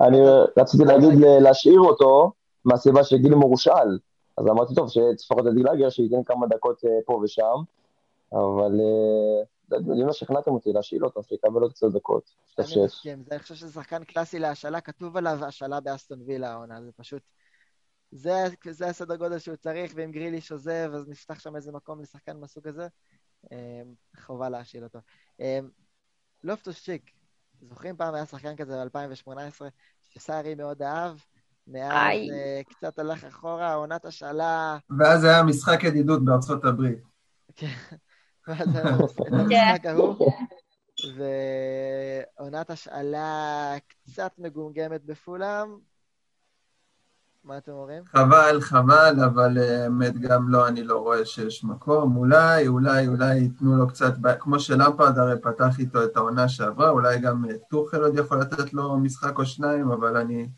אני 0.00 0.18
רציתי 0.56 0.84
להגיד 0.84 1.08
להשאיר 1.40 1.80
אותו 1.80 2.32
מהסיבה 2.64 3.04
שגילמור 3.04 3.50
הושאל. 3.50 3.98
אז 4.38 4.46
אמרתי, 4.46 4.74
טוב, 4.74 4.88
שלפחות 4.90 5.46
הדילגר 5.46 5.90
שייתן 5.90 6.24
כמה 6.24 6.46
דקות 6.46 6.80
פה 7.06 7.20
ושם, 7.24 7.56
אבל 8.32 8.80
אם 9.72 10.06
לא 10.06 10.12
שכנעתם 10.12 10.50
אותי 10.50 10.72
להשאיל 10.72 11.04
אותו, 11.04 11.22
שיקבל 11.22 11.62
עוד 11.62 11.72
קצת 11.72 11.86
דקות. 11.92 12.30
אני 12.58 12.84
מסכים, 12.84 13.24
אני 13.30 13.38
חושב 13.38 13.54
שזה 13.54 13.72
שחקן 13.72 14.04
קלאסי 14.04 14.38
להשאלה, 14.38 14.80
כתוב 14.80 15.16
עליו 15.16 15.44
השאלה 15.44 15.80
באסטון 15.80 16.22
וילה 16.26 16.52
העונה, 16.52 16.82
זה 16.82 16.92
פשוט... 16.96 17.22
זה, 18.12 18.44
זה 18.70 18.86
הסדר 18.86 19.16
גודל 19.16 19.38
שהוא 19.38 19.56
צריך, 19.56 19.92
ואם 19.96 20.10
גריליש 20.10 20.52
עוזב, 20.52 20.90
אז 20.94 21.08
נפתח 21.08 21.40
שם 21.40 21.56
איזה 21.56 21.72
מקום 21.72 22.00
לשחקן 22.00 22.36
מהסוג 22.36 22.68
הזה. 22.68 22.88
אמ, 23.52 23.94
חובה 24.20 24.48
להשאיל 24.48 24.84
אותו. 24.84 24.98
לופטוס 26.44 26.84
צ'יק, 26.84 27.10
זוכרים 27.62 27.96
פעם 27.96 28.14
היה 28.14 28.26
שחקן 28.26 28.56
כזה 28.56 28.84
ב-2018, 28.94 29.30
שסארי 30.02 30.54
מאוד 30.54 30.82
אהב, 30.82 31.16
מאז 31.66 32.18
uh, 32.18 32.74
קצת 32.74 32.98
הלך 32.98 33.24
אחורה, 33.24 33.74
עונת 33.74 34.04
השאלה... 34.04 34.78
ואז 34.98 35.24
היה 35.24 35.42
משחק 35.42 35.84
ידידות 35.84 36.24
בארצות 36.24 36.64
הברית. 36.64 36.98
כן. 37.56 37.66
את 38.52 38.68
המשחק 38.74 39.86
ההוא. 39.88 40.32
ועונת 42.38 42.70
השאלה 42.70 43.74
קצת 43.88 44.32
מגומגמת 44.38 45.04
בפולאם. 45.04 45.89
מה 47.44 47.58
אתם 47.58 47.72
אומרים? 47.72 48.04
חבל, 48.04 48.60
חבל, 48.60 49.14
אבל 49.24 49.58
האמת 49.58 50.18
גם 50.18 50.48
לא, 50.48 50.68
אני 50.68 50.84
לא 50.84 50.98
רואה 50.98 51.24
שיש 51.24 51.64
מקום. 51.64 52.16
אולי, 52.16 52.68
אולי, 52.68 53.08
אולי 53.08 53.36
ייתנו 53.36 53.76
לו 53.76 53.88
קצת, 53.88 54.12
כמו 54.40 54.60
שלמפרד 54.60 55.18
הרי 55.18 55.40
פתח 55.42 55.78
איתו 55.78 56.04
את 56.04 56.16
העונה 56.16 56.48
שעברה, 56.48 56.90
אולי 56.90 57.20
גם 57.20 57.44
טוחל 57.70 58.02
עוד 58.02 58.18
יכול 58.18 58.40
לתת 58.40 58.72
לו 58.72 58.98
משחק 58.98 59.38
או 59.38 59.46
שניים, 59.46 59.90
אבל 59.90 60.16
אני... 60.16 60.48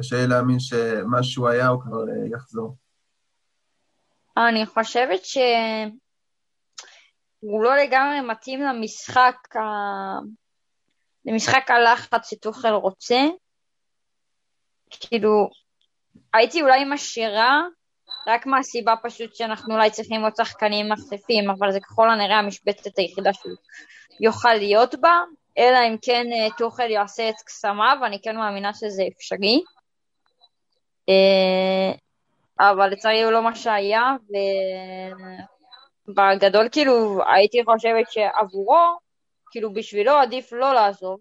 קשה 0.00 0.16
לי 0.16 0.26
להאמין 0.26 0.60
שמה 0.60 1.22
שהוא 1.22 1.48
היה 1.48 1.68
הוא 1.68 1.82
כבר 1.82 2.04
יחזור. 2.32 2.76
אני 4.36 4.66
חושבת 4.66 5.24
ש... 5.24 5.38
הוא 7.40 7.62
לא 7.62 7.76
לגמרי 7.76 8.20
מתאים 8.20 8.60
למשחק, 8.60 9.56
ה... 9.56 9.60
למשחק 11.24 11.70
הלחץ 11.70 12.30
שטוחל 12.30 12.72
רוצה. 12.72 13.18
כאילו, 14.90 15.50
הייתי 16.34 16.62
אולי 16.62 16.84
משאירה, 16.84 17.62
רק 18.26 18.46
מהסיבה 18.46 18.94
פשוט 19.02 19.34
שאנחנו 19.34 19.74
אולי 19.74 19.90
צריכים 19.90 20.22
עוד 20.22 20.32
שחקנים 20.36 20.88
מחליפים, 20.92 21.50
אבל 21.50 21.72
זה 21.72 21.80
ככל 21.80 22.10
הנראה 22.10 22.38
המשבצת 22.38 22.98
היחידה 22.98 23.32
שהוא 23.32 23.52
יוכל 24.20 24.54
להיות 24.54 24.94
בה, 24.94 25.22
אלא 25.58 25.78
אם 25.88 25.96
כן 26.02 26.26
אה, 26.32 26.46
טוחל 26.58 26.90
יעשה 26.90 27.28
את 27.28 27.34
קסמיו, 27.46 27.96
אני 28.06 28.18
כן 28.22 28.36
מאמינה 28.36 28.74
שזה 28.74 29.02
אפשרי. 29.16 29.62
אה, 31.08 31.92
אבל 32.60 32.88
לצערי 32.88 33.22
הוא 33.22 33.32
לא 33.32 33.42
מה 33.42 33.54
שהיה, 33.54 34.16
ובגדול 36.08 36.68
כאילו 36.72 37.20
הייתי 37.32 37.64
חושבת 37.64 38.10
שעבורו, 38.10 38.98
כאילו 39.50 39.72
בשבילו 39.72 40.12
עדיף 40.12 40.52
לא 40.52 40.74
לעזוב, 40.74 41.20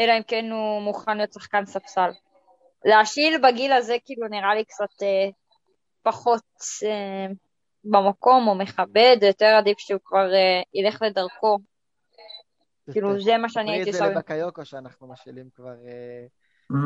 אלא 0.00 0.12
אם 0.16 0.22
כן 0.22 0.50
הוא 0.50 0.82
מוכן 0.82 1.16
להיות 1.16 1.32
שחקן 1.32 1.66
ספסל. 1.66 2.10
להשאיל 2.84 3.40
בגיל 3.42 3.72
הזה 3.72 3.96
כאילו 4.04 4.28
נראה 4.28 4.54
לי 4.54 4.64
קצת 4.64 5.02
אה, 5.02 5.28
פחות 6.02 6.42
אה, 6.86 7.26
במקום 7.84 8.48
או 8.48 8.54
מכבד, 8.54 9.16
יותר 9.22 9.46
עדיף 9.58 9.78
שהוא 9.78 10.00
כבר 10.04 10.32
אה, 10.34 10.62
ילך 10.74 11.02
לדרכו. 11.02 11.58
כאילו 12.92 13.20
זה 13.20 13.36
מה 13.38 13.48
שאני 13.48 13.72
הייתי 13.72 13.90
עושה. 13.90 14.04
עושה. 14.04 14.12
זה 14.14 14.18
לבקיוקו 14.18 14.64
שאנחנו 14.64 15.08
משאילים 15.08 15.48
כבר 15.54 15.74
אה, 15.86 16.26
Mm. 16.72 16.76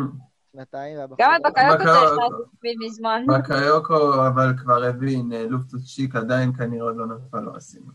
שנתיים. 0.52 0.98
גם 1.18 1.30
את 1.36 1.40
בקיוקו 1.42 1.74
בקיוקו- 1.74 1.84
צריך 1.84 2.12
להספיד 2.40 2.76
מזמן. 2.86 3.24
בקיוקו 3.38 4.14
אבל 4.28 4.52
כבר 4.58 4.84
הבין, 4.84 5.32
אה, 5.32 5.44
לופטוס 5.48 5.86
שיק 5.88 6.16
עדיין 6.16 6.52
כנראה 6.52 6.84
עוד 6.86 6.96
לא 6.96 7.06
נפל 7.06 7.40
לו 7.40 7.56
הסימן. 7.56 7.92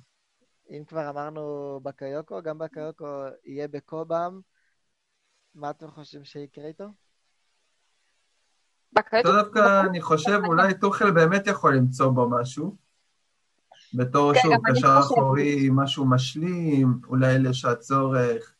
אם 0.70 0.84
כבר 0.88 1.10
אמרנו 1.10 1.42
בקיוקו, 1.84 2.42
גם 2.42 2.58
בקיוקו 2.58 3.06
יהיה 3.46 3.68
בקובם. 3.68 4.40
מה 5.56 5.70
אתם 5.70 5.92
חושבים 5.92 6.24
שיקרה 6.24 6.66
איתו? 6.68 6.86
בקיוקו 8.94 9.28
אותו 9.28 9.44
דווקא 9.44 9.82
אני 9.82 10.02
חושב 10.02 10.40
אולי 10.46 10.74
טוחל 10.74 11.12
באמת 11.12 11.48
יכול 11.48 11.76
למצוא 11.76 12.08
בו 12.12 12.30
משהו. 12.30 12.76
בתור 13.94 14.34
כן, 14.34 14.40
שוב 14.42 14.54
קשר. 14.66 15.00
אחורי, 15.00 15.70
משהו 15.72 16.06
משלים, 16.06 17.00
אולי 17.08 17.40
לשעת 17.40 17.80
צורך. 17.80 18.54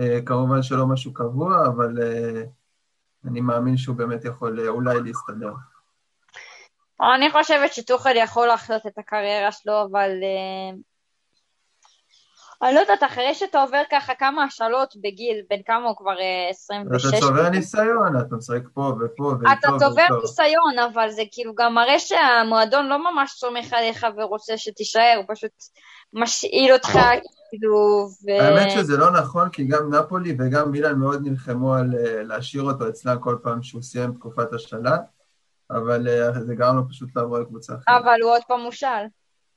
אה, 0.00 0.18
כמובן 0.26 0.62
שלא 0.62 0.86
משהו 0.86 1.14
קבוע, 1.14 1.66
אבל 1.66 2.02
אה, 2.02 2.42
אני 3.24 3.40
מאמין 3.40 3.76
שהוא 3.76 3.96
באמת 3.96 4.24
יכול 4.24 4.60
אה, 4.60 4.68
אולי 4.68 5.00
להסתדר. 5.00 5.52
אני 7.16 7.30
חושבת 7.30 7.72
שטוחל 7.72 8.16
יכול 8.16 8.46
להחיות 8.46 8.86
את 8.86 8.98
הקריירה 8.98 9.52
שלו, 9.52 9.82
אבל... 9.82 10.10
אה, 10.22 10.76
אני 12.62 12.74
לא 12.74 12.80
יודעת, 12.80 13.02
אחרי 13.02 13.34
שאתה 13.34 13.62
עובר 13.62 13.82
ככה 13.90 14.14
כמה 14.14 14.44
השאלות 14.44 14.94
בגיל, 14.96 15.42
בין 15.50 15.62
כמה 15.66 15.88
הוא 15.88 15.96
כבר 15.96 16.18
אה, 16.20 16.48
26. 16.50 17.06
אתה 17.06 17.20
צובר 17.20 17.48
ניסיון, 17.48 18.20
אתה 18.20 18.36
משחק 18.36 18.62
פה 18.74 18.92
ופה 19.00 19.22
ואיתו 19.22 19.68
אתה 19.68 19.68
צובר. 19.78 20.20
ניסיון, 20.22 20.78
אבל 20.92 21.10
זה 21.10 21.22
כאילו 21.32 21.54
גם 21.54 21.74
מראה 21.74 21.98
שהמועדון 21.98 22.86
לא 22.86 23.12
ממש 23.12 23.30
סומך 23.30 23.72
עליך 23.72 24.06
ורוצה 24.16 24.56
שתישאר, 24.56 25.14
הוא 25.16 25.24
פשוט 25.28 25.52
משאיל 26.12 26.72
אותך, 26.72 26.98
כאילו, 27.50 28.08
ו... 28.24 28.42
האמת 28.42 28.70
שזה 28.70 28.96
לא 28.96 29.10
נכון, 29.10 29.48
כי 29.50 29.64
גם 29.64 29.94
נפולי 29.94 30.36
וגם 30.38 30.70
מילאן 30.70 30.98
מאוד 30.98 31.22
נלחמו 31.26 31.74
על 31.74 31.94
אה, 31.94 32.22
להשאיר 32.22 32.62
אותו 32.62 32.88
אצלם 32.88 33.18
כל 33.20 33.38
פעם 33.42 33.62
שהוא 33.62 33.82
סיים 33.82 34.12
תקופת 34.12 34.52
השאלה, 34.52 34.96
אבל 35.70 36.08
אה, 36.08 36.40
זה 36.40 36.54
גרם 36.54 36.76
לו 36.76 36.88
פשוט 36.88 37.08
לעבור 37.16 37.38
לקבוצה 37.38 37.74
אחרת. 37.74 38.02
אבל 38.02 38.22
הוא 38.22 38.30
עוד 38.30 38.42
פעם 38.48 38.60
מושל. 38.60 38.86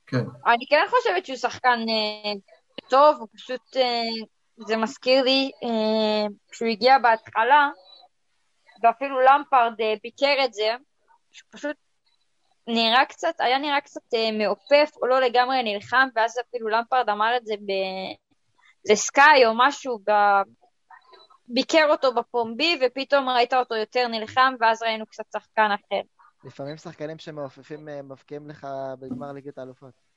כן. 0.06 0.24
אני 0.46 0.66
כן 0.70 0.84
חושבת 0.90 1.26
שהוא 1.26 1.36
שחקן 1.36 1.78
אה, 1.88 2.32
טוב, 2.90 3.16
הוא 3.20 3.28
פשוט, 3.36 3.76
אה, 3.76 4.26
זה 4.66 4.76
מזכיר 4.76 5.22
לי, 5.22 5.50
אה, 5.64 6.26
כשהוא 6.50 6.68
הגיע 6.68 6.98
בהתחלה, 6.98 7.68
ואפילו 8.82 9.20
למפרד 9.20 9.80
אה, 9.80 9.94
ביקר 10.02 10.44
את 10.44 10.54
זה, 10.54 10.68
שהוא 11.30 11.48
פשוט 11.50 11.76
נראה 12.66 13.04
קצת, 13.04 13.34
היה 13.38 13.58
נראה 13.58 13.80
קצת 13.80 14.14
אה, 14.14 14.32
מעופף, 14.32 14.96
או 15.02 15.06
לא 15.06 15.20
לגמרי 15.20 15.62
נלחם, 15.62 16.08
ואז 16.14 16.34
אפילו 16.48 16.68
למפרד 16.68 17.08
אמר 17.10 17.36
את 17.36 17.46
זה 17.46 17.54
ב... 17.56 17.72
לסקאי 18.90 19.46
או 19.46 19.52
משהו, 19.56 19.98
ב... 19.98 20.12
ביקר 21.48 21.86
אותו 21.90 22.14
בפומבי, 22.14 22.80
ופתאום 22.82 23.28
ראית 23.28 23.54
אותו 23.54 23.74
יותר 23.74 24.08
נלחם, 24.08 24.54
ואז 24.60 24.82
ראינו 24.82 25.06
קצת 25.06 25.24
שחקן 25.32 25.70
אחר. 25.74 26.00
לפעמים 26.44 26.76
שחקנים 26.76 27.18
שמעופפים 27.18 27.88
אה, 27.88 28.02
מבקיעים 28.02 28.48
לך 28.48 28.66
בגמר 29.00 29.32
ליגת 29.32 29.58
האלופות. 29.58 30.09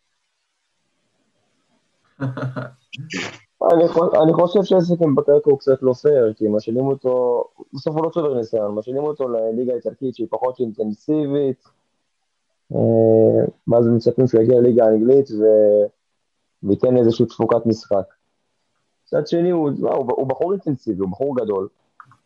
אני 3.72 3.88
חו- 3.88 4.24
אני 4.24 4.34
חושב 4.34 4.64
שהעסק 4.64 5.02
עם 5.02 5.16
בקרקו 5.16 5.50
הוא 5.50 5.60
קצת 5.60 5.82
לא 5.82 5.94
פייר, 5.94 6.34
כי 6.34 6.46
משאילים 6.48 6.86
אותו, 6.86 7.44
בסוף 7.74 7.96
הוא 7.96 8.06
לא 8.06 8.10
צובר 8.10 8.34
ניסיון, 8.38 8.76
משאילים 8.76 9.04
אותו 9.04 9.28
לליגה 9.30 9.74
האיטלקית 9.74 10.16
שהיא 10.16 10.28
פחות 10.30 10.60
אינטנסיבית, 10.60 11.64
אה, 12.72 13.46
ואז 13.68 13.88
מצפים 13.88 14.28
שהוא 14.28 14.42
יגיע 14.42 14.60
לליגה 14.60 14.86
האנגלית 14.86 15.32
ו- 15.32 15.88
וייתן 16.64 16.98
איזושהי 16.98 17.26
תפוקת 17.26 17.66
משחק. 17.66 18.14
מצד 19.06 19.28
שני, 19.28 19.50
הוא, 19.50 19.72
תשמע, 19.72 19.94
הוא, 19.94 20.12
הוא 20.12 20.28
בחור 20.28 20.52
אינטנסיבי, 20.52 21.00
הוא 21.02 21.10
בחור 21.10 21.36
גדול, 21.36 21.68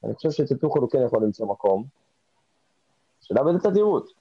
אני 0.03 0.13
חושב 0.15 0.55
טוחל 0.55 0.79
הוא 0.79 0.89
כן 0.89 1.01
יכול 1.05 1.23
למצוא 1.23 1.47
מקום. 1.47 1.83
שאלה 3.21 3.43
באיזה 3.43 3.59
תדירות. 3.59 4.11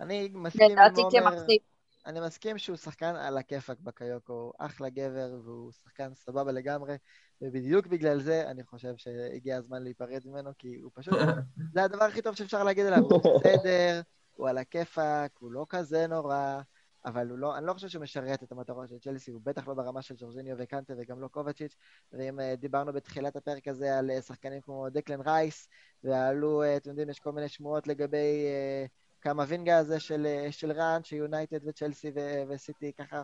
אני 0.00 0.30
מסכים 0.34 0.70
עם 0.70 0.72
לדעתי 0.72 1.00
עומר, 1.00 1.30
כמחזיק. 1.30 1.62
אני 2.06 2.20
מסכים 2.20 2.58
שהוא 2.58 2.76
שחקן 2.76 3.16
על 3.16 3.38
הכיפאק 3.38 3.78
בקיוקו, 3.80 4.32
הוא 4.32 4.52
אחלה 4.58 4.88
גבר 4.88 5.40
והוא 5.44 5.72
שחקן 5.72 6.14
סבבה 6.14 6.52
לגמרי, 6.52 6.96
ובדיוק 7.42 7.86
בגלל 7.86 8.20
זה 8.20 8.50
אני 8.50 8.64
חושב 8.64 8.96
שהגיע 8.96 9.56
הזמן 9.56 9.82
להיפרד 9.82 10.22
ממנו, 10.26 10.50
כי 10.58 10.76
הוא 10.82 10.90
פשוט, 10.94 11.14
זה 11.74 11.84
הדבר 11.84 12.04
הכי 12.04 12.22
טוב 12.22 12.34
שאפשר 12.34 12.64
להגיד 12.64 12.86
עליו, 12.86 12.98
הוא 12.98 13.20
בסדר, 13.44 14.00
הוא 14.34 14.48
על 14.48 14.58
הכיפאק, 14.58 15.30
הוא 15.38 15.52
לא 15.52 15.66
כזה 15.68 16.06
נורא, 16.06 16.60
אבל 17.04 17.30
הוא 17.30 17.38
לא, 17.38 17.58
אני 17.58 17.66
לא 17.66 17.72
חושב 17.72 17.88
שהוא 17.88 18.02
משרת 18.02 18.42
את 18.42 18.52
המטרות 18.52 18.88
של 18.88 18.98
צ'לסי, 18.98 19.30
הוא 19.30 19.40
בטח 19.44 19.68
לא 19.68 19.74
ברמה 19.74 20.02
של 20.02 20.14
ג'ורג'יניו 20.18 20.56
וקנטה 20.58 20.94
וגם 20.98 21.20
לא 21.20 21.28
קובצ'יץ', 21.28 21.76
ואם 22.12 22.40
אה, 22.40 22.56
דיברנו 22.56 22.92
בתחילת 22.92 23.36
הפרק 23.36 23.68
הזה 23.68 23.98
על 23.98 24.10
אה, 24.10 24.22
שחקנים 24.22 24.60
כמו 24.60 24.90
דקלן 24.90 25.20
רייס, 25.20 25.68
ועלו, 26.04 26.62
אה, 26.62 26.76
אתם 26.76 26.90
יודעים, 26.90 27.10
יש 27.10 27.18
כל 27.18 27.32
מיני 27.32 27.48
שמועות 27.48 27.86
לגבי 27.86 28.46
אה, 28.46 28.86
כמה 29.26 29.44
וינגה 29.48 29.78
הזה 29.78 30.00
של, 30.00 30.26
אה, 30.26 30.52
של 30.52 30.72
רן, 30.72 31.00
שיונייטד 31.04 31.68
וצ'לסי 31.68 32.10
ו- 32.14 32.42
וסיטי 32.48 32.92
ככה, 32.92 33.22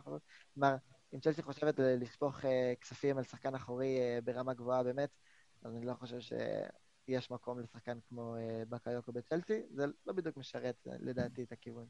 כלומר, 0.55 0.77
אם 1.15 1.21
צ'לסי 1.21 1.43
חושבת 1.43 1.75
לשפוך 1.79 2.45
אה, 2.45 2.73
כספים 2.81 3.19
על 3.19 3.25
שחקן 3.25 3.55
אחורי 3.55 3.99
אה, 4.01 4.19
ברמה 4.25 4.55
גבוהה 4.55 4.83
באמת, 4.83 5.09
אז 5.63 5.77
אני 5.77 5.87
לא 5.87 5.95
חושב 5.95 6.19
שיש 6.21 7.31
מקום 7.31 7.61
לשחקן 7.61 7.99
כמו 8.09 8.35
בקיוקו 8.69 9.13
בצ'לסי, 9.13 9.63
זה 9.71 9.85
לא 10.07 10.13
בדיוק 10.13 10.37
משרת 10.37 10.77
לדעתי 10.85 11.43
את 11.43 11.53
הכיוון 11.53 11.87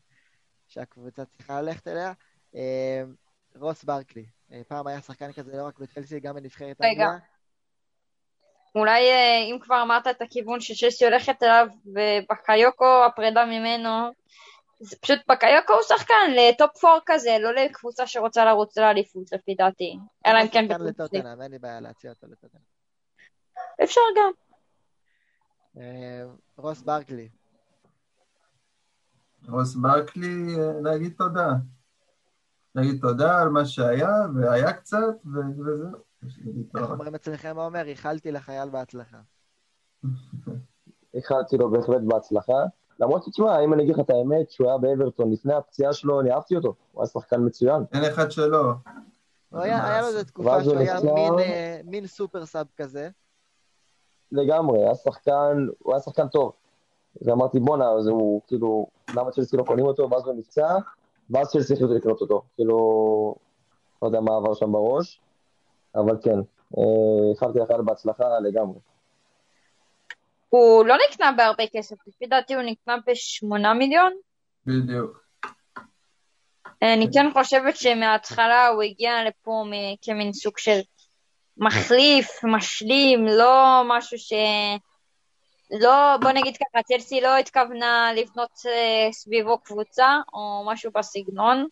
שהקבוצה 0.68 1.24
צריכה 1.24 1.62
ללכת 1.62 1.88
אליה. 1.88 2.12
רוס 3.56 3.84
ברקלי, 3.84 4.26
פעם 4.68 4.86
היה 4.86 5.00
שחקן 5.00 5.32
כזה 5.32 5.56
לא 5.56 5.66
רק 5.66 5.78
בצ'לסי, 5.78 6.20
גם 6.20 6.34
בנבחרת 6.34 6.76
רגע. 6.80 7.06
אולי 8.74 9.10
אה, 9.10 9.38
אם 9.50 9.58
כבר 9.60 9.82
אמרת 9.82 10.06
את 10.06 10.22
הכיוון 10.22 10.60
ששסי 10.60 11.04
הולכת 11.04 11.42
אליו, 11.42 11.66
ובקיוקו 11.86 13.04
הפרידה 13.06 13.44
ממנו, 13.46 14.12
זה 14.80 14.96
פשוט 15.00 15.18
בקיוקו 15.28 15.72
הוא 15.72 15.82
שחקן 15.82 16.30
לטופ 16.36 16.78
פור 16.80 16.98
כזה, 17.06 17.36
לא 17.40 17.54
לקבוצה 17.54 18.06
שרוצה 18.06 18.44
לרוץ 18.44 18.78
לאליפות 18.78 19.32
לפי 19.32 19.54
דעתי. 19.54 19.98
אלא 20.26 20.42
אם 20.42 20.48
כן 20.48 20.68
שחקן. 20.68 20.84
לטוטנאם, 20.84 21.42
אין 21.42 21.50
לי 21.50 21.58
בעיה 21.58 21.80
להציע 21.80 22.10
אותו 22.10 22.26
לטוטנאם. 22.26 22.62
אפשר 23.82 24.00
גם. 24.16 24.30
אה, 25.78 26.22
רוס 26.56 26.82
ברקלי, 26.82 27.28
רוס 29.48 29.74
ברקלי, 29.74 30.54
אה, 30.58 30.72
להגיד 30.82 31.14
תודה. 31.18 31.48
להגיד 32.74 33.00
תודה 33.00 33.40
על 33.40 33.48
מה 33.48 33.64
שהיה, 33.64 34.10
והיה 34.34 34.72
קצת, 34.72 35.26
וזהו. 35.34 36.11
איך. 36.24 36.38
אומרים 36.90 37.14
אצלכם 37.14 37.56
עומר? 37.56 37.86
איחלתי 37.86 38.32
לחייל 38.32 38.68
בהצלחה. 38.68 39.18
איחלתי 41.14 41.56
לו 41.56 41.70
בהחלט 41.70 42.02
בהצלחה. 42.02 42.62
למרות 43.00 43.24
שתשמע, 43.24 43.60
אם 43.64 43.74
אני 43.74 43.82
אגיד 43.82 43.94
לך 43.94 44.00
את 44.00 44.10
האמת, 44.10 44.50
שהוא 44.50 44.68
היה 44.68 44.78
באברטון 44.78 45.32
לפני 45.32 45.54
הפציעה 45.54 45.92
שלו, 45.92 46.20
אני 46.20 46.32
אהבתי 46.32 46.56
אותו. 46.56 46.74
הוא 46.92 47.02
היה 47.02 47.08
שחקן 47.08 47.36
מצוין. 47.46 47.84
אין 47.92 48.04
אחד 48.04 48.30
שלא. 48.30 48.72
היה 49.52 50.00
לו 50.00 50.06
איזו 50.06 50.24
תקופה 50.24 50.64
שהוא 50.64 50.78
היה 50.78 50.98
אה, 51.38 51.80
מין 51.84 52.06
סופר 52.06 52.46
סאב 52.46 52.66
כזה. 52.76 53.08
לגמרי, 54.32 54.82
היה 54.82 54.94
שחקן, 54.94 55.66
הוא 55.78 55.92
היה 55.92 56.00
שחקן 56.00 56.28
טוב. 56.28 56.52
ואמרתי, 57.22 57.60
בואנה, 57.60 57.90
אז 57.90 58.06
הוא, 58.06 58.40
כאילו, 58.46 58.86
למה 59.16 59.30
צ'לסי 59.30 59.56
לא 59.56 59.62
קונים 59.62 59.84
אותו? 59.84 60.10
ואז 60.10 60.26
הוא 60.26 60.34
נפצע, 60.34 60.76
ואז 61.30 61.48
צ'לסי 61.48 61.74
החליטו 61.74 61.94
לקנות 61.94 62.20
אותו. 62.20 62.42
כאילו, 62.54 62.76
לא 64.02 64.06
יודע 64.06 64.20
מה 64.20 64.36
עבר 64.36 64.54
שם 64.54 64.72
בראש, 64.72 65.20
אבל 65.94 66.16
כן, 66.22 66.38
אה, 66.78 67.30
איחלתי 67.32 67.58
לך 67.58 67.70
בהצלחה 67.70 68.24
לגמרי. 68.38 68.78
הוא 70.48 70.86
לא 70.86 70.96
נקנה 71.08 71.32
בהרבה 71.32 71.64
כסף, 71.72 71.96
לפי 72.06 72.26
דעתי 72.26 72.54
הוא 72.54 72.62
נקנה 72.62 72.96
בשמונה 73.06 73.74
מיליון. 73.74 74.12
בדיוק. 74.66 75.22
אני 76.82 77.06
כן 77.12 77.26
חושבת 77.32 77.76
שמההתחלה 77.76 78.68
הוא 78.68 78.82
הגיע 78.82 79.24
לפה 79.24 79.64
כמין 80.02 80.32
סוג 80.32 80.58
של 80.58 80.80
מחליף, 81.56 82.44
משלים, 82.44 83.26
לא 83.26 83.82
משהו 83.86 84.18
ש... 84.18 84.32
לא, 85.80 86.16
בוא 86.20 86.30
נגיד 86.32 86.56
ככה, 86.56 86.82
צלסי 86.82 87.20
לא 87.20 87.36
התכוונה 87.36 88.10
לבנות 88.16 88.50
אה, 88.66 89.12
סביבו 89.12 89.58
קבוצה 89.58 90.16
או 90.34 90.64
משהו 90.66 90.90
בסגנון. 90.94 91.66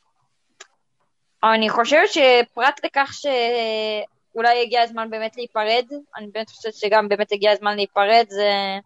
אני 1.44 1.70
חושבת 1.70 2.08
שפרט 2.08 2.80
לכך 2.84 3.10
שאולי 3.12 4.62
הגיע 4.62 4.82
הזמן 4.82 5.10
באמת 5.10 5.36
להיפרד, 5.36 5.84
אני 6.16 6.26
באמת 6.26 6.50
חושבת 6.50 6.74
שגם 6.74 7.08
באמת 7.08 7.32
הגיע 7.32 7.52
הזמן 7.52 7.76
להיפרד, 7.76 8.24
זה 8.28 8.78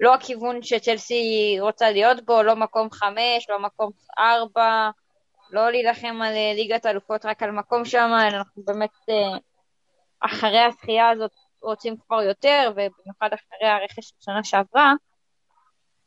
לא 0.00 0.14
הכיוון 0.14 0.62
שצ'לסי 0.62 1.56
רוצה 1.60 1.90
להיות 1.90 2.24
בו, 2.24 2.42
לא 2.42 2.56
מקום 2.56 2.90
חמש, 2.90 3.46
לא 3.48 3.58
מקום 3.58 3.90
ארבע, 4.18 4.90
לא 5.50 5.70
להילחם 5.70 6.22
על 6.22 6.34
אה, 6.34 6.52
ליגת 6.54 6.86
אלופות 6.86 7.24
רק 7.24 7.42
על 7.42 7.50
מקום 7.50 7.84
שם, 7.84 8.10
אנחנו 8.32 8.62
באמת 8.64 8.90
אה, 9.10 9.38
אחרי 10.20 10.60
הזכייה 10.60 11.10
הזאת 11.10 11.30
רוצים 11.62 11.96
כבר 12.06 12.22
יותר, 12.22 12.70
ובמיוחד 12.70 13.30
אחרי 13.32 13.68
הרכש 13.68 14.08
של 14.08 14.14
שנה 14.20 14.44
שעברה. 14.44 14.92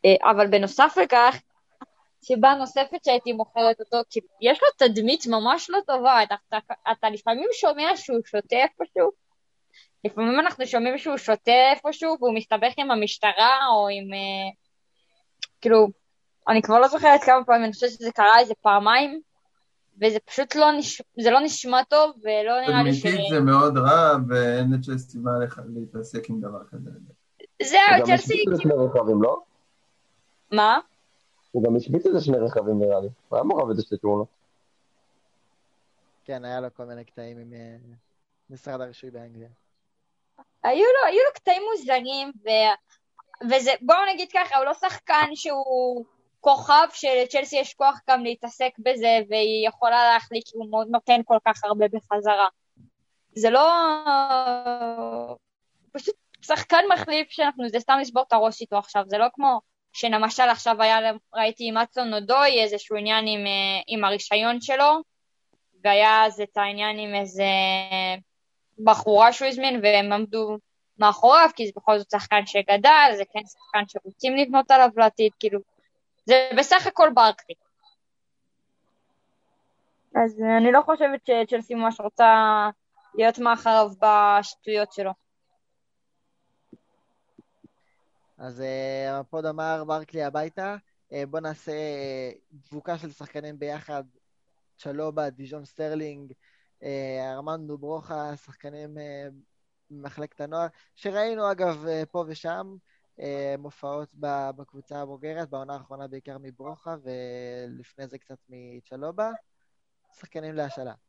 אה, 0.06 0.32
אבל 0.32 0.48
בנוסף 0.48 0.98
לכך, 1.04 1.38
סיבה 2.26 2.54
נוספת 2.54 3.06
שהייתי 3.06 3.34
מוכרת 3.34 3.80
אותו, 3.80 3.98
כי 4.10 4.20
יש 4.42 4.60
לו 4.62 4.88
תדמית 4.88 5.28
ממש 5.28 5.70
לא 5.70 5.80
טובה, 5.88 6.24
אתה, 6.24 6.36
אתה, 6.48 6.74
אתה 6.92 7.10
לפעמים 7.10 7.48
שומע 7.54 7.96
שהוא 7.96 8.20
שותה 8.26 8.56
איפשהו, 8.56 9.12
לפעמים 10.06 10.40
אנחנו 10.40 10.68
שומעים 10.68 10.98
שהוא 10.98 11.18
שותה 11.18 11.72
איפשהו 11.72 12.18
והוא 12.20 12.36
מסתבך 12.36 12.74
עם 12.78 12.92
המשטרה 12.92 13.68
או 13.76 13.88
עם... 13.88 14.14
אה, 14.14 14.52
כאילו, 15.62 15.88
אני 16.48 16.62
כבר 16.62 16.80
לא 16.80 16.88
זוכרת 16.88 17.24
כמה 17.24 17.44
פעמים, 17.46 17.64
אני 17.64 17.74
חושבת 17.74 17.90
שזה 17.90 18.12
קרה 18.12 18.40
איזה 18.40 18.54
פעמיים, 18.62 19.22
וזה 20.02 20.20
פשוט 20.26 20.56
לא, 20.56 20.72
נש... 20.72 21.02
זה 21.22 21.32
לא 21.32 21.40
נשמע 21.40 21.84
טוב, 21.84 22.16
ולא 22.24 22.62
נראה 22.68 22.84
לי 22.84 22.94
ש... 22.94 23.02
תדמיתית 23.02 23.30
זה 23.30 23.40
מאוד 23.40 23.78
רע, 23.78 24.18
ואין 24.30 24.74
לצ'לסי 24.74 25.12
סיבה 25.12 25.32
לך 25.44 25.62
להתעסק 25.76 26.30
עם 26.30 26.42
דבר 26.42 26.64
כזה. 26.72 26.90
זהו, 27.64 28.06
צ'לסי... 28.06 28.44
לא? 29.22 29.42
מה? 30.52 30.80
הוא 31.56 31.64
גם 31.64 31.76
השביץ 31.76 32.06
איזה 32.06 32.22
שני 32.22 32.38
רכבים 32.38 32.80
נראה 32.80 33.00
לי. 33.00 33.08
הוא 33.30 33.38
היה 33.38 33.44
מעורב 33.44 33.70
איזה 33.70 33.82
שתי 33.82 33.98
תאונות. 33.98 34.28
כן, 36.26 36.46
היה 36.46 36.60
לו 36.62 36.68
כל 36.74 36.86
מיני 36.86 37.06
קטעים 37.06 37.38
עם 37.38 37.54
אה, 37.54 37.76
משרד 38.50 38.82
הרישוי 38.82 39.12
באנגליה. 39.12 39.48
היו 40.64 40.84
לו, 40.84 41.08
היו 41.08 41.20
לו 41.28 41.34
קטעים 41.34 41.62
מוזרים, 41.72 42.32
ו... 42.44 42.50
וזה, 43.52 43.72
בואו 43.82 43.98
נגיד 44.14 44.30
ככה, 44.34 44.58
הוא 44.58 44.66
לא 44.66 44.74
שחקן 44.74 45.30
שהוא 45.36 46.06
כוכב 46.42 46.88
שלצ'לסי 46.94 47.56
יש 47.56 47.74
כוח 47.74 48.00
גם 48.10 48.24
להתעסק 48.24 48.72
בזה, 48.80 49.20
והיא 49.30 49.68
יכולה 49.68 50.14
להחליט 50.14 50.48
שהוא 50.48 50.70
מאוד 50.70 50.88
נותן 50.90 51.22
כל 51.26 51.38
כך 51.48 51.64
הרבה 51.64 51.86
בחזרה. 51.88 52.48
זה 53.36 53.50
לא... 53.50 53.70
פשוט 55.92 56.16
שחקן 56.42 56.84
מחליף 56.94 57.30
שאנחנו, 57.30 57.70
זה 57.70 57.80
סתם 57.80 57.98
לשבור 58.02 58.24
את 58.28 58.34
הראש 58.34 58.62
איתו 58.62 58.78
עכשיו, 58.78 59.04
זה 59.08 59.18
לא 59.18 59.26
כמו 59.34 59.62
שלמשל 59.96 60.44
עכשיו 60.44 60.82
היה, 60.82 61.12
ראיתי 61.34 61.70
עם 61.70 61.78
אצלון 61.78 62.10
נודוי 62.10 62.64
איזשהו 62.64 62.98
עניין 62.98 63.28
עם, 63.28 63.48
אה, 63.48 63.82
עם 63.88 64.04
הרישיון 64.04 64.62
שלו, 64.62 65.02
והיה 65.84 66.26
אז 66.26 66.42
את 66.42 66.58
העניין 66.58 67.00
עם 67.00 67.16
איזה 67.16 67.44
בחורה 68.84 69.34
שהוא 69.34 69.48
הזמין, 69.48 69.80
והם 69.84 70.14
עמדו 70.14 70.58
מאחוריו, 71.00 71.50
כי 71.56 71.66
זה 71.66 71.72
בכל 71.76 71.98
זאת 71.98 72.12
שחקן 72.12 72.46
שגדל, 72.46 73.12
זה 73.18 73.24
כן 73.34 73.40
שחקן 73.46 73.84
שרוצים 73.88 74.36
לבנות 74.36 74.72
עליו 74.72 74.90
לעתיד, 74.98 75.32
כאילו, 75.40 75.60
זה 76.26 76.50
בסך 76.58 76.88
הכל 76.88 77.10
ברקלי. 77.14 77.56
אז 80.16 80.42
אה, 80.42 80.58
אני 80.58 80.72
לא 80.72 80.82
חושבת 80.86 81.20
שצ'לסי 81.26 81.76
ממש 81.76 82.00
רוצה 82.00 82.70
להיות 83.16 83.40
מאחריו 83.40 83.90
בשטויות 84.02 84.94
שלו. 84.94 85.12
אז 88.38 88.62
אה, 88.62 89.20
הפוד 89.20 89.46
אמר 89.46 89.84
ברקלי 89.88 90.24
הביתה, 90.24 90.76
אה, 91.14 91.26
בוא 91.26 91.40
נעשה 91.40 91.72
אה, 91.72 92.32
דבוקה 92.52 92.98
של 92.98 93.12
שחקנים 93.12 93.60
ביחד, 93.60 94.04
צ'לובה, 94.78 95.30
דיז'ון 95.30 95.66
סטרלינג, 95.66 96.34
אה, 96.84 97.34
ארמנדו 97.34 97.78
ברויה, 97.78 98.38
שחקנים 98.38 98.98
אה, 98.98 99.28
ממחלקת 99.90 100.42
הנוער, 100.42 100.68
שראינו 100.96 101.52
אגב 101.52 101.86
אה, 101.88 102.04
פה 102.12 102.26
ושם 102.28 102.76
אה, 103.20 103.56
הופעות 103.60 104.10
בקבוצה 104.56 105.02
הבוגרת, 105.02 105.50
בעונה 105.50 105.74
האחרונה 105.74 106.08
בעיקר 106.08 106.38
מברויה, 106.42 106.96
ולפני 107.04 108.08
זה 108.08 108.18
קצת 108.18 108.38
מצ'לובה, 108.50 109.32
שחקנים 110.20 110.56
להשאלה. 110.56 111.05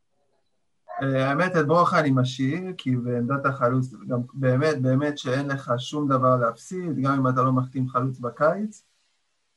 האמת, 1.01 1.57
את 1.57 1.67
ברוכה 1.67 2.01
אני 2.01 2.11
משאיר, 2.11 2.73
כי 2.79 2.97
בעמדת 2.97 3.47
החלוץ, 3.47 3.95
גם 4.09 4.21
באמת, 4.35 4.83
באמת 4.83 5.19
שאין 5.19 5.47
לך 5.47 5.73
שום 5.79 6.09
דבר 6.09 6.37
להפסיד, 6.37 6.99
גם 7.03 7.13
אם 7.13 7.29
אתה 7.29 7.43
לא 7.43 7.53
מחתים 7.53 7.89
חלוץ 7.89 8.19
בקיץ. 8.19 8.83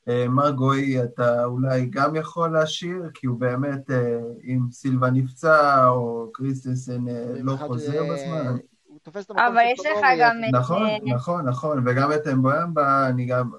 אה, 0.08 0.28
מר 0.28 0.50
גוי 0.50 1.02
אתה 1.04 1.44
אולי 1.44 1.86
גם 1.86 2.16
יכול 2.16 2.52
להשאיר, 2.52 3.10
כי 3.14 3.26
הוא 3.26 3.40
באמת, 3.40 3.90
אה, 3.90 4.20
אם 4.44 4.60
סילבה 4.70 5.10
נפצע, 5.10 5.86
או 5.88 6.30
קריסטנסן 6.32 7.08
אה, 7.08 7.24
לא 7.42 7.56
חוזר 7.56 8.02
בזמן. 8.12 8.56
הוא 8.86 8.98
תופס 9.02 9.24
את 9.24 9.30
המקום 9.30 9.46
אבל 9.46 9.62
יש 9.72 9.80
לך 9.80 10.06
גם 10.20 10.36
את... 10.48 10.54
נכון, 10.54 10.88
נכון, 11.14 11.48
נכון, 11.48 11.88
וגם 11.88 12.12
את 12.12 12.26
אמבויאמבה, 12.26 13.08
אני 13.08 13.26
גם, 13.26 13.50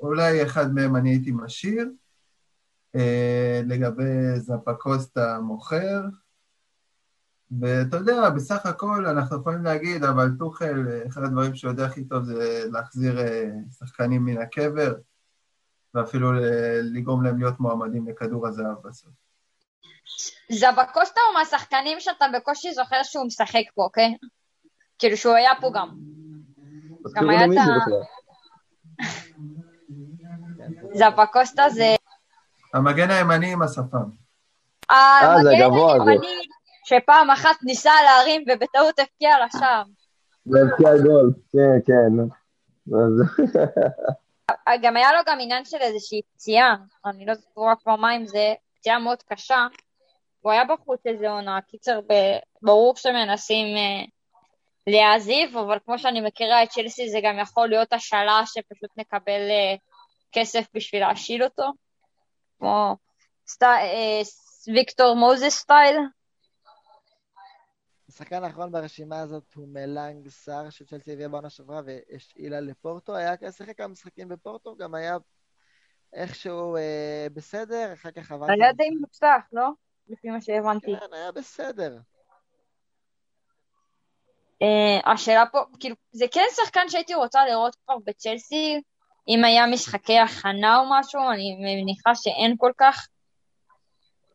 אולי 0.00 0.42
אחד 0.42 0.74
מהם 0.74 0.96
אני 0.96 1.10
הייתי 1.10 1.32
משאיר. 1.32 1.90
לגבי 3.64 4.38
זפקוסטה 4.38 5.38
מוכר. 5.42 6.00
ואתה 7.60 7.96
יודע, 7.96 8.30
בסך 8.30 8.66
הכל 8.66 9.06
אנחנו 9.06 9.40
יכולים 9.40 9.64
להגיד, 9.64 10.04
אבל 10.04 10.30
טוחל, 10.38 10.84
אה, 10.90 11.06
אחד 11.08 11.22
הדברים 11.22 11.54
שהוא 11.54 11.70
יודע 11.70 11.84
הכי 11.84 12.04
טוב 12.04 12.24
זה 12.24 12.64
להחזיר 12.72 13.20
אה, 13.20 13.44
שחקנים 13.78 14.24
מן 14.24 14.42
הקבר, 14.42 14.94
ואפילו 15.94 16.32
לגרום 16.82 17.24
להם 17.24 17.38
להיות 17.38 17.60
מועמדים 17.60 18.08
לכדור 18.08 18.46
הזהב 18.46 18.76
בסוף. 18.84 19.10
זבקוסטה 20.52 21.20
הוא 21.28 21.38
מהשחקנים 21.38 22.00
שאתה 22.00 22.24
בקושי 22.34 22.74
זוכר 22.74 23.02
שהוא 23.02 23.26
משחק 23.26 23.64
פה, 23.74 23.82
אוקיי? 23.82 24.14
כאילו 24.98 25.16
שהוא 25.16 25.34
היה 25.34 25.50
פה 25.60 25.70
גם. 25.74 25.88
תזכירו 27.04 27.30
היה 27.30 27.40
לי 27.40 27.46
מי 27.46 27.56
את 27.60 27.62
זה 27.66 27.72
ה-. 27.72 28.08
זבקוסטה 30.94 31.68
זה... 31.70 31.94
המגן 32.74 33.10
הימני 33.10 33.52
עם 33.52 33.62
השפם. 33.62 34.10
אה, 34.90 35.20
זה 35.42 35.50
המגן 35.50 35.62
הגבוה 35.64 35.94
הזה. 35.94 36.10
הימני 36.10 36.48
שפעם 36.88 37.30
אחת 37.30 37.56
ניסה 37.62 37.92
להרים 38.04 38.44
ובטעות 38.48 38.98
הפקיע 38.98 39.30
לשם. 39.46 39.82
והבקיע 40.46 40.90
גול. 41.02 41.32
כן, 41.52 41.78
כן. 41.86 42.12
גם 44.82 44.96
היה 44.96 45.12
לו 45.12 45.18
גם 45.26 45.38
עניין 45.40 45.64
של 45.64 45.76
איזושהי 45.76 46.22
פציעה, 46.34 46.76
אני 47.06 47.26
לא 47.26 47.34
זוכרת 47.34 47.82
כבר 47.82 47.96
מה 47.96 48.10
עם 48.10 48.26
זה, 48.26 48.54
פציעה 48.78 48.98
מאוד 48.98 49.22
קשה. 49.22 49.66
הוא 50.40 50.52
היה 50.52 50.64
בחוץ 50.64 51.06
איזה 51.06 51.30
עונה, 51.30 51.60
קיצר, 51.60 52.00
ברור 52.62 52.96
שמנסים 52.96 53.76
אה, 53.76 54.04
להעזיב, 54.86 55.56
אבל 55.56 55.78
כמו 55.84 55.98
שאני 55.98 56.20
מכירה 56.20 56.62
את 56.62 56.68
צ'לסי 56.68 57.08
זה 57.10 57.18
גם 57.22 57.38
יכול 57.38 57.68
להיות 57.68 57.92
השאלה 57.92 58.42
שפשוט 58.46 58.90
נקבל 58.96 59.50
אה, 59.50 59.74
כסף 60.32 60.66
בשביל 60.74 61.00
להשיל 61.00 61.44
אותו, 61.44 61.72
כמו 62.58 62.96
סט... 63.48 63.62
אה, 63.62 64.20
ויקטור 64.74 65.14
מוזס 65.16 65.58
סטייל. 65.58 65.96
השחקן 68.08 68.44
האחרון 68.44 68.72
ברשימה 68.72 69.20
הזאת 69.20 69.54
הוא 69.54 69.68
מלנג 69.68 70.28
סאר, 70.28 70.70
שצ'לסי 70.70 71.12
הביאה 71.12 71.28
בעונה 71.28 71.50
שעברה 71.50 71.80
והשאילה 71.84 72.60
לפורטו. 72.60 73.16
היה 73.16 73.52
שיחק 73.52 73.76
כמה 73.76 73.88
משחקים 73.88 74.28
בפורטו, 74.28 74.76
גם 74.76 74.94
היה 74.94 75.16
איכשהו 76.12 76.76
אה, 76.76 77.26
בסדר, 77.34 77.92
אחר 77.92 78.10
כך 78.10 78.32
עבר... 78.32 78.46
היה 78.50 78.72
די 78.72 78.90
מוצלח, 79.00 79.42
לא? 79.52 79.68
לפי 80.08 80.30
מה 80.30 80.40
שהבנתי. 80.40 80.86
כן, 81.00 81.12
היה 81.12 81.32
בסדר. 81.32 81.98
אה, 84.62 85.12
השאלה 85.12 85.44
פה, 85.52 85.58
כאילו, 85.80 85.96
זה 86.12 86.24
כן 86.32 86.44
שחקן 86.56 86.88
שהייתי 86.88 87.14
רוצה 87.14 87.46
לראות 87.46 87.76
כבר 87.84 87.96
בצ'לסי, 88.04 88.80
אם 89.28 89.44
היה 89.44 89.66
משחקי 89.66 90.18
הכנה 90.18 90.78
או 90.78 90.84
משהו, 90.90 91.20
אני 91.32 91.56
מניחה 91.60 92.14
שאין 92.14 92.54
כל 92.58 92.72
כך. 92.78 93.08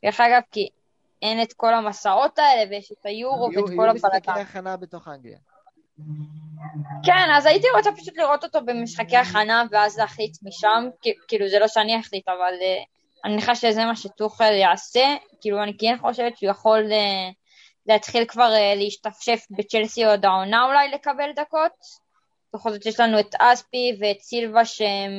דרך 0.04 0.20
אגב, 0.20 0.42
כי 0.52 0.70
אין 1.24 1.42
את 1.42 1.54
כל 1.54 1.74
המסעות 1.74 2.40
האלה, 2.40 2.70
ויש 2.70 2.92
את 2.92 3.06
היורו 3.06 3.52
יהיו 3.52 3.64
ואת 3.64 3.70
יהיו 3.70 3.78
כל 3.78 3.92
משחקי 3.92 4.18
הפלטה. 4.18 4.34
הכנה 4.34 4.78
בתוך 4.78 5.08
אנגליה. 5.08 5.38
כן, 7.06 7.28
אז 7.36 7.46
הייתי 7.46 7.68
רוצה 7.76 7.92
פשוט 7.92 8.18
לראות 8.18 8.44
אותו 8.44 8.66
במשחקי 8.66 9.18
הכנה, 9.18 9.64
ואז 9.72 9.98
להחליט 9.98 10.38
משם, 10.44 10.88
כאילו, 11.28 11.50
זה 11.50 11.60
לא 11.60 11.68
שאני 11.68 12.00
אחליט, 12.00 12.28
אבל 12.28 12.54
אה, 12.62 12.84
אני 13.26 13.34
מניחה 13.34 13.56
שזה 13.56 13.86
מה 13.86 13.96
שטוחל 13.96 14.54
יעשה, 14.54 15.16
כאילו, 15.42 15.64
אני 15.64 15.78
כן 15.78 15.96
חושבת 16.02 16.38
שהוא 16.38 16.52
יכול 16.52 16.92
אה, 16.92 17.30
להתחיל 17.86 18.26
כבר 18.26 18.54
אה, 18.54 18.76
להשתפשף 18.76 19.46
בצ'לסי 19.52 20.06
עוד 20.06 20.26
העונה 20.26 20.66
אולי 20.66 20.90
לקבל 20.90 21.32
דקות. 21.36 21.72
בכל 22.54 22.72
זאת 22.72 22.86
יש 22.86 23.00
לנו 23.00 23.20
את 23.20 23.36
אספי 23.40 23.98
ואת 24.00 24.20
סילבה 24.20 24.66
שהם 24.66 25.12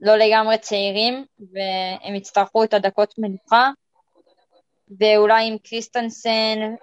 לא 0.00 0.16
לגמרי 0.16 0.58
צעירים, 0.58 1.24
והם 1.38 2.14
יצטרכו 2.14 2.64
את 2.64 2.74
הדקות 2.74 3.14
מנוחה. 3.18 3.70
ואולי 5.00 5.48
עם 5.48 5.58
קריסטנסן, 5.58 6.74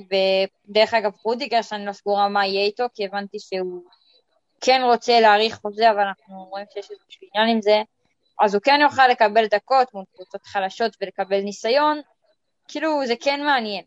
ודרך 0.00 0.94
אגב 0.94 1.12
רודיגר, 1.24 1.62
שאני 1.62 1.86
לא 1.86 1.92
סגורה 1.92 2.28
מה 2.28 2.46
יהיה 2.46 2.64
איתו, 2.64 2.84
כי 2.94 3.04
הבנתי 3.04 3.38
שהוא 3.38 3.82
כן 4.60 4.80
רוצה 4.84 5.20
להאריך 5.20 5.54
חוזה, 5.54 5.90
אבל 5.90 6.00
אנחנו 6.00 6.44
רואים 6.44 6.66
שיש 6.72 6.90
איזשהו 6.90 7.28
עניין 7.34 7.56
עם 7.56 7.62
זה, 7.62 7.82
אז 8.40 8.54
הוא 8.54 8.62
כן 8.62 8.78
יוכל 8.82 9.08
לקבל 9.08 9.46
דקות 9.46 9.94
מול 9.94 10.04
קבוצות 10.14 10.46
חלשות 10.46 10.96
ולקבל 11.00 11.40
ניסיון, 11.40 12.00
כאילו 12.68 13.06
זה 13.06 13.14
כן 13.20 13.44
מעניין. 13.44 13.84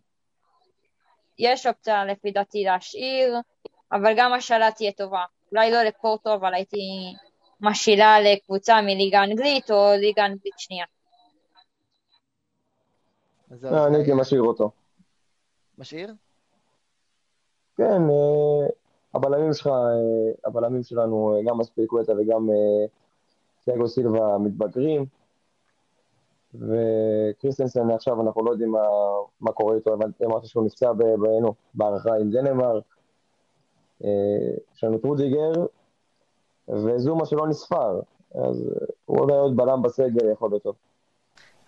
יש 1.40 1.66
אופציה 1.68 2.06
לפי 2.06 2.32
דעתי 2.32 2.64
להשאיר, 2.64 3.36
אבל 3.92 4.14
גם 4.18 4.34
השאלה 4.34 4.72
תהיה 4.72 4.92
טובה. 4.92 5.24
אולי 5.52 5.72
לא 5.72 5.84
לפורטו, 5.84 6.34
אבל 6.34 6.54
הייתי 6.54 6.78
משאילה 7.62 8.20
לקבוצה 8.22 8.82
מליגה 8.82 9.24
אנגלית 9.24 9.72
או 9.72 9.92
ליגה 9.98 10.26
אנגלית 10.26 10.54
שנייה. 10.58 10.86
לא, 13.62 13.88
אני 13.88 13.98
הייתי 13.98 14.14
משאיר 14.14 14.42
אותו. 14.42 14.72
משאיר? 15.78 16.14
כן, 17.80 18.10
אה, 18.10 18.68
הבלמים 19.14 19.54
שלך, 19.54 19.68
אה, 19.68 19.74
הבלמים 20.46 20.84
שלנו, 20.84 21.36
אה, 21.36 21.42
גם 21.46 21.62
אספיקווטה 21.62 22.14
וגם 22.14 22.50
תיאגו 23.66 23.88
סילבה 23.88 24.38
מתבגרים, 24.38 25.06
וקריסטנסן 26.56 27.92
עכשיו 27.92 28.22
אנחנו 28.22 28.46
לא 28.46 28.52
יודעים 28.52 28.72
מה, 28.72 28.84
מה 29.42 29.52
קורה 29.52 29.76
איתו, 29.76 29.94
אמרת 30.26 30.46
שהוא 30.46 30.66
נפצע 30.66 30.94
בעינו, 30.94 31.54
בהארכה 31.74 32.16
עם 32.16 32.32
דנמרק. 32.32 32.84
יש 34.76 34.84
לנו 34.84 34.98
את 34.98 35.11
רודיגר 35.11 35.52
וזומה 36.70 37.26
שלא 37.26 37.48
נספר, 37.48 38.00
אז 38.36 38.70
הוא 39.06 39.20
אולי 39.20 39.38
עוד 39.38 39.58
בלם 39.58 39.82
בסגל 39.82 40.32
יכול 40.32 40.50
להיות 40.50 40.64
טוב. 40.64 40.76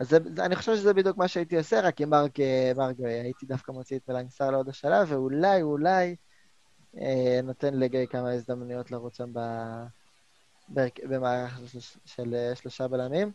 אז 0.01 0.09
זה, 0.09 0.17
אני 0.39 0.55
חושב 0.55 0.75
שזה 0.75 0.93
בדיוק 0.93 1.17
מה 1.17 1.27
שהייתי 1.27 1.57
עושה, 1.57 1.81
רק 1.81 2.01
עם 2.01 2.09
מרק, 2.09 2.31
מרק 2.75 2.95
הייתי 2.99 3.45
דווקא 3.45 3.71
מוציא 3.71 3.97
את 3.97 4.09
מלאנג 4.09 4.36
סאר 4.36 4.51
לעוד 4.51 4.69
השלב, 4.69 5.11
ואולי, 5.11 5.61
אולי 5.61 6.15
אה, 6.97 7.39
נותן 7.43 7.73
לגיא 7.73 8.05
כמה 8.05 8.31
הזדמנויות 8.31 8.91
לרוץ 8.91 9.17
שם 9.17 9.33
במערך 11.09 11.59
של, 11.67 11.79
של 12.05 12.35
אה, 12.35 12.55
שלושה 12.55 12.87
בלמים. 12.87 13.31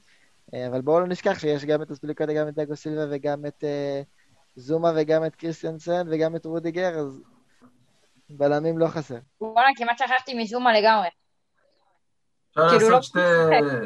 אה, 0.54 0.66
אבל 0.66 0.80
בואו 0.80 1.00
לא 1.00 1.06
נשכח 1.06 1.38
שיש 1.38 1.64
גם 1.64 1.82
את 1.82 1.90
אספליקוטה, 1.90 2.32
גם 2.32 2.48
את 2.48 2.54
דגו 2.54 2.76
סילבה 2.76 3.04
וגם 3.10 3.46
את 3.46 3.64
אה, 3.64 4.02
זומה 4.56 4.92
וגם 4.96 5.24
את 5.24 5.36
קריסטיאנסן 5.36 6.06
וגם 6.10 6.36
את 6.36 6.44
רודיגר, 6.46 6.98
אז 6.98 7.22
בלמים 8.30 8.78
לא 8.78 8.86
חסר. 8.86 9.18
וואלה, 9.40 9.68
כמעט 9.76 9.98
שכחתי 9.98 10.34
מזומה 10.34 10.80
לגמרי. 10.80 11.08
אפשר 12.64 12.78
כאילו 12.78 12.90
לעשות 12.90 13.16
לא 13.16 13.22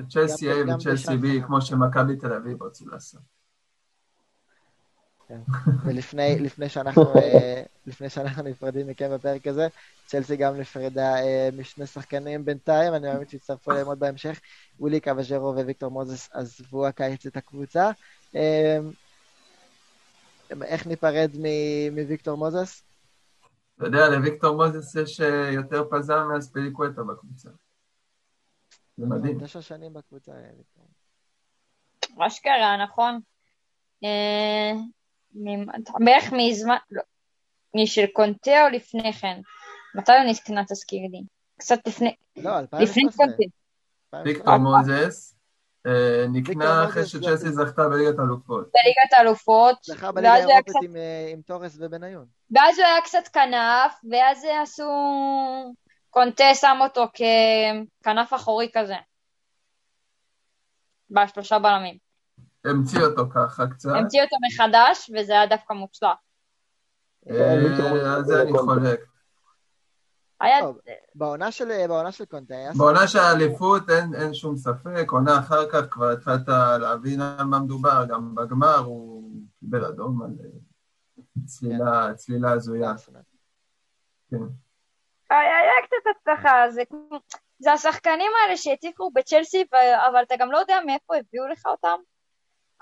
שתי 0.06 0.12
צ'לסי 0.12 0.52
A 0.52 0.74
וצ'לסי 0.74 1.12
B, 1.12 1.46
כמו 1.46 1.60
שמכבי 1.60 2.16
תל 2.16 2.32
אביב 2.32 2.62
רצו 2.62 2.88
לעשות. 2.88 3.20
כן. 5.30 5.40
ולפני 5.84 6.68
שאנחנו, 6.74 7.14
אה, 7.16 7.62
לפני 7.86 8.08
שאנחנו 8.08 8.42
נפרדים 8.42 8.86
מכם 8.86 9.10
בפרק 9.14 9.46
הזה, 9.46 9.68
צ'לסי 10.06 10.36
גם 10.36 10.56
נפרדה 10.56 11.16
אה, 11.16 11.48
משני 11.56 11.86
שחקנים 11.86 12.44
בינתיים, 12.44 12.94
אני 12.94 13.08
מאמין 13.08 13.28
שיצטרפו 13.28 13.72
אליהם 13.72 13.86
עוד 13.86 13.98
בהמשך. 13.98 14.40
ווילי 14.80 15.00
קוואז'רו 15.00 15.54
וויקטור 15.54 15.90
מוזס 15.90 16.28
עזבו 16.32 16.86
הקיץ 16.86 17.26
את 17.26 17.36
הקבוצה. 17.36 17.90
אה, 18.36 18.78
איך 20.62 20.86
ניפרד 20.86 21.30
מוויקטור 21.92 22.36
מוזס? 22.36 22.82
אתה 23.76 23.86
יודע, 23.86 24.08
לוויקטור 24.08 24.56
מוזס 24.56 24.94
יש 24.94 25.20
יותר 25.52 25.84
פזם 25.90 26.28
מהספליקווטה 26.32 27.02
בקבוצה. 27.02 27.50
זה 29.00 29.06
מדהים. 29.06 29.44
תשע 29.44 29.62
שנים 29.62 29.92
בקבוצה 29.92 30.32
האלה. 30.32 30.62
אשכרה, 32.26 32.76
נכון. 32.84 33.20
אה, 34.04 34.72
בערך 36.04 36.32
מזמן, 36.32 36.76
לא, 36.90 37.02
משל 37.74 38.06
קונטה 38.12 38.64
או 38.64 38.68
לפני 38.68 39.12
כן? 39.12 39.40
מתי 39.94 40.12
הוא 40.12 40.30
נתקנה 40.30 40.64
תזכיר 40.64 41.00
לי? 41.12 41.22
קצת 41.58 41.78
לפני, 41.86 42.14
לא, 42.36 42.50
לפני 42.80 43.02
קונטה. 43.16 43.42
ויקטור 44.24 44.56
מוזס 44.56 45.34
אה, 45.86 46.24
נקנה 46.28 46.84
אחרי 46.84 47.06
שצ'לסי 47.06 47.52
זכתה 47.52 47.88
בליגת 47.88 48.18
האלופות. 48.18 48.70
בליגת 48.72 49.12
האלופות. 49.12 49.76
זכה 49.84 50.12
בליגה 50.12 50.32
האירופית 50.32 50.96
אה, 50.96 51.30
עם 51.32 51.40
תורס 51.42 51.76
ובניון. 51.78 52.26
ואז 52.50 52.78
הוא 52.78 52.86
היה 52.86 53.00
קצת 53.04 53.28
כנף, 53.32 53.92
ואז 54.10 54.46
עשו 54.62 54.90
קונטה 56.10 56.44
שם 56.54 56.78
אותו 56.80 57.04
ככנף 57.14 58.34
אחורי 58.34 58.70
כזה. 58.74 58.96
בשלושה 61.10 61.58
בלמים. 61.58 61.98
המציא 62.64 63.00
אותו 63.00 63.30
ככה 63.34 63.66
קצת. 63.66 63.90
המציא 63.94 64.22
אותו 64.22 64.36
מחדש, 64.46 65.10
וזה 65.14 65.32
היה 65.32 65.46
דווקא 65.46 65.72
מוצלח. 65.72 66.16
אה, 67.30 67.52
על 68.14 68.24
זה 68.24 68.42
אני 68.42 68.52
חולק. 68.58 69.00
בעונה 71.14 71.52
של, 71.52 72.24
קונטה 72.24 72.54
היה... 72.54 72.72
בעונה 72.78 73.08
של 73.08 73.18
האליפות 73.18 73.82
אין, 73.90 74.34
שום 74.34 74.56
ספק, 74.56 75.06
עונה 75.10 75.38
אחר 75.38 75.70
כך 75.70 75.80
כבר 75.90 76.10
התחלת 76.10 76.48
להבין 76.80 77.20
על 77.20 77.44
מה 77.44 77.60
מדובר, 77.60 78.04
גם 78.08 78.34
בגמר 78.34 78.76
הוא 78.76 79.32
קיבל 79.60 79.84
אדום 79.84 80.22
על 80.22 80.30
אה, 81.82 82.14
צלילה 82.14 82.52
הזויה. 82.52 82.92
כן. 84.30 84.36
היה 85.30 85.86
קצת 85.86 86.10
הצלחה, 86.10 86.70
זה, 86.70 86.82
זה 87.58 87.72
השחקנים 87.72 88.32
האלה 88.42 88.56
שהעתיקו 88.56 89.10
בצ'לסי, 89.14 89.64
אבל 90.10 90.22
אתה 90.22 90.34
גם 90.38 90.52
לא 90.52 90.58
יודע 90.58 90.78
מאיפה 90.86 91.16
הביאו 91.16 91.48
לך 91.48 91.66
אותם. 91.66 91.96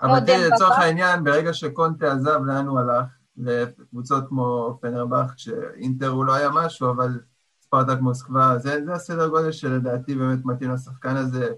אבל 0.01 0.19
תראי, 0.25 0.49
לצורך 0.49 0.79
העניין, 0.79 1.23
ברגע 1.23 1.53
שקונטה 1.53 2.11
עזב, 2.11 2.39
לאן 2.45 2.67
הוא 2.67 2.79
הלך? 2.79 3.05
לקבוצות 3.37 4.23
כמו 4.29 4.77
פנרבך, 4.81 5.33
שאינטר 5.37 6.07
הוא 6.07 6.25
לא 6.25 6.33
היה 6.33 6.49
משהו, 6.53 6.89
אבל 6.89 7.19
ספרטק 7.61 7.99
מוסקבה, 8.01 8.57
זה, 8.57 8.85
זה 8.85 8.93
הסדר 8.93 9.27
גודל 9.27 9.51
שלדעתי 9.51 10.15
באמת 10.15 10.39
מתאים 10.45 10.71
לשחקן 10.73 11.15
הזה, 11.15 11.53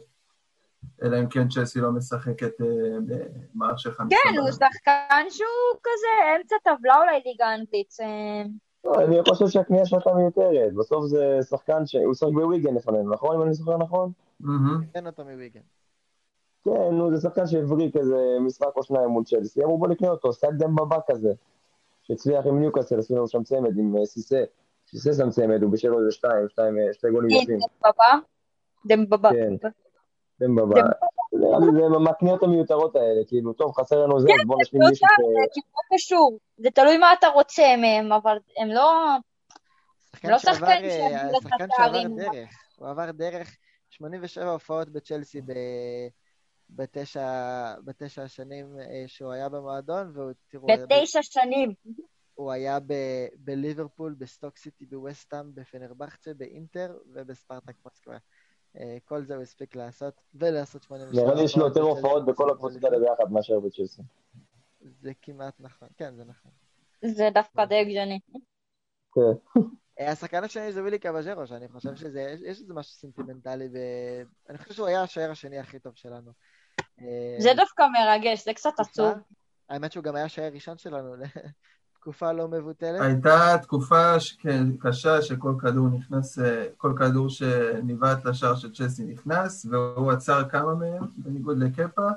אלא 1.03 1.19
אם 1.19 1.29
כן 1.29 1.47
צ'לסי 1.49 1.79
לא 1.79 1.91
משחקת 1.91 2.61
אה, 2.61 2.67
במערך 3.07 3.79
של 3.79 3.91
חמישה. 3.91 4.15
כן, 4.23 4.37
הוא 4.37 4.51
שחקן 4.51 5.25
שהוא 5.29 5.79
כזה 5.83 6.35
אמצע 6.37 6.55
טבלה 6.63 6.97
אולי 6.97 7.21
ליגה 7.25 7.55
אנגלית. 7.55 7.93
אה, 8.01 8.43
לא, 8.45 8.70
אני 8.85 9.17
חושב 9.29 9.47
שהקנייה 9.47 9.85
שלך 9.85 10.07
מיותרת. 10.07 10.73
בסוף 10.73 11.05
זה 11.05 11.37
שחקן 11.49 11.85
שהוא 11.85 12.13
שחק 12.13 12.29
בוויגן 12.33 12.73
לפנינו, 12.73 13.13
נכון? 13.13 13.35
אם 13.35 13.41
אני 13.41 13.53
זוכר 13.53 13.77
נכון? 13.77 14.11
אין 14.95 15.07
אותו 15.07 15.23
מוויגן. 15.23 15.61
כן, 16.63 16.89
נו, 16.91 17.15
זה 17.15 17.21
שחקן 17.21 17.47
שהבריא 17.47 17.91
כזה 17.93 18.37
משחק 18.39 18.75
או 18.75 18.83
שניים 18.83 19.09
מול 19.09 19.23
צ'לסי, 19.23 19.63
אמרו 19.63 19.77
בוא 19.77 19.87
נקנה 19.87 20.09
אותו, 20.09 20.33
סטייל 20.33 20.53
דמבבה 20.57 20.97
כזה, 21.07 21.33
שהצליח 22.01 22.45
עם 22.45 22.59
ניוקאסל, 22.59 22.99
עשו 22.99 23.15
לנו 23.15 23.27
שם 23.27 23.43
צמד 23.43 23.77
עם 23.77 23.97
אה, 23.97 24.05
סיסה, 24.05 24.43
סיסה 24.87 25.13
שם 25.13 25.29
צמד, 25.29 25.63
הוא 25.63 25.71
בשל 25.71 25.93
איזה 25.93 26.11
שתיים, 26.11 26.49
שתיים, 26.49 26.77
אה, 26.79 26.93
שתי 26.93 27.07
גולים 27.11 27.29
יפים. 27.29 27.59
דמבבה? 27.83 28.19
דמבבה. 28.85 29.29
כן, 29.31 29.67
דמבבה. 30.39 30.81
נראה 31.33 31.59
לי 31.59 31.65
זה 31.65 31.99
מהקניות 31.99 32.43
המיותרות 32.43 32.95
האלה, 32.95 33.21
כאילו, 33.27 33.53
טוב, 33.53 33.71
חסר 33.79 34.03
לנו 34.03 34.19
זה, 34.19 34.27
אז 34.41 34.47
בוא 34.47 34.57
נשלים 34.61 34.81
מישהו 34.89 34.95
ש... 34.95 34.99
כן, 35.17 35.23
זה 35.23 35.47
כאילו 35.53 35.67
קשור, 35.93 36.39
זה 36.57 36.69
תלוי 36.71 36.97
מה 36.97 37.13
אתה 37.13 37.27
רוצה 37.27 37.63
מהם, 37.77 38.11
אבל 38.11 38.37
הם 38.57 38.67
לא... 38.67 39.17
לא 40.23 40.37
שחקן 40.37 40.81
שעבר 41.77 42.07
דרך, 42.15 42.49
הוא 42.77 42.87
עבר 42.87 43.11
דרך 43.11 43.57
87 43.89 44.51
הופעות 44.51 44.89
בצ'לסי 44.89 45.41
בתשע, 46.69 47.25
בתשע 47.85 48.23
השנים 48.23 48.79
אה, 48.79 49.03
שהוא 49.07 49.31
היה 49.31 49.49
במועדון, 49.49 50.11
והוא, 50.13 50.31
תראו... 50.47 50.67
בתשע 50.67 51.19
ב... 51.19 51.23
שנים. 51.23 51.73
הוא 52.33 52.51
היה 52.51 52.79
ב... 52.79 52.93
בליברפול, 53.35 54.15
בסטוק 54.17 54.57
סיטי, 54.57 54.85
בווסטהאם, 54.85 55.55
בפנרבחצ'ה, 55.55 56.33
באינטר 56.33 56.97
ובספרטק 57.13 57.73
מוסקבה. 57.85 58.17
אה, 58.79 58.97
כל 59.05 59.23
זה 59.23 59.35
הוא 59.35 59.43
הספיק 59.43 59.75
לעשות, 59.75 60.21
ולעשות 60.33 60.83
שמונה 60.83 61.03
ושמונה. 61.03 61.25
נראה 61.25 61.35
לי 61.35 61.43
יש 61.43 61.57
לו 61.57 61.65
יותר 61.65 61.81
הופעות 61.81 62.25
בכל 62.25 62.51
הקבוצות 62.51 62.83
האלה 62.83 62.99
ביחד 62.99 63.31
מאשר 63.31 63.59
בצ'לסי. 63.59 64.01
זה 64.81 65.11
כמעט 65.21 65.53
נכון, 65.59 65.87
כן, 65.97 66.15
זה 66.15 66.23
נכון. 66.25 66.51
זה 67.05 67.29
דווקא 67.33 67.65
די 67.65 67.75
הגיוני. 67.75 68.19
כן. 69.13 69.61
אה, 69.99 70.11
השחקן 70.11 70.43
השני 70.43 70.71
זה 70.71 70.83
וילי 70.83 70.99
קוואז'רו, 70.99 71.47
שאני 71.47 71.67
חושב 71.67 71.95
שזה, 71.95 72.35
יש 72.45 72.59
איזה 72.59 72.73
משהו 72.73 72.93
סנטימנטלי, 72.93 73.69
ואני 74.47 74.57
חושב 74.57 74.73
שהוא 74.73 74.87
היה 74.87 75.01
השוער 75.01 75.31
השני 75.31 75.59
הכי 75.59 75.79
טוב 75.79 75.95
שלנו. 75.95 76.31
זה 77.39 77.49
דווקא 77.55 77.83
מרגש, 77.93 78.45
זה 78.45 78.53
קצת 78.53 78.79
עצוב. 78.79 79.13
האמת 79.69 79.91
שהוא 79.91 80.03
גם 80.03 80.15
היה 80.15 80.29
שוער 80.29 80.53
ראשון 80.53 80.77
שלנו 80.77 81.15
לתקופה 82.01 82.31
לא 82.31 82.47
מבוטלת. 82.47 83.01
הייתה 83.01 83.55
תקופה 83.61 84.15
קשה 84.79 85.21
שכל 85.21 85.53
כדור 85.61 85.87
נכנס, 85.87 86.39
כל 86.77 86.93
כדור 86.97 87.29
שניבט 87.29 88.25
לשער 88.25 88.55
של 88.55 88.73
צ'סי 88.73 89.03
נכנס, 89.03 89.65
והוא 89.65 90.11
עצר 90.11 90.49
כמה 90.49 90.75
מהם, 90.75 91.03
בניגוד 91.17 91.57
לקפה. 91.57 92.09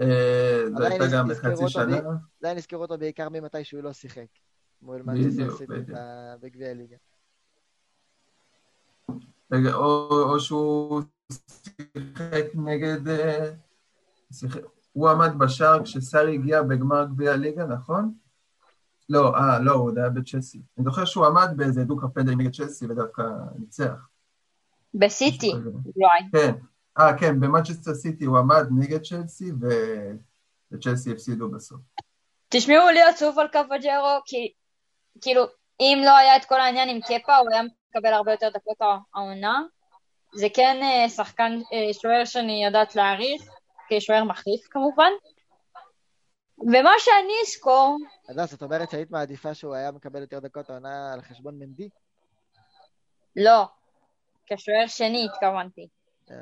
אה, 0.00 0.64
זו 0.76 0.84
הייתה 0.84 1.04
גם 1.12 1.28
בחצי 1.28 1.68
שנה. 1.68 1.96
עדיין 2.40 2.56
נזכרו 2.56 2.82
אותו 2.82 2.98
בעיקר 2.98 3.28
ממתי 3.28 3.64
שהוא 3.64 3.82
לא 3.82 3.92
שיחק. 3.92 4.26
מול 4.82 5.02
מנצ'סטר 5.02 5.74
בגביע 6.40 6.70
הליגה. 6.70 6.96
או 9.74 10.40
שהוא 10.40 11.02
שיחק 11.32 12.44
נגד... 12.54 13.08
אה, 13.08 13.50
הוא 14.92 15.08
עמד 15.08 15.38
בשער 15.38 15.82
כשסארי 15.82 16.34
הגיע 16.34 16.62
בגמר 16.62 17.04
גביע 17.04 17.32
הליגה, 17.32 17.66
נכון? 17.66 18.14
לא, 19.10 19.34
אה, 19.36 19.58
לא, 19.58 19.72
הוא 19.72 19.88
עוד 19.88 19.98
היה 19.98 20.08
בצ'לסי. 20.08 20.62
אני 20.78 20.84
זוכר 20.84 21.04
שהוא 21.04 21.26
עמד 21.26 21.48
באיזה 21.56 21.84
דו 21.84 21.96
פנדלים 22.14 22.40
נגד 22.40 22.54
צ'לסי 22.54 22.86
ודווקא 22.86 23.22
ניצח. 23.58 24.08
בסיטי. 24.94 25.52
אולי. 25.52 26.20
כן, 26.32 26.52
אה, 26.98 27.18
כן, 27.18 27.40
במנצ'סטר 27.40 27.94
סיטי 27.94 28.24
הוא 28.24 28.38
עמד 28.38 28.66
נגד 28.78 29.02
צ'לסי 29.02 29.52
ו- 29.60 30.12
וצ'לסי 30.72 31.12
הפסידו 31.12 31.50
בסוף. 31.50 31.80
תשמעו 32.48 32.88
לי 32.88 33.02
עצוב 33.02 33.38
על 33.38 33.48
קוואג'רו, 33.48 34.20
כי 34.24 34.52
כאילו, 35.20 35.44
אם 35.80 36.02
לא 36.04 36.16
היה 36.16 36.36
את 36.36 36.44
כל 36.44 36.60
העניין 36.60 36.88
עם 36.88 37.00
קפה, 37.00 37.36
הוא 37.36 37.48
היה 37.52 37.62
מקבל 37.90 38.12
הרבה 38.12 38.32
יותר 38.32 38.48
דקות 38.54 38.76
העונה. 39.14 39.62
זה 40.34 40.46
כן 40.54 40.76
אה, 40.82 41.08
שחקן, 41.08 41.52
אה, 41.72 41.92
שוער 41.92 42.24
שאני 42.24 42.64
יודעת 42.64 42.96
להעריך, 42.96 43.42
כשוער 43.88 44.24
מחליף 44.24 44.66
כמובן. 44.70 45.10
ומה 46.60 46.90
שאני 46.98 47.32
אזכור, 47.46 47.98
הדס, 48.28 48.54
את 48.54 48.62
אומרת 48.62 48.90
שהיית 48.90 49.10
מעדיפה 49.10 49.54
שהוא 49.54 49.74
היה 49.74 49.90
מקבל 49.92 50.20
יותר 50.20 50.38
דקות 50.38 50.70
העונה 50.70 51.12
על 51.12 51.20
חשבון 51.22 51.58
מנדי? 51.58 51.88
לא, 53.36 53.64
כשוער 54.46 54.86
שני 54.86 55.28
התכוונתי. 55.32 55.88
אה, 56.30 56.36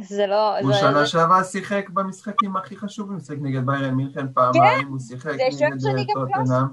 זה 0.00 0.26
לא, 0.26 0.58
הוא 0.58 0.72
שנה 0.72 1.06
שעברה 1.06 1.44
שיחק 1.44 1.88
במשחקים 1.88 2.56
הכי 2.56 2.76
חשובים, 2.76 3.12
הוא 3.12 3.20
שיחק 3.22 3.38
נגד 3.42 3.66
ביירן 3.66 3.94
מינכן 3.94 4.32
פעמיים, 4.32 4.88
הוא 4.88 4.98
שיחק 5.00 5.30
נגד 5.30 5.62
אה, 5.62 6.14
טוטנאם. 6.14 6.66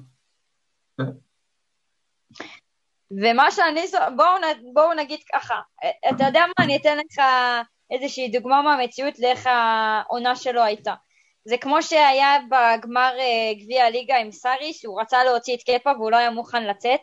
ומה 3.12 3.52
שאני, 3.52 3.88
זו- 3.88 3.98
בואו 4.16 4.38
נ- 4.38 4.74
בואו 4.74 4.94
נגיד 4.94 5.20
ככה, 5.34 5.56
אתה 6.16 6.24
יודע 6.24 6.40
מה, 6.48 6.66
אני 6.66 6.78
אתן 6.78 6.98
לך 6.98 7.22
איזושהי 7.92 8.30
דוגמה 8.30 8.62
מהמציאות 8.62 9.20
לאיך 9.20 9.48
העונה 9.48 10.36
שלו 10.36 10.64
הייתה. 10.64 10.94
זה 11.46 11.58
כמו 11.58 11.82
שהיה 11.82 12.38
בגמר 12.50 13.12
אה, 13.20 13.54
גביע 13.60 13.86
הליגה 13.86 14.18
עם 14.18 14.32
סארי, 14.32 14.74
שהוא 14.74 15.02
רצה 15.02 15.24
להוציא 15.24 15.56
את 15.56 15.64
קפה 15.64 15.92
והוא 15.98 16.12
לא 16.12 16.18
היה 16.18 16.30
מוכן 16.30 16.64
לצאת 16.64 17.00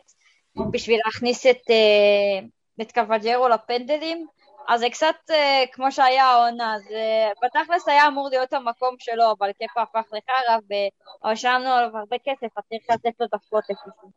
בשביל 0.71 0.99
להכניס 1.05 1.45
את, 1.45 1.69
אה, 1.69 2.47
את 2.81 2.91
קוואג'רו 2.91 3.47
לפנדלים, 3.47 4.27
אז 4.67 4.79
זה 4.79 4.89
קצת 4.89 5.15
אה, 5.29 5.63
כמו 5.71 5.91
שהיה 5.91 6.25
העונה, 6.25 6.75
זה 6.89 7.29
בתכלס 7.43 7.87
היה 7.87 8.07
אמור 8.07 8.29
להיות 8.29 8.53
המקום 8.53 8.95
שלו, 8.99 9.31
אבל 9.37 9.51
קפה 9.51 9.81
הפך 9.81 10.09
לחרא 10.13 10.57
והשלמנו 11.23 11.69
עליו 11.69 11.97
הרבה 11.97 12.17
כסף, 12.25 12.57
אז 12.57 12.63
צריך 12.69 12.83
לתת 12.89 13.19
לו 13.19 13.27
דקות 13.27 13.63
איפשהו. 13.69 14.11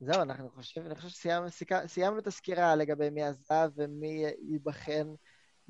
זהו, 0.00 0.22
אנחנו 0.22 0.50
חושב, 0.50 0.80
אני 0.86 0.94
חושב 0.94 1.08
שסיימנו 1.08 2.18
את 2.18 2.26
הסקירה 2.26 2.76
לגבי 2.76 3.10
מי 3.10 3.22
עזב 3.22 3.68
ומי 3.76 4.24
ייבחן 4.50 5.14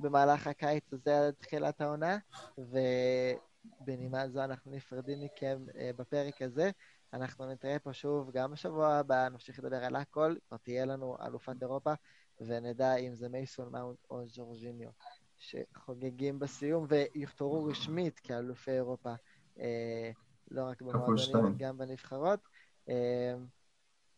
במהלך 0.01 0.47
הקיץ 0.47 0.93
הזה 0.93 1.27
עד 1.27 1.35
תחילת 1.35 1.81
העונה, 1.81 2.19
ובנימה 2.59 4.29
זו 4.29 4.45
אנחנו 4.45 4.71
נפרדים 4.71 5.21
מכם 5.21 5.65
אה, 5.79 5.91
בפרק 5.97 6.43
הזה. 6.43 6.71
אנחנו 7.13 7.51
נתראה 7.53 7.79
פה 7.79 7.93
שוב 7.93 8.31
גם 8.31 8.53
בשבוע 8.53 8.95
הבא, 8.95 9.29
נמשיך 9.29 9.59
לדבר 9.59 9.85
על 9.85 9.97
הכל, 9.97 10.35
כבר 10.49 10.57
תהיה 10.57 10.85
לנו 10.85 11.17
אלופת 11.27 11.63
אירופה, 11.63 11.93
ונדע 12.41 12.97
אם 12.97 13.15
זה 13.15 13.29
מייסון 13.29 13.73
מאונט 13.73 13.99
או 14.11 14.23
ג'ורג'יניו, 14.35 14.91
שחוגגים 15.37 16.39
בסיום 16.39 16.87
ויוכתרו 16.89 17.65
רשמית 17.65 18.19
כאלופי 18.19 18.71
אירופה, 18.71 19.13
אה, 19.59 20.11
לא 20.51 20.65
רק 20.65 20.83
במועדונים. 20.83 21.55
גם 21.59 21.79
בנבחרות. 21.79 22.41
אה, 22.89 23.35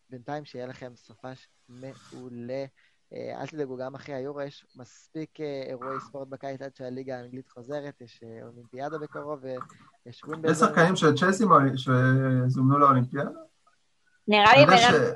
בינתיים 0.09 0.45
שיהיה 0.45 0.65
לכם 0.65 0.95
סופש 0.95 1.47
מעולה. 1.69 2.65
אה, 3.13 3.41
אל 3.41 3.47
תדאגו, 3.47 3.77
גם 3.77 3.95
אחרי 3.95 4.15
היורו 4.15 4.41
יש 4.41 4.65
מספיק 4.75 5.41
אה, 5.41 5.63
אירועי 5.67 5.99
ספורט 5.99 6.27
בקיץ 6.27 6.61
עד 6.61 6.75
שהליגה 6.75 7.17
האנגלית 7.17 7.49
חוזרת, 7.49 8.01
יש 8.01 8.23
אה, 8.23 8.47
אולימפיאדה 8.47 8.97
בקרוב 8.97 9.39
ויש 9.43 9.57
יש 10.05 10.23
ווינבלדון. 10.23 10.55
שחקנים 10.55 10.95
של 10.95 11.15
צ'לסי 11.17 11.43
שזומנו 11.75 12.79
לאולימפיאדה? 12.79 13.29
נראה 14.27 14.65
לי 14.65 14.77
ש- 14.77 15.15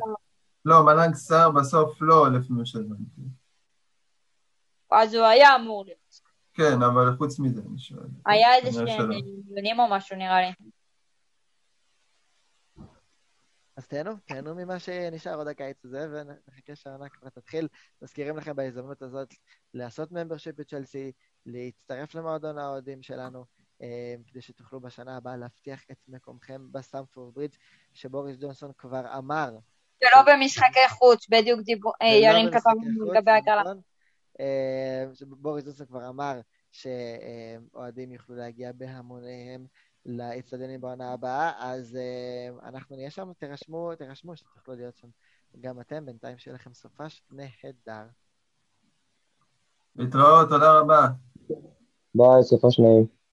לא, 0.66 0.86
מל"ג 0.86 1.16
שר 1.28 1.52
בסוף 1.52 2.02
לא, 2.02 2.32
לפי 2.32 2.54
מה 2.54 2.66
שהבנתי. 2.66 3.22
אז 4.92 5.14
הוא 5.14 5.26
היה 5.26 5.56
אמור 5.56 5.86
להיות. 5.86 6.22
כן, 6.54 6.82
אבל 6.82 7.16
חוץ 7.18 7.40
מזה, 7.40 7.62
אני 7.70 7.80
שואל. 7.80 8.00
היה 8.26 8.56
איזה 8.56 8.72
שהם. 8.88 9.10
דיונים 9.48 9.80
או 9.80 9.86
משהו 9.90 10.18
נראה 10.18 10.42
לי. 10.42 10.54
אז 13.78 13.88
תהנו, 13.88 14.12
תהנו 14.26 14.56
ממה 14.56 14.80
שנשאר 14.80 15.36
עוד 15.36 15.48
הקיץ 15.48 15.86
הזה, 15.86 16.08
ונחכה 16.12 16.76
שהעונה 16.76 17.10
כבר 17.10 17.30
תתחיל. 17.30 17.68
מזכירים 18.02 18.38
לכם 18.38 18.56
בהזדמנות 18.56 19.02
הזאת 19.02 19.34
לעשות 19.74 20.12
ממברשיפ 20.12 20.56
בצ'לסי, 20.56 21.12
להצטרף 21.46 22.16
למועדון 22.16 22.58
האוהדים 22.58 23.04
שלנו, 23.04 23.46
אה, 23.82 24.16
כדי 24.28 24.42
שתוכלו 24.42 24.80
בשנה 24.80 25.18
הבאה 25.18 25.38
להבטיח 25.38 25.82
את 25.92 25.98
מקומכם 26.08 26.72
בסטמפורד 26.72 27.34
ברידג', 27.34 27.56
שבוריס 27.94 28.38
ג'ונסון 28.40 28.72
כבר 28.78 29.18
אמר. 29.18 29.58
ולא 30.02 30.24
במשחקי 30.28 30.90
חוץ, 30.90 31.30
בדיוק 31.30 31.62
דיבור, 31.62 31.94
אה, 32.02 32.08
ולא 32.08 32.16
ירין 32.16 32.52
כתב 32.52 32.70
לגבי 33.14 33.32
הגרלה. 33.32 33.62
נכון? 33.62 33.82
אה, 34.40 35.06
שבוריס 35.14 35.66
ג'ונסון 35.66 35.86
כבר 35.86 36.10
אמר 36.10 36.40
שאוהדים 36.72 38.12
יוכלו 38.12 38.36
להגיע 38.36 38.72
בהמוניהם 38.72 39.66
לאצטדיונים 40.08 40.82
בעונה 40.82 41.14
הבאה, 41.14 41.52
אז 41.58 41.96
אה, 41.96 42.70
אנחנו 42.70 42.96
נהיה 42.96 43.10
שם, 43.10 43.32
תירשמו, 43.38 43.96
תירשמו 43.96 44.36
שתוכלו 44.36 44.76
להיות 44.76 44.98
שם 44.98 45.08
גם 45.62 45.82
אתם, 45.82 46.06
בינתיים 46.06 46.38
שיהיה 46.38 46.56
לכם 46.56 46.74
סופש 46.74 47.22
נהדר. 47.32 48.08
להתראות, 49.96 50.50
תודה 50.50 50.80
רבה. 50.80 51.08
ביי, 52.16 52.44
סופה 52.44 52.72
שניים. 52.72 53.17